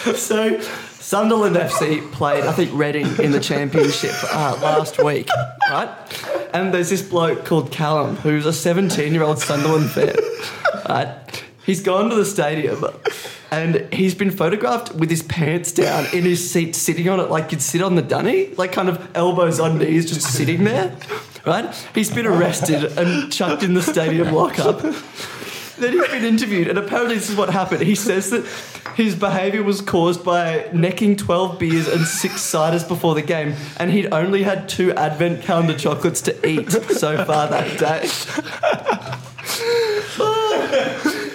so, 0.15 0.59
Sunderland 0.99 1.55
FC 1.55 2.11
played, 2.11 2.43
I 2.43 2.51
think, 2.51 2.71
Reading 2.73 3.07
in 3.19 3.31
the 3.31 3.39
championship 3.39 4.13
uh, 4.23 4.59
last 4.61 5.01
week, 5.03 5.29
right? 5.69 5.89
And 6.53 6.73
there's 6.73 6.89
this 6.89 7.01
bloke 7.01 7.45
called 7.45 7.71
Callum, 7.71 8.17
who's 8.17 8.45
a 8.45 8.53
17 8.53 9.13
year 9.13 9.23
old 9.23 9.39
Sunderland 9.39 9.89
fan, 9.91 10.15
right? 10.87 11.43
He's 11.65 11.81
gone 11.81 12.09
to 12.09 12.15
the 12.15 12.25
stadium 12.25 12.85
and 13.51 13.93
he's 13.93 14.15
been 14.15 14.31
photographed 14.31 14.95
with 14.95 15.09
his 15.09 15.23
pants 15.23 15.71
down 15.71 16.05
in 16.13 16.23
his 16.23 16.49
seat, 16.49 16.75
sitting 16.75 17.09
on 17.09 17.19
it 17.19 17.29
like 17.29 17.51
you'd 17.51 17.61
sit 17.61 17.81
on 17.81 17.95
the 17.95 18.01
dunny, 18.01 18.53
like 18.55 18.71
kind 18.71 18.89
of 18.89 19.09
elbows 19.15 19.59
on 19.59 19.77
knees, 19.77 20.05
just 20.05 20.21
sitting 20.21 20.63
there, 20.63 20.95
right? 21.45 21.73
He's 21.93 22.11
been 22.11 22.25
arrested 22.25 22.97
and 22.97 23.31
chucked 23.31 23.63
in 23.63 23.73
the 23.73 23.81
stadium 23.81 24.33
lockup. 24.33 24.81
Then 25.79 25.93
he's 25.93 26.07
been 26.07 26.25
interviewed, 26.25 26.67
and 26.67 26.77
apparently 26.77 27.15
this 27.15 27.29
is 27.29 27.35
what 27.35 27.49
happened. 27.49 27.83
He 27.83 27.95
says 27.95 28.31
that 28.31 28.45
his 28.95 29.15
behaviour 29.15 29.61
was 29.61 29.79
caused 29.79 30.23
by 30.23 30.67
necking 30.73 31.15
12 31.15 31.59
beers 31.59 31.87
and 31.87 32.05
six 32.05 32.35
ciders 32.35 32.87
before 32.87 33.13
the 33.13 33.21
game, 33.21 33.55
and 33.77 33.91
he'd 33.91 34.11
only 34.11 34.43
had 34.43 34.67
two 34.67 34.91
Advent 34.93 35.43
calendar 35.43 35.77
chocolates 35.77 36.21
to 36.21 36.47
eat 36.47 36.71
so 36.71 37.23
far 37.25 37.47
that 37.47 37.77
day. 37.77 38.09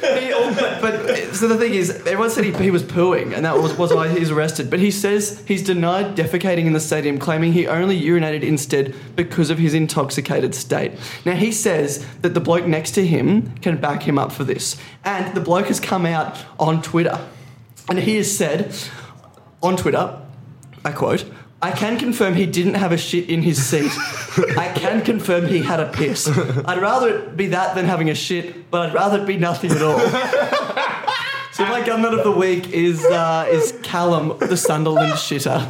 He 0.03 0.32
but, 0.32 0.80
but 0.80 1.02
so 1.43 1.49
the 1.49 1.59
thing 1.59 1.74
is, 1.74 1.90
everyone 1.90 2.30
said 2.30 2.45
he, 2.45 2.53
he 2.53 2.70
was 2.70 2.84
pooing, 2.84 3.34
and 3.34 3.45
that 3.45 3.59
was, 3.59 3.76
was 3.76 3.93
why 3.93 4.07
he 4.07 4.20
was 4.20 4.30
arrested. 4.30 4.70
But 4.70 4.78
he 4.78 4.93
says 4.93 5.43
he's 5.45 5.64
denied 5.64 6.14
defecating 6.14 6.66
in 6.66 6.72
the 6.72 6.78
stadium, 6.78 7.18
claiming 7.18 7.53
he 7.53 7.66
only 7.66 8.01
urinated 8.01 8.45
instead 8.45 8.95
because 9.16 9.51
of 9.51 9.59
his 9.59 9.74
intoxicated 9.74 10.55
state. 10.55 10.93
Now 11.24 11.34
he 11.34 11.51
says 11.51 12.07
that 12.20 12.34
the 12.34 12.40
bloke 12.40 12.66
next 12.66 12.93
to 12.93 13.05
him 13.05 13.57
can 13.57 13.78
back 13.78 14.05
him 14.05 14.20
up 14.20 14.30
for 14.30 14.45
this, 14.45 14.76
and 15.05 15.34
the 15.34 15.40
bloke 15.40 15.66
has 15.66 15.80
come 15.80 16.07
out 16.07 16.38
on 16.61 16.80
Twitter, 16.80 17.18
and 17.88 17.99
he 17.99 18.18
has 18.18 18.30
said 18.30 18.72
on 19.64 19.76
Twitter, 19.76 20.22
I 20.84 20.93
quote. 20.93 21.24
I 21.61 21.72
can 21.72 21.99
confirm 21.99 22.34
he 22.34 22.47
didn't 22.47 22.74
have 22.74 22.93
a 22.93 22.97
shit 22.97 23.28
in 23.28 23.43
his 23.43 23.64
seat. 23.64 23.90
I 24.57 24.72
can 24.76 25.01
confirm 25.03 25.47
he 25.47 25.61
had 25.61 25.80
a 25.80 25.90
piss. 25.90 26.28
I'd 26.28 26.80
rather 26.80 27.09
it 27.09 27.36
be 27.36 27.49
that 27.49 27.74
than 27.74 27.84
having 27.84 28.11
a 28.11 28.14
shit, 28.14 28.70
but 28.70 28.88
I'd 28.88 28.95
rather 28.95 29.22
it 29.22 29.26
be 29.26 29.38
nothing 29.38 29.72
at 29.72 29.82
all. 29.82 29.99
So 31.53 31.67
my 31.67 31.83
gumnut 31.83 32.17
of 32.19 32.25
the 32.25 32.31
week 32.33 32.71
is 32.71 33.05
uh, 33.05 33.47
is 33.51 33.73
Callum, 33.83 34.39
the 34.39 34.57
Sunderland 34.57 35.13
shitter. 35.15 35.61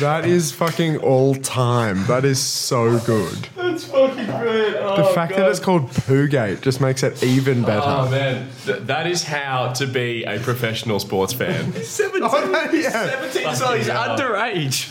That 0.00 0.24
is 0.26 0.50
fucking 0.50 0.96
all 0.96 1.34
time. 1.36 2.04
That 2.06 2.24
is 2.24 2.40
so 2.40 2.98
good. 3.00 3.46
That's 3.54 3.84
fucking 3.84 4.24
great. 4.26 4.74
Oh, 4.78 4.96
The 4.96 5.14
fact 5.14 5.36
that 5.36 5.48
it's 5.48 5.60
called 5.60 5.90
Poogate 5.90 6.60
just 6.62 6.80
makes 6.80 7.02
it 7.04 7.22
even 7.22 7.62
better. 7.62 7.82
Oh 7.86 8.10
man, 8.10 8.48
Th- 8.64 8.80
that 8.80 9.06
is 9.06 9.22
how 9.22 9.72
to 9.74 9.86
be 9.86 10.24
a 10.24 10.40
professional 10.40 10.98
sports 10.98 11.32
fan. 11.32 11.72
Oh, 12.24 12.70
yeah. 12.72 13.52
So 13.54 13.74
he's 13.74 13.86
hell. 13.86 14.16
underage. 14.16 14.88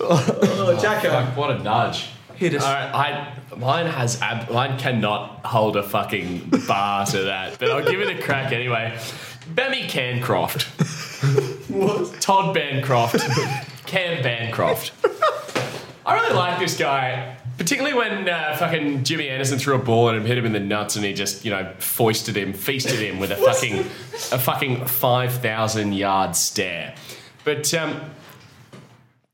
Oh, 0.00 0.78
Jacko. 0.80 1.10
Fuck, 1.10 1.36
what 1.36 1.50
a 1.50 1.58
nudge. 1.62 2.06
Hit 2.36 2.54
us. 2.54 2.64
All 2.64 2.72
right, 2.72 2.94
I 2.94 3.56
mine 3.56 3.86
has 3.86 4.20
ab- 4.20 4.50
mine 4.50 4.78
cannot 4.78 5.44
hold 5.46 5.76
a 5.76 5.82
fucking 5.82 6.50
bar 6.68 7.06
to 7.06 7.24
that, 7.24 7.58
but 7.58 7.70
I'll 7.70 7.84
give 7.84 8.00
it 8.00 8.18
a 8.18 8.22
crack 8.22 8.52
anyway. 8.52 8.98
Bemmy 9.54 9.88
Cancroft. 9.88 10.66
Todd 12.20 12.54
Bancroft. 12.54 13.20
Cam 13.86 14.22
Bancroft. 14.22 14.92
I 16.04 16.14
really 16.14 16.34
like 16.34 16.58
this 16.58 16.76
guy, 16.76 17.36
particularly 17.56 17.96
when 17.96 18.28
uh, 18.28 18.56
fucking 18.58 19.04
Jimmy 19.04 19.28
Anderson 19.28 19.58
threw 19.58 19.74
a 19.74 19.78
ball 19.78 20.08
at 20.10 20.16
him, 20.16 20.24
hit 20.24 20.36
him 20.38 20.46
in 20.46 20.52
the 20.52 20.60
nuts, 20.60 20.96
and 20.96 21.04
he 21.04 21.14
just 21.14 21.44
you 21.44 21.50
know 21.50 21.72
foisted 21.78 22.36
him, 22.36 22.52
feasted 22.52 22.98
him 22.98 23.18
with 23.18 23.30
a 23.30 23.36
fucking 23.36 23.78
a 23.78 24.38
fucking 24.38 24.84
five 24.86 25.32
thousand 25.32 25.92
yard 25.94 26.36
stare. 26.36 26.94
But 27.44 27.72
um, 27.74 28.00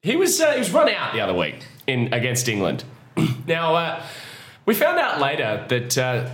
he 0.02 0.16
was 0.16 0.40
uh, 0.40 0.52
he 0.52 0.58
was 0.58 0.70
run 0.70 0.88
out 0.90 1.14
the 1.14 1.20
other 1.20 1.34
week 1.34 1.64
in 1.86 2.12
against 2.12 2.48
England. 2.48 2.84
now 3.46 3.74
uh, 3.74 4.02
we 4.66 4.74
found 4.74 4.98
out 4.98 5.20
later 5.20 5.64
that 5.68 5.98
uh, 5.98 6.30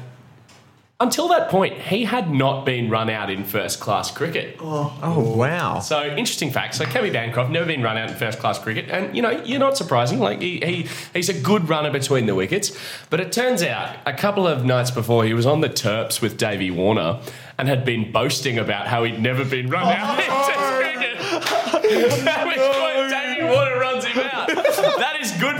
until 1.00 1.28
that 1.28 1.48
point 1.48 1.78
he 1.78 2.04
had 2.04 2.30
not 2.30 2.66
been 2.66 2.90
run 2.90 3.08
out 3.08 3.30
in 3.30 3.44
first 3.44 3.78
class 3.78 4.10
cricket. 4.10 4.56
Oh, 4.60 5.34
wow. 5.36 5.78
So 5.78 6.04
interesting 6.04 6.50
fact. 6.50 6.74
So 6.74 6.84
Kevin 6.84 7.12
Bancroft 7.12 7.50
never 7.50 7.66
been 7.66 7.82
run 7.82 7.96
out 7.96 8.10
in 8.10 8.16
first 8.16 8.40
class 8.40 8.58
cricket, 8.58 8.90
and 8.90 9.14
you 9.14 9.22
know 9.22 9.30
you're 9.30 9.60
not 9.60 9.76
surprising. 9.76 10.18
Like 10.18 10.40
he, 10.40 10.58
he 10.58 10.88
he's 11.14 11.28
a 11.28 11.40
good 11.40 11.68
runner 11.68 11.90
between 11.90 12.26
the 12.26 12.34
wickets, 12.34 12.76
but 13.10 13.20
it 13.20 13.30
turns 13.30 13.62
out 13.62 13.96
a 14.06 14.12
couple 14.12 14.46
of 14.46 14.64
nights 14.64 14.90
before 14.90 15.24
he 15.24 15.34
was 15.34 15.46
on 15.46 15.60
the 15.60 15.70
Terps 15.70 16.20
with 16.20 16.36
Davey 16.36 16.70
Warner 16.70 17.20
and 17.58 17.68
had 17.68 17.84
been 17.84 18.10
boasting 18.12 18.58
about 18.58 18.86
how 18.86 19.04
he'd 19.04 19.20
never 19.20 19.44
been 19.44 19.68
run 19.68 19.86
out 19.86 20.18
in 20.18 20.26
Test 20.26 20.58
cricket. 20.78 21.16
At 22.26 22.46
which 22.46 22.58
point 22.58 23.10
Davey 23.10 23.44
Warner 23.44 23.78
runs 23.78 24.04
him 24.04 24.18
out. 24.18 24.48
That 24.48 25.16
is 25.20 25.32
good 25.40 25.57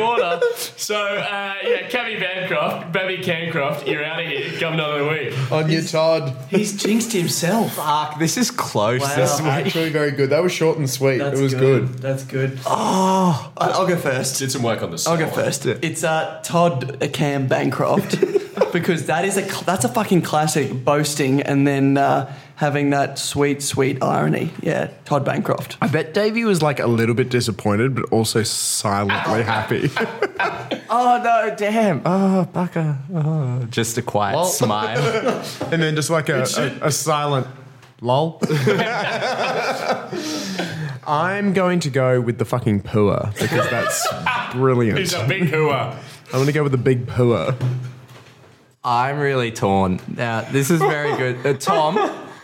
from 0.00 0.16
you, 0.16 0.16
Davey 0.16 0.30
Warner. 0.30 0.40
So 0.76 0.96
uh, 0.96 1.54
yeah, 1.62 1.88
Kevin 1.88 2.20
Bancroft, 2.20 2.92
Baby 2.92 3.22
Cancroft, 3.22 3.86
you're 3.86 4.04
out 4.04 4.20
of 4.20 4.26
here. 4.26 4.58
Come 4.58 4.80
on 4.80 4.98
the 5.00 5.08
week. 5.08 5.52
On 5.52 5.70
your 5.70 5.82
Todd. 5.82 6.36
He's 6.48 6.76
jinxed 6.82 7.12
himself. 7.12 7.74
Fuck, 7.74 8.18
this 8.18 8.36
is 8.36 8.50
close 8.50 9.00
Wow. 9.00 9.16
this 9.16 9.34
is 9.34 9.40
Actually, 9.40 9.90
very 9.90 10.10
good. 10.12 10.30
That 10.30 10.42
was 10.42 10.52
short 10.52 10.78
and 10.78 10.88
sweet. 10.88 11.18
That's 11.18 11.38
it 11.38 11.42
was 11.42 11.54
good. 11.54 11.88
That's 11.98 12.24
good. 12.24 12.58
Oh, 12.66 13.52
I'll 13.56 13.86
go 13.86 13.96
first. 13.96 14.38
Did 14.38 14.50
some 14.50 14.62
work 14.62 14.82
on 14.82 14.90
the. 14.90 15.04
I'll 15.08 15.16
go 15.16 15.26
song. 15.26 15.34
first. 15.34 15.66
It's 15.66 16.04
uh, 16.04 16.40
Todd 16.44 16.98
Cam 17.12 17.46
Bancroft 17.46 18.20
because 18.72 19.06
that 19.06 19.24
is 19.24 19.36
a 19.36 19.42
cl- 19.42 19.62
that's 19.62 19.84
a 19.84 19.88
fucking 19.88 20.22
classic 20.22 20.84
boasting 20.84 21.40
and 21.42 21.66
then 21.66 21.98
uh, 21.98 22.32
having 22.60 22.90
that 22.90 23.18
sweet 23.18 23.62
sweet 23.62 24.02
irony. 24.02 24.50
Yeah, 24.60 24.90
Todd 25.06 25.24
Bancroft. 25.24 25.78
I 25.80 25.88
bet 25.88 26.12
Davey 26.12 26.44
was 26.44 26.60
like 26.60 26.78
a 26.78 26.86
little 26.86 27.14
bit 27.14 27.30
disappointed, 27.30 27.94
but 27.94 28.04
also 28.12 28.42
silently 28.42 29.42
happy. 29.54 29.90
Oh 30.90 31.20
no, 31.24 31.54
damn. 31.56 32.02
Oh, 32.04 32.46
bugger. 32.52 32.98
Oh, 33.14 33.64
just 33.70 33.96
a 33.96 34.02
quiet 34.02 34.44
smile. 34.44 34.98
and 35.72 35.82
then 35.82 35.96
just 35.96 36.10
like 36.10 36.28
a, 36.28 36.42
a, 36.42 36.88
a 36.88 36.92
silent 36.92 37.46
lol. 38.02 38.38
I'm 41.06 41.54
going 41.54 41.80
to 41.80 41.88
go 41.88 42.20
with 42.20 42.36
the 42.36 42.44
fucking 42.44 42.82
pooer 42.82 43.32
because 43.40 43.70
that's 43.70 44.06
brilliant. 44.52 44.98
He's 44.98 45.14
a 45.14 45.26
big 45.26 45.44
hooah. 45.44 45.96
I'm 46.26 46.32
going 46.32 46.46
to 46.46 46.52
go 46.52 46.62
with 46.62 46.72
the 46.72 46.78
big 46.78 47.06
pooer. 47.06 47.56
I'm 48.84 49.18
really 49.18 49.50
torn. 49.50 50.00
Now, 50.08 50.40
this 50.40 50.70
is 50.70 50.80
very 50.80 51.14
good. 51.16 51.46
Uh, 51.46 51.52
Tom, 51.58 51.96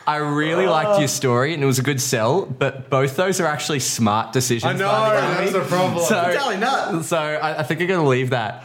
I 0.06 0.16
really 0.16 0.66
liked 0.66 0.98
your 1.00 1.04
uh. 1.04 1.08
story 1.08 1.52
and 1.54 1.62
it 1.62 1.66
was 1.66 1.78
a 1.78 1.82
good 1.82 2.00
sell, 2.00 2.46
but 2.46 2.88
both 2.90 3.16
those 3.16 3.40
are 3.40 3.46
actually 3.46 3.80
smart 3.80 4.32
decisions. 4.32 4.80
by 4.80 5.20
the 5.20 5.20
that's 5.20 5.54
a 5.54 5.60
problem. 5.62 6.04
So, 6.04 6.32
Totally 6.32 6.58
not. 6.58 7.04
so 7.04 7.18
I, 7.18 7.60
I 7.60 7.62
think 7.64 7.80
I'm 7.80 7.88
going 7.88 8.00
to 8.00 8.08
leave 8.08 8.30
that. 8.30 8.62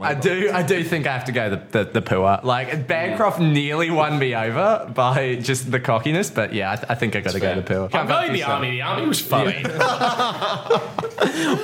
I 0.00 0.14
do, 0.14 0.50
I 0.52 0.62
do 0.62 0.82
think 0.82 1.06
I 1.06 1.12
have 1.12 1.24
to 1.26 1.32
go 1.32 1.50
the 1.50 1.56
the, 1.70 1.84
the 1.84 2.02
pooer. 2.02 2.42
Like 2.42 2.86
Bancroft 2.86 3.38
nearly 3.40 3.90
won 3.90 4.18
me 4.18 4.34
over 4.34 4.90
by 4.94 5.36
just 5.36 5.70
the 5.70 5.80
cockiness, 5.80 6.30
but 6.30 6.52
yeah, 6.54 6.72
I, 6.72 6.76
th- 6.76 6.86
I 6.88 6.94
think 6.94 7.16
I 7.16 7.20
got 7.20 7.32
to 7.32 7.40
go 7.40 7.54
the 7.54 7.62
pooer. 7.62 7.94
I'm 7.94 8.06
going 8.06 8.32
the 8.32 8.42
army. 8.44 8.70
The 8.72 8.82
army 8.82 9.06
was 9.06 9.20
funny. 9.20 9.62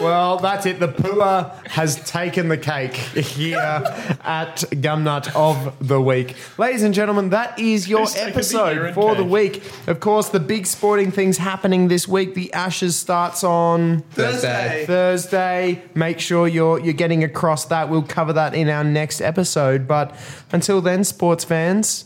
Well, 0.01 0.39
that's 0.39 0.67
it. 0.67 0.81
The 0.81 0.89
pooer 0.89 1.51
has 1.69 1.97
taken 2.09 2.49
the 2.49 2.59
cake 2.59 2.95
here 2.95 3.59
at 3.59 4.57
Gumnut 4.71 5.35
of 5.35 5.77
the 5.87 6.01
Week. 6.01 6.37
Ladies 6.59 6.83
and 6.83 6.93
gentlemen, 6.95 7.31
that 7.31 7.59
is 7.59 7.89
your 7.89 8.01
Who's 8.01 8.13
taken 8.13 8.27
the 8.29 8.35
episode 8.37 8.77
urine 8.77 8.95
for 8.95 9.15
the 9.15 9.23
cake? 9.23 9.31
week. 9.33 9.63
Of 9.87 10.01
course, 10.01 10.29
the 10.29 10.41
big 10.41 10.67
sporting 10.67 11.11
things 11.11 11.39
happening 11.39 11.89
this 11.89 12.07
week. 12.07 12.35
The 12.35 12.53
Ashes 12.53 12.97
starts 12.97 13.43
on 13.45 14.01
Thursday. 14.11 14.85
Thursday. 14.87 15.83
Make 15.95 16.21
sure 16.21 16.47
you're 16.47 16.79
you're 16.81 16.93
getting 16.95 17.25
across 17.25 17.67
that. 17.67 17.89
We'll 17.89 18.03
cover 18.03 18.26
that 18.33 18.55
in 18.55 18.69
our 18.69 18.85
next 18.85 19.21
episode. 19.21 19.87
But 19.89 20.15
until 20.53 20.81
then, 20.81 21.05
sports 21.05 21.45
fans, 21.45 22.05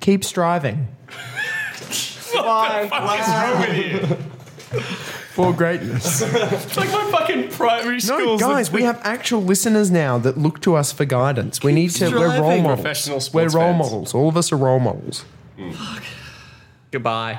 keep 0.00 0.24
striving 0.24 0.88
What 2.34 2.84
is 2.84 2.90
wrong 2.90 3.60
with 3.60 3.76
you? 3.78 4.16
for 5.32 5.52
greatness. 5.52 6.22
It's 6.32 6.76
like 6.76 6.90
my 6.90 7.10
fucking 7.10 7.50
primary 7.50 7.94
No, 7.94 7.98
school. 8.00 8.38
guys, 8.38 8.70
we 8.72 8.82
have 8.82 9.00
actual 9.04 9.42
listeners 9.42 9.90
now 9.90 10.18
that 10.18 10.36
look 10.38 10.60
to 10.62 10.74
us 10.76 10.92
for 10.92 11.04
guidance. 11.04 11.62
We 11.62 11.72
need 11.72 11.90
to. 11.92 12.10
We're 12.10 12.26
role 12.28 12.32
striving. 12.34 12.62
models. 12.62 12.80
Professional 12.80 13.16
We're 13.16 13.20
sports 13.20 13.54
role 13.54 13.64
fans. 13.72 13.78
models. 13.78 14.14
All 14.14 14.28
of 14.28 14.36
us 14.36 14.52
are 14.52 14.56
role 14.56 14.80
models. 14.80 15.24
Hmm. 15.58 15.72
Goodbye. 16.90 17.38